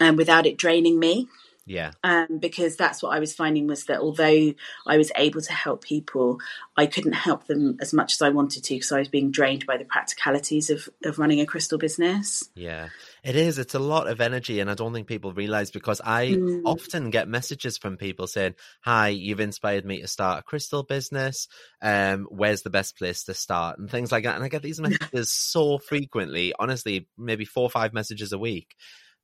um, 0.00 0.16
without 0.16 0.46
it 0.46 0.56
draining 0.56 0.98
me. 0.98 1.28
Yeah. 1.66 1.92
Um, 2.02 2.38
because 2.38 2.76
that's 2.76 3.02
what 3.02 3.14
I 3.14 3.20
was 3.20 3.32
finding 3.32 3.66
was 3.66 3.86
that 3.86 4.00
although 4.00 4.54
I 4.86 4.98
was 4.98 5.10
able 5.16 5.40
to 5.40 5.52
help 5.52 5.82
people, 5.82 6.40
I 6.76 6.86
couldn't 6.86 7.14
help 7.14 7.46
them 7.46 7.78
as 7.80 7.94
much 7.94 8.12
as 8.14 8.22
I 8.22 8.28
wanted 8.28 8.64
to 8.64 8.74
because 8.74 8.92
I 8.92 8.98
was 8.98 9.08
being 9.08 9.30
drained 9.30 9.64
by 9.64 9.78
the 9.78 9.84
practicalities 9.84 10.68
of, 10.68 10.88
of 11.04 11.18
running 11.18 11.40
a 11.40 11.46
crystal 11.46 11.78
business. 11.78 12.50
Yeah, 12.54 12.88
it 13.22 13.34
is. 13.34 13.58
It's 13.58 13.74
a 13.74 13.78
lot 13.78 14.08
of 14.08 14.20
energy, 14.20 14.60
and 14.60 14.70
I 14.70 14.74
don't 14.74 14.92
think 14.92 15.06
people 15.06 15.32
realize 15.32 15.70
because 15.70 16.02
I 16.04 16.28
mm. 16.28 16.62
often 16.66 17.10
get 17.10 17.28
messages 17.28 17.78
from 17.78 17.96
people 17.96 18.26
saying, 18.26 18.56
Hi, 18.82 19.08
you've 19.08 19.40
inspired 19.40 19.86
me 19.86 20.02
to 20.02 20.08
start 20.08 20.40
a 20.40 20.42
crystal 20.42 20.82
business. 20.82 21.48
Um, 21.80 22.26
where's 22.30 22.62
the 22.62 22.70
best 22.70 22.98
place 22.98 23.24
to 23.24 23.34
start? 23.34 23.78
And 23.78 23.90
things 23.90 24.12
like 24.12 24.24
that. 24.24 24.34
And 24.34 24.44
I 24.44 24.48
get 24.48 24.62
these 24.62 24.80
messages 24.82 25.30
so 25.30 25.78
frequently, 25.78 26.52
honestly, 26.58 27.08
maybe 27.16 27.46
four 27.46 27.64
or 27.64 27.70
five 27.70 27.94
messages 27.94 28.32
a 28.34 28.38
week. 28.38 28.74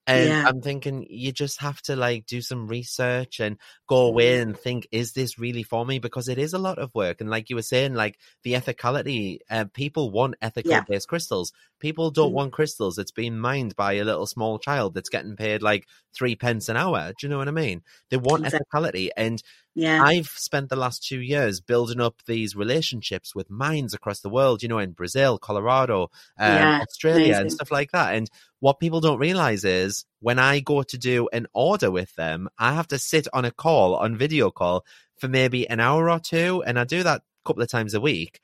And 0.07 0.29
yeah. 0.29 0.45
I'm 0.47 0.61
thinking 0.61 1.07
you 1.09 1.31
just 1.31 1.61
have 1.61 1.81
to 1.83 1.95
like 1.95 2.27
do 2.27 2.41
some 2.41 2.67
research 2.67 3.39
and 3.39 3.59
go 3.87 4.07
away 4.07 4.39
mm. 4.39 4.43
and 4.43 4.59
think, 4.59 4.89
is 4.91 5.13
this 5.13 5.39
really 5.39 5.63
for 5.63 5.85
me? 5.85 5.99
Because 5.99 6.29
it 6.29 6.39
is 6.39 6.53
a 6.53 6.59
lot 6.59 6.79
of 6.79 6.95
work. 6.95 7.21
And 7.21 7.31
like 7.31 7.51
you 7.51 7.57
were 7.57 7.63
saying, 7.63 7.95
like 7.95 8.19
the 8.43 8.55
ethicality, 8.55 9.39
uh, 9.51 9.67
people 9.73 10.11
want 10.11 10.37
ethical 10.41 10.73
yeah. 10.73 10.85
based 10.89 11.09
crystals. 11.09 11.53
People 11.79 12.11
don't 12.11 12.33
mm. 12.33 12.37
want 12.37 12.53
crystals 12.53 12.97
that's 12.97 13.13
being 13.13 13.39
mined 13.39 13.77
by 13.77 13.95
a 13.95 14.05
little 14.05 14.27
small 14.27 14.59
child 14.59 14.95
that's 14.95 15.11
getting 15.11 15.37
paid 15.37 15.63
like 15.63 15.87
three 16.15 16.35
pence 16.35 16.69
an 16.69 16.77
hour. 16.77 17.13
Do 17.19 17.27
you 17.27 17.29
know 17.29 17.39
what 17.39 17.49
I 17.49 17.53
mean? 17.53 17.83
They 18.11 18.17
want 18.17 18.45
exactly. 18.45 18.67
ethicality. 18.73 19.09
And 19.17 19.43
yeah. 19.75 20.03
I've 20.03 20.27
spent 20.27 20.69
the 20.69 20.77
last 20.77 21.07
two 21.07 21.21
years 21.21 21.61
building 21.61 22.01
up 22.01 22.17
these 22.27 22.57
relationships 22.57 23.35
with 23.35 23.51
mines 23.51 23.95
across 23.95 24.21
the 24.21 24.29
world, 24.29 24.63
you 24.63 24.69
know, 24.69 24.79
in 24.79 24.93
Brazil, 24.93 25.39
Colorado, 25.39 26.11
um, 26.39 26.53
yeah, 26.53 26.81
Australia, 26.83 27.25
amazing. 27.27 27.41
and 27.43 27.53
stuff 27.53 27.71
like 27.71 27.93
that. 27.93 28.15
And 28.15 28.29
what 28.61 28.79
people 28.79 29.01
don't 29.01 29.19
realize 29.19 29.65
is 29.65 30.05
when 30.21 30.39
I 30.39 30.61
go 30.61 30.83
to 30.83 30.99
do 30.99 31.29
an 31.33 31.47
order 31.53 31.91
with 31.91 32.15
them, 32.15 32.49
I 32.59 32.75
have 32.75 32.89
to 32.89 32.99
sit 32.99 33.27
on 33.33 33.45
a 33.45 33.51
call, 33.51 33.97
on 33.97 34.17
video 34.17 34.51
call, 34.51 34.85
for 35.19 35.29
maybe 35.29 35.69
an 35.69 35.81
hour 35.81 36.11
or 36.11 36.21
two. 36.21 36.63
And 36.67 36.79
I 36.79 36.85
do 36.85 37.03
that 37.03 37.21
a 37.21 37.49
couple 37.49 37.63
of 37.63 37.71
times 37.71 37.95
a 37.95 38.01
week. 38.01 38.41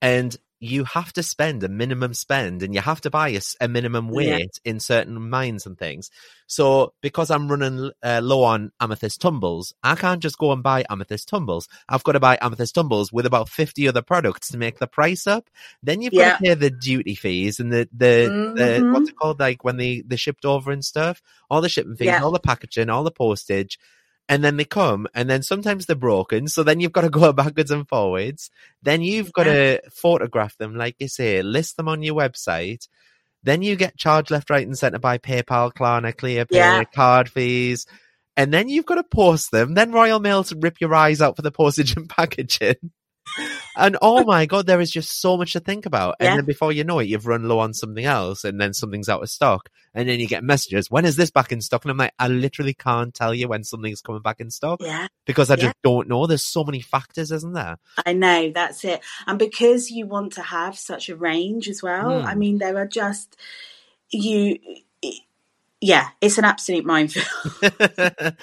And 0.00 0.36
you 0.58 0.84
have 0.84 1.12
to 1.12 1.22
spend 1.22 1.62
a 1.62 1.68
minimum 1.68 2.14
spend 2.14 2.62
and 2.62 2.74
you 2.74 2.80
have 2.80 3.00
to 3.02 3.10
buy 3.10 3.28
a, 3.28 3.40
a 3.60 3.68
minimum 3.68 4.08
weight 4.08 4.60
yeah. 4.64 4.70
in 4.70 4.80
certain 4.80 5.28
mines 5.28 5.66
and 5.66 5.76
things. 5.76 6.10
So 6.46 6.94
because 7.02 7.30
I'm 7.30 7.48
running 7.48 7.90
uh, 8.02 8.20
low 8.22 8.42
on 8.44 8.72
amethyst 8.80 9.20
tumbles, 9.20 9.74
I 9.82 9.96
can't 9.96 10.22
just 10.22 10.38
go 10.38 10.52
and 10.52 10.62
buy 10.62 10.84
amethyst 10.88 11.28
tumbles. 11.28 11.68
I've 11.88 12.04
got 12.04 12.12
to 12.12 12.20
buy 12.20 12.38
amethyst 12.40 12.74
tumbles 12.74 13.12
with 13.12 13.26
about 13.26 13.48
50 13.48 13.86
other 13.88 14.02
products 14.02 14.48
to 14.48 14.58
make 14.58 14.78
the 14.78 14.86
price 14.86 15.26
up. 15.26 15.50
Then 15.82 16.00
you've 16.00 16.14
yeah. 16.14 16.30
got 16.30 16.38
to 16.38 16.44
pay 16.44 16.54
the 16.54 16.70
duty 16.70 17.14
fees 17.14 17.60
and 17.60 17.72
the, 17.72 17.88
the, 17.92 18.06
mm-hmm. 18.30 18.54
the, 18.54 18.92
what's 18.92 19.10
it 19.10 19.16
called? 19.16 19.40
Like 19.40 19.62
when 19.62 19.76
they, 19.76 20.02
they 20.06 20.16
shipped 20.16 20.44
over 20.44 20.70
and 20.70 20.84
stuff, 20.84 21.20
all 21.50 21.60
the 21.60 21.68
shipping 21.68 21.96
fees, 21.96 22.06
yeah. 22.06 22.22
all 22.22 22.30
the 22.30 22.40
packaging, 22.40 22.88
all 22.88 23.04
the 23.04 23.10
postage 23.10 23.78
and 24.28 24.42
then 24.42 24.56
they 24.56 24.64
come 24.64 25.06
and 25.14 25.30
then 25.30 25.42
sometimes 25.42 25.86
they're 25.86 25.96
broken 25.96 26.48
so 26.48 26.62
then 26.62 26.80
you've 26.80 26.92
got 26.92 27.02
to 27.02 27.10
go 27.22 27.32
backwards 27.32 27.70
and 27.70 27.88
forwards. 27.88 28.50
Then 28.82 29.02
you've 29.02 29.32
got 29.32 29.44
to 29.44 29.80
photograph 29.90 30.56
them 30.58 30.76
like 30.76 30.96
you 30.98 31.08
say 31.08 31.42
list 31.42 31.76
them 31.76 31.88
on 31.88 32.02
your 32.02 32.14
website. 32.14 32.88
Then 33.42 33.62
you 33.62 33.76
get 33.76 33.96
charged 33.96 34.30
left 34.30 34.50
right 34.50 34.66
and 34.66 34.76
center 34.76 34.98
by 34.98 35.18
paypal 35.18 35.72
klarna 35.72 36.14
clearpay 36.14 36.46
yeah. 36.50 36.84
card 36.84 37.28
fees 37.28 37.86
and 38.36 38.52
then 38.52 38.68
you've 38.68 38.86
got 38.86 38.96
to 38.96 39.04
post 39.04 39.50
them. 39.50 39.74
Then 39.74 39.92
royal 39.92 40.20
mail 40.20 40.44
to 40.44 40.56
rip 40.56 40.80
your 40.80 40.94
eyes 40.94 41.22
out 41.22 41.36
for 41.36 41.42
the 41.42 41.52
postage 41.52 41.96
and 41.96 42.08
packaging 42.08 42.90
and 43.76 43.96
oh 44.02 44.24
my 44.24 44.46
god, 44.46 44.66
there 44.66 44.80
is 44.80 44.90
just 44.90 45.20
so 45.20 45.36
much 45.36 45.52
to 45.52 45.60
think 45.60 45.86
about. 45.86 46.16
And 46.20 46.26
yeah. 46.26 46.36
then 46.36 46.44
before 46.44 46.72
you 46.72 46.84
know 46.84 46.98
it, 46.98 47.08
you've 47.08 47.26
run 47.26 47.48
low 47.48 47.58
on 47.58 47.74
something 47.74 48.04
else, 48.04 48.44
and 48.44 48.60
then 48.60 48.72
something's 48.72 49.08
out 49.08 49.22
of 49.22 49.30
stock, 49.30 49.68
and 49.94 50.08
then 50.08 50.20
you 50.20 50.26
get 50.26 50.44
messages. 50.44 50.90
When 50.90 51.04
is 51.04 51.16
this 51.16 51.30
back 51.30 51.52
in 51.52 51.60
stock? 51.60 51.84
And 51.84 51.90
I'm 51.90 51.96
like, 51.96 52.14
I 52.18 52.28
literally 52.28 52.74
can't 52.74 53.14
tell 53.14 53.34
you 53.34 53.48
when 53.48 53.64
something's 53.64 54.00
coming 54.00 54.22
back 54.22 54.40
in 54.40 54.50
stock. 54.50 54.80
Yeah, 54.82 55.08
because 55.24 55.50
I 55.50 55.56
just 55.56 55.76
don't 55.82 56.08
know. 56.08 56.26
There's 56.26 56.44
so 56.44 56.64
many 56.64 56.80
factors, 56.80 57.30
isn't 57.30 57.52
there? 57.52 57.76
I 58.04 58.12
know 58.12 58.50
that's 58.52 58.84
it, 58.84 59.00
and 59.26 59.38
because 59.38 59.90
you 59.90 60.06
want 60.06 60.32
to 60.34 60.42
have 60.42 60.78
such 60.78 61.08
a 61.08 61.16
range 61.16 61.68
as 61.68 61.82
well. 61.82 62.10
Mm. 62.10 62.24
I 62.24 62.34
mean, 62.34 62.58
there 62.58 62.76
are 62.78 62.86
just 62.86 63.36
you. 64.10 64.58
Yeah, 65.80 66.08
it's 66.22 66.38
an 66.38 66.44
absolute 66.44 66.86
minefield. 66.86 67.26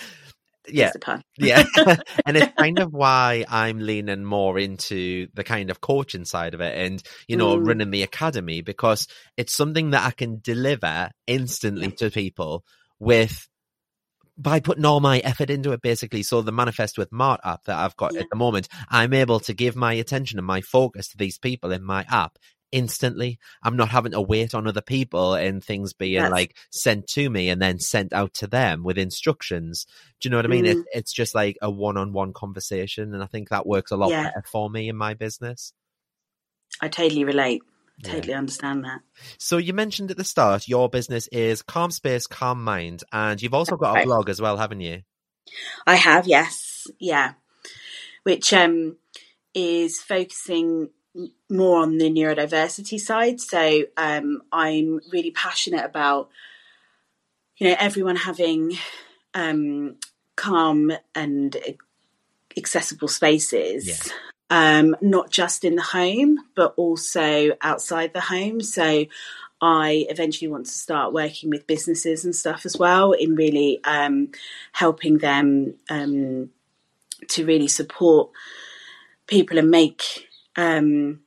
yeah. 0.67 0.91
Yeah. 1.37 1.63
And 2.25 2.37
it's 2.37 2.53
kind 2.57 2.79
of 2.79 2.93
why 2.93 3.45
i'm 3.49 3.79
leaning 3.79 4.23
more 4.23 4.57
into 4.57 5.27
the 5.33 5.43
kind 5.43 5.69
of 5.69 5.81
coaching 5.81 6.25
side 6.25 6.53
of 6.53 6.61
it 6.61 6.77
and 6.77 7.03
you 7.27 7.37
know 7.37 7.57
mm. 7.57 7.67
running 7.67 7.91
the 7.91 8.03
academy 8.03 8.61
because 8.61 9.07
it's 9.37 9.53
something 9.53 9.91
that 9.91 10.05
i 10.05 10.11
can 10.11 10.39
deliver 10.41 11.09
instantly 11.27 11.91
to 11.91 12.09
people 12.09 12.63
with 12.99 13.47
by 14.37 14.59
putting 14.59 14.85
all 14.85 14.99
my 14.99 15.19
effort 15.19 15.51
into 15.51 15.73
it 15.73 15.81
basically. 15.83 16.23
So 16.23 16.41
the 16.41 16.51
manifest 16.51 16.97
with 16.97 17.11
mart 17.11 17.41
app 17.43 17.65
that 17.65 17.77
i've 17.77 17.95
got 17.95 18.13
yeah. 18.13 18.21
at 18.21 18.27
the 18.31 18.37
moment 18.37 18.67
i'm 18.89 19.13
able 19.13 19.39
to 19.41 19.53
give 19.53 19.75
my 19.75 19.93
attention 19.93 20.39
and 20.39 20.47
my 20.47 20.61
focus 20.61 21.09
to 21.09 21.17
these 21.17 21.37
people 21.37 21.71
in 21.71 21.83
my 21.83 22.05
app 22.09 22.37
instantly. 22.73 23.39
I'm 23.61 23.77
not 23.77 23.89
having 23.89 24.11
to 24.13 24.21
wait 24.21 24.53
on 24.53 24.67
other 24.67 24.81
people 24.81 25.35
and 25.35 25.63
things 25.63 25.93
being 25.93 26.13
yes. 26.13 26.31
like 26.31 26.57
sent 26.71 27.07
to 27.09 27.29
me 27.29 27.49
and 27.49 27.61
then 27.61 27.79
sent 27.79 28.11
out 28.11 28.33
to 28.35 28.47
them 28.47 28.83
with 28.83 28.97
instructions. 28.97 29.85
Do 30.19 30.27
you 30.27 30.31
know 30.31 30.37
what 30.37 30.45
I 30.45 30.49
mean? 30.49 30.65
Mm. 30.65 30.71
It, 30.71 30.85
it's 30.93 31.13
just 31.13 31.35
like 31.35 31.57
a 31.61 31.69
one 31.69 31.97
on 31.97 32.11
one 32.11 32.33
conversation. 32.33 33.13
And 33.13 33.23
I 33.23 33.27
think 33.27 33.49
that 33.49 33.67
works 33.67 33.91
a 33.91 33.95
lot 33.95 34.09
yeah. 34.09 34.23
better 34.23 34.43
for 34.51 34.69
me 34.69 34.89
in 34.89 34.97
my 34.97 35.13
business. 35.13 35.71
I 36.81 36.87
totally 36.87 37.23
relate. 37.23 37.61
I 38.03 38.07
Totally 38.07 38.31
yeah. 38.31 38.39
understand 38.39 38.83
that. 38.85 39.01
So 39.37 39.57
you 39.57 39.71
mentioned 39.71 40.09
at 40.09 40.17
the 40.17 40.23
start 40.23 40.67
your 40.67 40.89
business 40.89 41.27
is 41.27 41.61
Calm 41.61 41.91
Space, 41.91 42.25
Calm 42.25 42.63
Mind, 42.63 43.03
and 43.13 43.39
you've 43.39 43.53
also 43.53 43.77
got 43.77 44.01
a 44.01 44.03
blog 44.03 44.29
as 44.29 44.41
well, 44.41 44.57
haven't 44.57 44.81
you? 44.81 45.03
I 45.85 45.95
have, 45.95 46.27
yes, 46.27 46.87
yeah. 46.99 47.33
Which 48.23 48.51
um 48.51 48.97
is 49.53 50.01
focusing 50.01 50.89
more 51.49 51.81
on 51.81 51.97
the 51.97 52.09
neurodiversity 52.09 52.99
side. 52.99 53.39
So 53.39 53.83
um, 53.97 54.41
I'm 54.51 54.99
really 55.11 55.31
passionate 55.31 55.85
about, 55.85 56.29
you 57.57 57.69
know, 57.69 57.75
everyone 57.79 58.15
having 58.15 58.77
um, 59.33 59.97
calm 60.35 60.91
and 61.13 61.55
accessible 62.57 63.07
spaces. 63.07 63.87
Yeah. 63.87 64.13
Um, 64.49 64.95
not 65.01 65.31
just 65.31 65.63
in 65.63 65.75
the 65.75 65.81
home, 65.81 66.37
but 66.55 66.73
also 66.77 67.53
outside 67.61 68.13
the 68.13 68.21
home. 68.21 68.61
So 68.61 69.05
I 69.61 70.05
eventually 70.09 70.49
want 70.49 70.65
to 70.65 70.71
start 70.71 71.13
working 71.13 71.49
with 71.49 71.65
businesses 71.65 72.25
and 72.25 72.35
stuff 72.35 72.65
as 72.65 72.77
well 72.77 73.13
in 73.13 73.35
really 73.35 73.79
um, 73.83 74.29
helping 74.73 75.19
them 75.19 75.75
um, 75.89 76.49
to 77.29 77.45
really 77.45 77.69
support 77.69 78.29
people 79.25 79.57
and 79.57 79.71
make 79.71 80.27
um, 80.55 81.21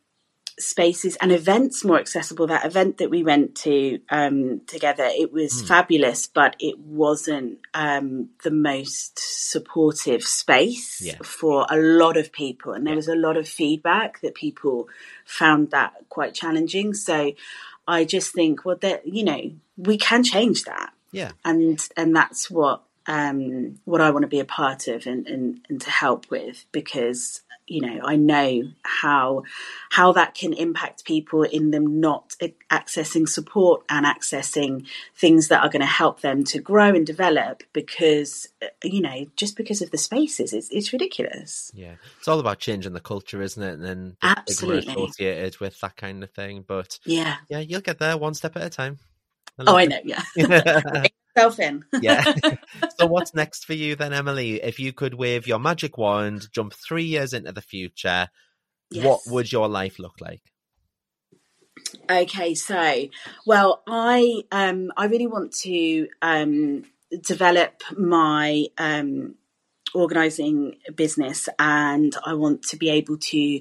spaces 0.59 1.17
and 1.17 1.33
events 1.33 1.85
more 1.85 1.99
accessible. 1.99 2.47
That 2.47 2.65
event 2.65 2.99
that 2.99 3.11
we 3.11 3.23
went 3.23 3.55
to 3.57 4.01
um, 4.11 4.63
together, 4.67 5.05
it 5.05 5.33
was 5.33 5.63
mm. 5.63 5.69
fabulous, 5.69 6.27
but 6.27 6.57
it 6.59 6.79
wasn't 6.79 7.59
um, 7.75 8.31
the 8.43 8.51
most 8.51 9.19
supportive 9.19 10.23
space 10.23 11.01
yeah. 11.03 11.19
for 11.23 11.67
a 11.69 11.77
lot 11.77 12.17
of 12.17 12.33
people. 12.33 12.73
And 12.73 12.87
there 12.87 12.97
was 12.97 13.09
a 13.09 13.15
lot 13.15 13.37
of 13.37 13.49
feedback 13.49 14.21
that 14.23 14.35
people 14.35 14.89
found 15.25 15.71
that 15.73 15.95
quite 16.09 16.35
challenging. 16.35 16.95
So 16.95 17.33
I 17.87 18.05
just 18.05 18.33
think, 18.33 18.65
well, 18.65 18.77
that 18.81 19.07
you 19.07 19.25
know, 19.25 19.53
we 19.77 19.99
can 19.99 20.25
change 20.25 20.65
that. 20.65 20.93
Yeah, 21.13 21.33
and 21.45 21.79
and 21.97 22.15
that's 22.15 22.51
what 22.51 22.83
um, 23.07 23.79
what 23.85 24.01
I 24.01 24.11
want 24.11 24.23
to 24.25 24.29
be 24.29 24.41
a 24.41 24.45
part 24.45 24.89
of 24.89 25.07
and, 25.07 25.27
and, 25.27 25.61
and 25.69 25.81
to 25.81 25.91
help 25.91 26.31
with 26.31 26.65
because 26.73 27.43
you 27.67 27.81
know 27.81 28.01
I 28.05 28.17
know 28.17 28.63
how 28.83 29.43
how 29.91 30.13
that 30.13 30.35
can 30.35 30.53
impact 30.53 31.05
people 31.05 31.43
in 31.43 31.71
them 31.71 32.01
not 32.01 32.35
accessing 32.71 33.29
support 33.29 33.83
and 33.89 34.07
accessing 34.07 34.87
things 35.15 35.49
that 35.49 35.63
are 35.63 35.69
going 35.69 35.81
to 35.81 35.87
help 35.87 36.21
them 36.21 36.45
to 36.45 36.61
grow 36.61 36.89
and 36.89 37.07
develop 37.07 37.63
because 37.73 38.49
uh, 38.63 38.67
you 38.85 39.01
know 39.01 39.27
just 39.37 39.57
because 39.57 39.83
of 39.83 39.91
the 39.91 39.99
spaces 39.99 40.53
it's, 40.53 40.69
it's 40.71 40.93
ridiculous. 40.93 41.71
Yeah 41.75 41.95
it's 42.19 42.29
all 42.29 42.41
about 42.41 42.59
changing 42.59 42.93
the 42.93 43.01
culture 43.01 43.43
isn't 43.43 43.63
it? 43.63 43.75
And 43.75 43.85
then 43.85 44.17
absolutely. 44.23 44.93
associated 44.93 45.59
with 45.59 45.81
that 45.81 45.97
kind 45.97 46.23
of 46.23 46.31
thing 46.31 46.65
but 46.67 46.99
yeah. 47.05 47.37
yeah 47.49 47.59
you'll 47.59 47.81
get 47.81 47.99
there 47.99 48.17
one 48.17 48.35
step 48.35 48.57
at 48.57 48.63
a 48.63 48.71
time. 48.71 48.99
I 49.59 49.65
oh, 49.67 49.77
I 49.77 49.87
know. 49.87 50.01
Yeah. 50.05 50.23
Self 51.37 51.61
in. 51.61 51.85
yeah. 52.01 52.25
so, 52.99 53.07
what's 53.07 53.35
next 53.35 53.65
for 53.65 53.75
you 53.75 53.95
then, 53.95 54.13
Emily? 54.13 54.63
If 54.63 54.79
you 54.79 54.93
could 54.93 55.15
wave 55.15 55.47
your 55.47 55.59
magic 55.59 55.99
wand, 55.99 56.49
jump 56.53 56.73
three 56.73 57.05
years 57.05 57.33
into 57.33 57.53
the 57.53 57.61
future, 57.61 58.29
yes. 58.91 59.05
what 59.05 59.21
would 59.27 59.53
your 59.53 59.69
life 59.69 59.99
look 59.99 60.15
like? 60.21 60.43
Okay, 62.11 62.55
so 62.55 63.09
well, 63.45 63.83
I 63.87 64.45
um 64.51 64.93
I 64.97 65.07
really 65.07 65.27
want 65.27 65.53
to 65.63 66.09
um 66.23 66.85
develop 67.23 67.83
my 67.97 68.67
um 68.79 69.35
organizing 69.95 70.77
business 70.95 71.49
and 71.59 72.15
I 72.25 72.35
want 72.35 72.63
to 72.65 72.77
be 72.77 72.91
able 72.91 73.19
to 73.19 73.61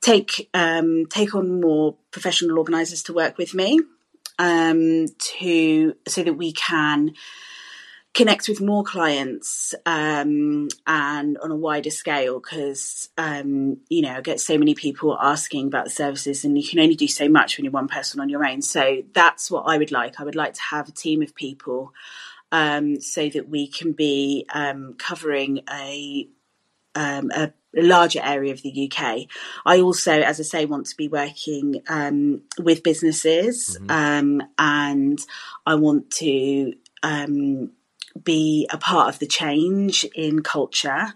take 0.00 0.48
um 0.54 1.06
take 1.06 1.34
on 1.34 1.60
more 1.60 1.96
professional 2.10 2.58
organizers 2.58 3.02
to 3.04 3.12
work 3.12 3.38
with 3.38 3.54
me 3.54 3.80
um, 4.38 5.06
to 5.18 5.94
so 6.06 6.22
that 6.22 6.34
we 6.34 6.52
can 6.52 7.14
connect 8.14 8.48
with 8.48 8.60
more 8.60 8.84
clients 8.84 9.74
um, 9.86 10.68
and 10.86 11.36
on 11.38 11.50
a 11.50 11.56
wider 11.56 11.90
scale 11.90 12.38
because 12.38 13.08
um, 13.18 13.78
you 13.88 14.02
know 14.02 14.14
I 14.14 14.20
get 14.20 14.40
so 14.40 14.56
many 14.56 14.74
people 14.74 15.18
asking 15.20 15.66
about 15.66 15.84
the 15.84 15.90
services 15.90 16.44
and 16.44 16.56
you 16.56 16.66
can 16.66 16.78
only 16.78 16.94
do 16.94 17.08
so 17.08 17.28
much 17.28 17.56
when 17.56 17.64
you're 17.64 17.72
one 17.72 17.88
person 17.88 18.20
on 18.20 18.28
your 18.28 18.46
own. 18.46 18.62
So 18.62 19.02
that's 19.12 19.50
what 19.50 19.62
I 19.62 19.78
would 19.78 19.90
like. 19.90 20.20
I 20.20 20.24
would 20.24 20.36
like 20.36 20.54
to 20.54 20.62
have 20.62 20.88
a 20.88 20.92
team 20.92 21.22
of 21.22 21.34
people 21.34 21.92
um, 22.54 23.00
so 23.00 23.28
that 23.30 23.48
we 23.48 23.66
can 23.66 23.92
be 23.92 24.46
um, 24.54 24.94
covering 24.96 25.62
a, 25.68 26.28
um, 26.94 27.30
a 27.34 27.52
larger 27.76 28.20
area 28.22 28.52
of 28.52 28.62
the 28.62 28.90
UK. 28.90 29.26
I 29.66 29.80
also, 29.80 30.12
as 30.12 30.40
I 30.40 30.44
say, 30.44 30.64
want 30.64 30.86
to 30.86 30.96
be 30.96 31.08
working 31.08 31.82
um, 31.88 32.42
with 32.58 32.82
businesses, 32.82 33.78
mm-hmm. 33.80 33.90
um, 33.90 34.42
and 34.58 35.18
I 35.66 35.74
want 35.74 36.10
to 36.12 36.74
um, 37.02 37.70
be 38.22 38.68
a 38.70 38.78
part 38.78 39.08
of 39.08 39.18
the 39.18 39.26
change 39.26 40.04
in 40.14 40.42
culture 40.42 41.14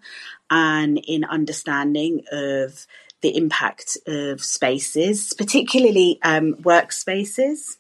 and 0.51 0.99
in 0.99 1.25
understanding 1.25 2.23
of 2.33 2.87
the 3.21 3.37
impact 3.37 3.97
of 4.07 4.43
spaces, 4.43 5.33
particularly 5.37 6.19
um, 6.23 6.55
workspaces. 6.55 7.78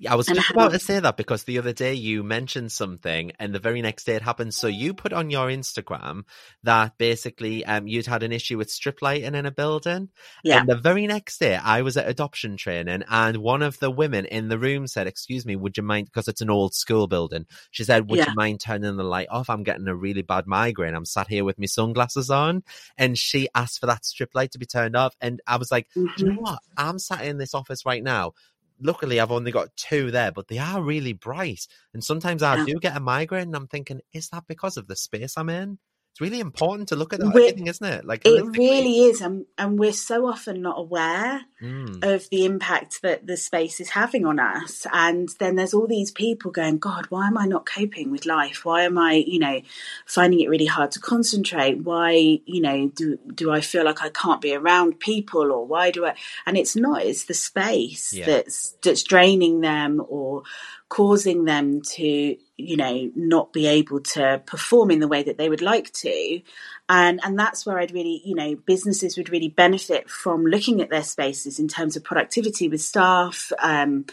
Yeah, 0.00 0.12
I 0.12 0.14
was 0.14 0.26
just 0.26 0.50
about 0.50 0.70
to 0.70 0.78
say 0.78 1.00
that 1.00 1.16
because 1.16 1.42
the 1.42 1.58
other 1.58 1.72
day 1.72 1.94
you 1.94 2.22
mentioned 2.22 2.70
something 2.70 3.32
and 3.40 3.52
the 3.52 3.58
very 3.58 3.82
next 3.82 4.04
day 4.04 4.14
it 4.14 4.22
happened. 4.22 4.54
So 4.54 4.68
you 4.68 4.94
put 4.94 5.12
on 5.12 5.28
your 5.28 5.48
Instagram 5.48 6.22
that 6.62 6.96
basically 6.98 7.64
um, 7.64 7.88
you'd 7.88 8.06
had 8.06 8.22
an 8.22 8.30
issue 8.30 8.58
with 8.58 8.70
strip 8.70 9.02
lighting 9.02 9.34
in 9.34 9.44
a 9.44 9.50
building. 9.50 10.10
Yeah. 10.44 10.60
And 10.60 10.68
the 10.68 10.76
very 10.76 11.08
next 11.08 11.38
day 11.38 11.56
I 11.56 11.82
was 11.82 11.96
at 11.96 12.08
adoption 12.08 12.56
training 12.56 13.02
and 13.10 13.38
one 13.38 13.60
of 13.62 13.80
the 13.80 13.90
women 13.90 14.24
in 14.24 14.48
the 14.48 14.58
room 14.58 14.86
said, 14.86 15.08
excuse 15.08 15.44
me, 15.44 15.56
would 15.56 15.76
you 15.76 15.82
mind, 15.82 16.06
because 16.06 16.28
it's 16.28 16.42
an 16.42 16.50
old 16.50 16.74
school 16.74 17.08
building. 17.08 17.46
She 17.72 17.82
said, 17.82 18.08
would 18.08 18.18
yeah. 18.18 18.26
you 18.28 18.34
mind 18.36 18.60
turning 18.60 18.96
the 18.96 19.02
light 19.02 19.28
off? 19.30 19.50
I'm 19.50 19.64
getting 19.64 19.88
a 19.88 19.96
really 19.96 20.22
bad 20.22 20.46
migraine. 20.46 20.94
I'm 20.94 21.06
sat 21.06 21.26
here 21.26 21.44
with 21.44 21.58
my 21.58 21.66
sunglasses 21.66 22.30
on. 22.30 22.62
And 22.96 23.18
she 23.18 23.48
asked 23.52 23.80
for 23.80 23.86
that 23.86 24.04
strip 24.04 24.30
light 24.36 24.52
to 24.52 24.58
be 24.58 24.66
turned 24.66 24.94
off. 24.94 25.16
And 25.20 25.40
I 25.44 25.56
was 25.56 25.72
like, 25.72 25.88
mm-hmm. 25.96 26.06
you 26.18 26.26
know 26.26 26.32
mm-hmm. 26.34 26.42
what? 26.42 26.60
I'm 26.76 27.00
sat 27.00 27.24
in 27.24 27.38
this 27.38 27.52
office 27.52 27.84
right 27.84 28.02
now 28.02 28.34
luckily 28.80 29.20
I've 29.20 29.32
only 29.32 29.52
got 29.52 29.74
two 29.76 30.10
there, 30.10 30.32
but 30.32 30.48
they 30.48 30.58
are 30.58 30.82
really 30.82 31.12
bright. 31.12 31.66
And 31.94 32.02
sometimes 32.02 32.42
I 32.42 32.56
yeah. 32.56 32.64
do 32.64 32.74
get 32.80 32.96
a 32.96 33.00
migraine 33.00 33.48
and 33.48 33.56
I'm 33.56 33.66
thinking, 33.66 34.00
is 34.12 34.28
that 34.30 34.44
because 34.48 34.76
of 34.76 34.86
the 34.86 34.96
space 34.96 35.34
I'm 35.36 35.48
in? 35.48 35.78
It's 36.18 36.20
really 36.20 36.40
important 36.40 36.88
to 36.88 36.96
look 36.96 37.12
at 37.12 37.20
that 37.20 37.28
everything, 37.28 37.68
isn't 37.68 37.86
it? 37.86 38.04
Like 38.04 38.26
it 38.26 38.44
really 38.44 39.04
is, 39.04 39.20
and 39.20 39.46
and 39.56 39.78
we're 39.78 39.92
so 39.92 40.26
often 40.26 40.60
not 40.62 40.76
aware 40.76 41.42
mm. 41.62 42.02
of 42.02 42.28
the 42.30 42.44
impact 42.44 43.02
that 43.02 43.28
the 43.28 43.36
space 43.36 43.78
is 43.78 43.90
having 43.90 44.26
on 44.26 44.40
us. 44.40 44.84
And 44.92 45.28
then 45.38 45.54
there's 45.54 45.74
all 45.74 45.86
these 45.86 46.10
people 46.10 46.50
going, 46.50 46.78
God, 46.78 47.06
why 47.10 47.28
am 47.28 47.38
I 47.38 47.46
not 47.46 47.66
coping 47.66 48.10
with 48.10 48.26
life? 48.26 48.64
Why 48.64 48.82
am 48.82 48.98
I, 48.98 49.12
you 49.28 49.38
know, 49.38 49.60
finding 50.06 50.40
it 50.40 50.48
really 50.48 50.66
hard 50.66 50.90
to 50.92 51.00
concentrate? 51.00 51.84
Why, 51.84 52.10
you 52.44 52.62
know, 52.62 52.88
do 52.88 53.16
do 53.32 53.52
I 53.52 53.60
feel 53.60 53.84
like 53.84 54.02
I 54.02 54.08
can't 54.08 54.40
be 54.40 54.56
around 54.56 54.98
people, 54.98 55.52
or 55.52 55.64
why 55.64 55.92
do 55.92 56.04
I? 56.04 56.16
And 56.46 56.58
it's 56.58 56.74
not. 56.74 57.02
It's 57.02 57.26
the 57.26 57.34
space 57.34 58.12
yeah. 58.12 58.26
that's 58.26 58.76
that's 58.82 59.04
draining 59.04 59.60
them, 59.60 60.04
or 60.08 60.42
causing 60.88 61.44
them 61.44 61.80
to 61.82 62.36
you 62.58 62.76
know 62.76 63.10
not 63.14 63.52
be 63.52 63.66
able 63.66 64.00
to 64.00 64.42
perform 64.44 64.90
in 64.90 64.98
the 64.98 65.08
way 65.08 65.22
that 65.22 65.38
they 65.38 65.48
would 65.48 65.62
like 65.62 65.92
to. 65.92 66.42
And 66.88 67.20
and 67.22 67.38
that's 67.38 67.64
where 67.64 67.78
I'd 67.78 67.92
really 67.92 68.20
you 68.24 68.34
know 68.34 68.56
businesses 68.56 69.16
would 69.16 69.30
really 69.30 69.48
benefit 69.48 70.10
from 70.10 70.44
looking 70.44 70.82
at 70.82 70.90
their 70.90 71.04
spaces 71.04 71.58
in 71.58 71.68
terms 71.68 71.96
of 71.96 72.04
productivity 72.04 72.68
with 72.68 72.80
staff 72.80 73.52
um, 73.60 74.06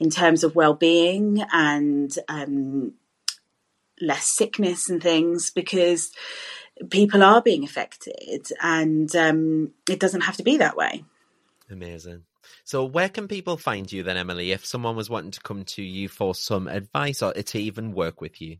in 0.00 0.10
terms 0.10 0.42
of 0.42 0.56
well-being 0.56 1.44
and 1.52 2.16
um, 2.28 2.94
less 4.00 4.26
sickness 4.26 4.88
and 4.88 5.02
things 5.02 5.50
because 5.50 6.10
people 6.88 7.22
are 7.22 7.42
being 7.42 7.62
affected 7.62 8.50
and 8.62 9.14
um, 9.14 9.72
it 9.88 10.00
doesn't 10.00 10.22
have 10.22 10.38
to 10.38 10.42
be 10.42 10.56
that 10.56 10.76
way. 10.76 11.04
Amazing 11.70 12.22
so, 12.64 12.84
where 12.84 13.08
can 13.08 13.28
people 13.28 13.56
find 13.56 13.90
you 13.90 14.02
then, 14.02 14.16
Emily, 14.16 14.52
if 14.52 14.64
someone 14.64 14.96
was 14.96 15.10
wanting 15.10 15.32
to 15.32 15.40
come 15.40 15.64
to 15.64 15.82
you 15.82 16.08
for 16.08 16.34
some 16.34 16.68
advice 16.68 17.22
or 17.22 17.32
to 17.32 17.58
even 17.58 17.92
work 17.92 18.20
with 18.20 18.40
you? 18.40 18.58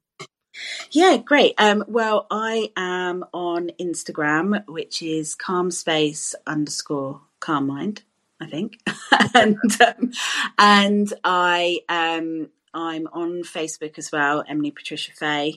Yeah, 0.91 1.17
great. 1.19 1.55
Um, 1.59 1.85
well, 1.87 2.27
I 2.31 2.73
am 2.77 3.25
on 3.33 3.71
Instagram, 3.81 4.67
which 4.67 5.03
is 5.03 5.35
calm 5.35 5.71
space 5.71 6.35
underscore 6.47 7.21
calm 7.39 7.67
mind, 7.67 8.03
I 8.41 8.47
think, 8.47 8.79
and 9.35 9.57
um, 9.81 10.13
and 10.59 11.13
I 11.25 11.81
um, 11.89 12.49
I'm 12.73 13.09
on 13.13 13.43
Facebook 13.43 13.99
as 13.99 14.13
well, 14.13 14.45
Emily 14.49 14.71
Patricia 14.71 15.13
Fae, 15.13 15.55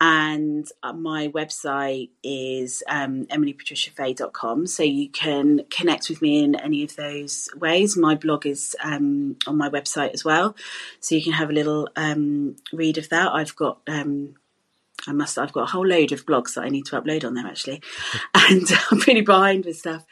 and 0.00 0.66
uh, 0.82 0.92
my 0.92 1.28
website 1.28 2.10
is 2.22 2.82
um, 2.88 3.26
emilypatriciafae.com 3.26 4.66
so 4.66 4.82
you 4.82 5.10
can 5.10 5.64
connect 5.70 6.08
with 6.08 6.22
me 6.22 6.44
in 6.44 6.54
any 6.54 6.84
of 6.84 6.94
those 6.96 7.48
ways. 7.56 7.96
My 7.96 8.14
blog 8.14 8.46
is 8.46 8.76
um, 8.82 9.36
on 9.46 9.56
my 9.56 9.68
website 9.68 10.12
as 10.14 10.24
well. 10.24 10.54
So 11.00 11.16
you 11.16 11.22
can 11.22 11.32
have 11.32 11.50
a 11.50 11.54
little 11.54 11.88
um, 11.96 12.56
read 12.72 12.98
of 12.98 13.08
that. 13.08 13.32
I've 13.32 13.56
got 13.56 13.80
um, 13.88 14.34
I 15.06 15.12
must. 15.12 15.38
I've 15.38 15.52
got 15.52 15.64
a 15.64 15.72
whole 15.72 15.86
load 15.86 16.12
of 16.12 16.26
blogs 16.26 16.54
that 16.54 16.64
I 16.64 16.68
need 16.68 16.86
to 16.86 17.00
upload 17.00 17.24
on 17.24 17.34
there 17.34 17.46
actually, 17.46 17.82
and 18.34 18.66
I'm 18.90 18.98
pretty 18.98 19.20
behind 19.20 19.64
with 19.64 19.78
stuff. 19.78 20.04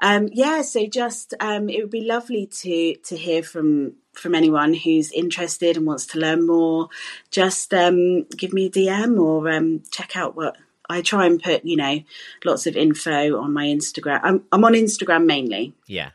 Um, 0.00 0.28
yeah, 0.32 0.62
so 0.62 0.86
just 0.86 1.34
um, 1.40 1.68
it 1.68 1.80
would 1.80 1.90
be 1.90 2.04
lovely 2.04 2.46
to 2.46 2.96
to 2.96 3.16
hear 3.16 3.42
from 3.42 3.94
from 4.14 4.34
anyone 4.34 4.74
who's 4.74 5.12
interested 5.12 5.76
and 5.76 5.86
wants 5.86 6.06
to 6.06 6.18
learn 6.18 6.46
more. 6.46 6.88
Just 7.30 7.72
um, 7.72 8.24
give 8.36 8.52
me 8.52 8.66
a 8.66 8.70
DM 8.70 9.20
or 9.20 9.48
um, 9.50 9.82
check 9.90 10.16
out 10.16 10.36
what 10.36 10.56
I 10.88 11.02
try 11.02 11.26
and 11.26 11.42
put 11.42 11.64
you 11.64 11.76
know 11.76 12.00
lots 12.44 12.66
of 12.66 12.76
info 12.76 13.38
on 13.38 13.52
my 13.52 13.66
Instagram. 13.66 14.20
I'm 14.22 14.44
I'm 14.50 14.64
on 14.64 14.74
Instagram 14.74 15.24
mainly. 15.24 15.74
Yeah. 15.86 16.10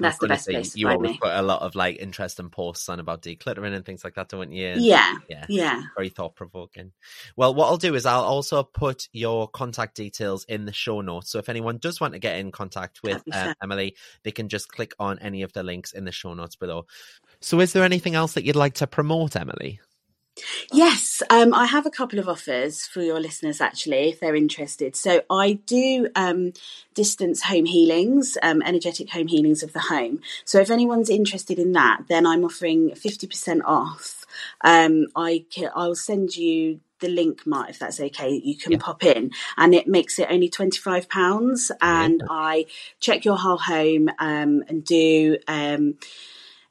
That's 0.00 0.18
the 0.18 0.28
best 0.28 0.48
place 0.48 0.76
You 0.76 0.88
always 0.88 1.12
me. 1.12 1.18
put 1.20 1.32
a 1.32 1.42
lot 1.42 1.62
of 1.62 1.74
like 1.74 1.98
interesting 1.98 2.50
posts 2.50 2.88
on 2.88 3.00
about 3.00 3.22
decluttering 3.22 3.74
and 3.74 3.84
things 3.84 4.04
like 4.04 4.14
that, 4.14 4.28
don't 4.28 4.52
you? 4.52 4.74
Yeah, 4.76 5.16
Yeah. 5.28 5.46
yeah. 5.48 5.82
Very 5.96 6.08
thought 6.08 6.34
provoking. 6.34 6.92
Well, 7.36 7.54
what 7.54 7.66
I'll 7.66 7.76
do 7.76 7.94
is 7.94 8.06
I'll 8.06 8.22
also 8.24 8.62
put 8.62 9.08
your 9.12 9.48
contact 9.48 9.96
details 9.96 10.44
in 10.44 10.64
the 10.64 10.72
show 10.72 11.00
notes. 11.00 11.30
So 11.30 11.38
if 11.38 11.48
anyone 11.48 11.78
does 11.78 12.00
want 12.00 12.14
to 12.14 12.18
get 12.18 12.38
in 12.38 12.52
contact 12.52 13.00
with 13.02 13.22
uh. 13.32 13.54
Emily, 13.62 13.96
they 14.22 14.30
can 14.30 14.48
just 14.48 14.68
click 14.68 14.94
on 14.98 15.18
any 15.18 15.42
of 15.42 15.52
the 15.52 15.62
links 15.62 15.92
in 15.92 16.04
the 16.04 16.12
show 16.12 16.34
notes 16.34 16.56
below. 16.56 16.86
So 17.40 17.60
is 17.60 17.72
there 17.72 17.84
anything 17.84 18.14
else 18.14 18.34
that 18.34 18.44
you'd 18.44 18.56
like 18.56 18.74
to 18.74 18.86
promote, 18.86 19.36
Emily? 19.36 19.80
Yes, 20.72 21.22
um, 21.28 21.52
I 21.52 21.66
have 21.66 21.84
a 21.84 21.90
couple 21.90 22.18
of 22.18 22.28
offers 22.28 22.86
for 22.86 23.02
your 23.02 23.20
listeners 23.20 23.60
actually, 23.60 24.08
if 24.08 24.20
they're 24.20 24.34
interested. 24.34 24.96
So 24.96 25.22
I 25.28 25.54
do 25.66 26.08
um, 26.16 26.52
distance 26.94 27.42
home 27.42 27.66
healings, 27.66 28.38
um, 28.42 28.62
energetic 28.62 29.10
home 29.10 29.26
healings 29.26 29.62
of 29.62 29.74
the 29.74 29.80
home. 29.80 30.20
So 30.44 30.58
if 30.58 30.70
anyone's 30.70 31.10
interested 31.10 31.58
in 31.58 31.72
that, 31.72 32.04
then 32.08 32.26
I'm 32.26 32.44
offering 32.44 32.94
fifty 32.94 33.26
percent 33.26 33.62
off. 33.66 34.24
Um, 34.62 35.08
I 35.14 35.44
can, 35.50 35.70
I'll 35.74 35.94
send 35.94 36.34
you 36.36 36.80
the 37.00 37.08
link, 37.08 37.46
Mart, 37.46 37.68
if 37.68 37.78
that's 37.78 38.00
okay. 38.00 38.40
You 38.42 38.56
can 38.56 38.78
pop 38.78 39.04
in, 39.04 39.32
and 39.58 39.74
it 39.74 39.86
makes 39.86 40.18
it 40.18 40.28
only 40.30 40.48
twenty 40.48 40.78
five 40.78 41.10
pounds. 41.10 41.70
And 41.82 42.22
I 42.30 42.66
check 43.00 43.26
your 43.26 43.36
whole 43.36 43.58
home 43.58 44.08
um, 44.18 44.64
and 44.66 44.82
do. 44.82 45.36
Um, 45.46 45.96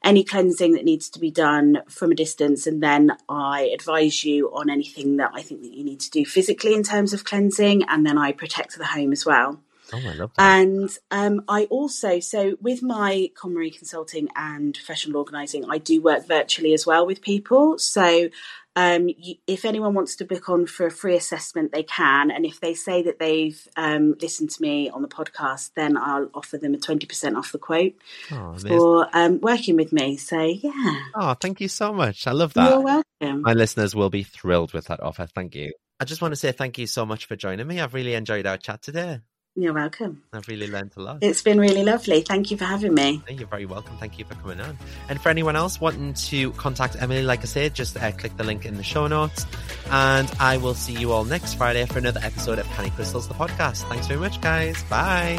any 0.04 0.24
cleansing 0.24 0.72
that 0.72 0.84
needs 0.84 1.08
to 1.10 1.18
be 1.18 1.30
done 1.30 1.82
from 1.88 2.12
a 2.12 2.14
distance 2.14 2.66
and 2.66 2.82
then 2.82 3.12
I 3.28 3.70
advise 3.74 4.24
you 4.24 4.52
on 4.52 4.70
anything 4.70 5.16
that 5.18 5.30
I 5.34 5.42
think 5.42 5.62
that 5.62 5.74
you 5.74 5.84
need 5.84 6.00
to 6.00 6.10
do 6.10 6.24
physically 6.24 6.74
in 6.74 6.82
terms 6.82 7.12
of 7.12 7.24
cleansing 7.24 7.84
and 7.84 8.04
then 8.04 8.18
I 8.18 8.32
protect 8.32 8.76
the 8.76 8.86
home 8.86 9.12
as 9.12 9.24
well. 9.24 9.60
Oh, 9.94 9.98
I 9.98 10.14
love 10.14 10.30
that. 10.36 10.42
And 10.42 10.90
um, 11.10 11.44
I 11.48 11.64
also, 11.64 12.18
so 12.20 12.56
with 12.60 12.82
my 12.82 13.30
KonMari 13.34 13.76
consulting 13.76 14.28
and 14.34 14.74
professional 14.74 15.18
organising, 15.18 15.66
I 15.68 15.78
do 15.78 16.00
work 16.00 16.26
virtually 16.26 16.72
as 16.72 16.86
well 16.86 17.06
with 17.06 17.20
people. 17.20 17.78
So 17.78 18.30
um, 18.74 19.08
you, 19.08 19.34
if 19.46 19.64
anyone 19.64 19.94
wants 19.94 20.16
to 20.16 20.24
book 20.24 20.48
on 20.48 20.66
for 20.66 20.86
a 20.86 20.90
free 20.90 21.16
assessment, 21.16 21.72
they 21.72 21.82
can. 21.82 22.30
And 22.30 22.46
if 22.46 22.60
they 22.60 22.74
say 22.74 23.02
that 23.02 23.18
they've 23.18 23.68
um, 23.76 24.14
listened 24.20 24.50
to 24.50 24.62
me 24.62 24.88
on 24.88 25.02
the 25.02 25.08
podcast, 25.08 25.72
then 25.76 25.96
I'll 25.96 26.30
offer 26.34 26.56
them 26.56 26.74
a 26.74 26.78
20% 26.78 27.36
off 27.36 27.52
the 27.52 27.58
quote 27.58 27.94
oh, 28.30 28.56
for 28.56 29.08
um, 29.12 29.40
working 29.40 29.76
with 29.76 29.92
me. 29.92 30.16
So, 30.16 30.40
yeah, 30.40 31.00
Oh, 31.14 31.34
thank 31.34 31.60
you 31.60 31.68
so 31.68 31.92
much. 31.92 32.26
I 32.26 32.32
love 32.32 32.54
that. 32.54 32.70
you're 32.70 32.80
welcome. 32.80 33.42
My 33.42 33.52
listeners 33.52 33.94
will 33.94 34.10
be 34.10 34.22
thrilled 34.22 34.72
with 34.72 34.86
that 34.86 35.00
offer. 35.00 35.26
Thank 35.26 35.54
you. 35.54 35.72
I 36.00 36.04
just 36.04 36.22
want 36.22 36.32
to 36.32 36.36
say 36.36 36.50
thank 36.52 36.78
you 36.78 36.86
so 36.86 37.06
much 37.06 37.26
for 37.26 37.36
joining 37.36 37.66
me. 37.66 37.80
I've 37.80 37.94
really 37.94 38.14
enjoyed 38.14 38.46
our 38.46 38.56
chat 38.56 38.82
today. 38.82 39.20
You're 39.54 39.74
welcome. 39.74 40.22
I've 40.32 40.48
really 40.48 40.66
learned 40.66 40.92
a 40.96 41.00
lot. 41.02 41.18
It's 41.20 41.42
been 41.42 41.60
really 41.60 41.84
lovely. 41.84 42.22
Thank 42.22 42.50
you 42.50 42.56
for 42.56 42.64
having 42.64 42.94
me. 42.94 43.22
You're 43.28 43.46
very 43.46 43.66
welcome. 43.66 43.98
Thank 43.98 44.18
you 44.18 44.24
for 44.24 44.34
coming 44.36 44.60
on. 44.60 44.78
And 45.10 45.20
for 45.20 45.28
anyone 45.28 45.56
else 45.56 45.78
wanting 45.78 46.14
to 46.14 46.52
contact 46.52 46.96
Emily, 46.98 47.22
like 47.22 47.40
I 47.40 47.44
said, 47.44 47.74
just 47.74 47.96
uh, 47.98 48.12
click 48.12 48.34
the 48.38 48.44
link 48.44 48.64
in 48.64 48.78
the 48.78 48.82
show 48.82 49.06
notes. 49.06 49.44
And 49.90 50.30
I 50.40 50.56
will 50.56 50.74
see 50.74 50.94
you 50.94 51.12
all 51.12 51.24
next 51.24 51.54
Friday 51.54 51.84
for 51.84 51.98
another 51.98 52.20
episode 52.22 52.58
of 52.58 52.66
Canny 52.68 52.90
Crystals, 52.90 53.28
the 53.28 53.34
podcast. 53.34 53.86
Thanks 53.90 54.06
very 54.06 54.20
much, 54.20 54.40
guys. 54.40 54.82
Bye. 54.84 55.38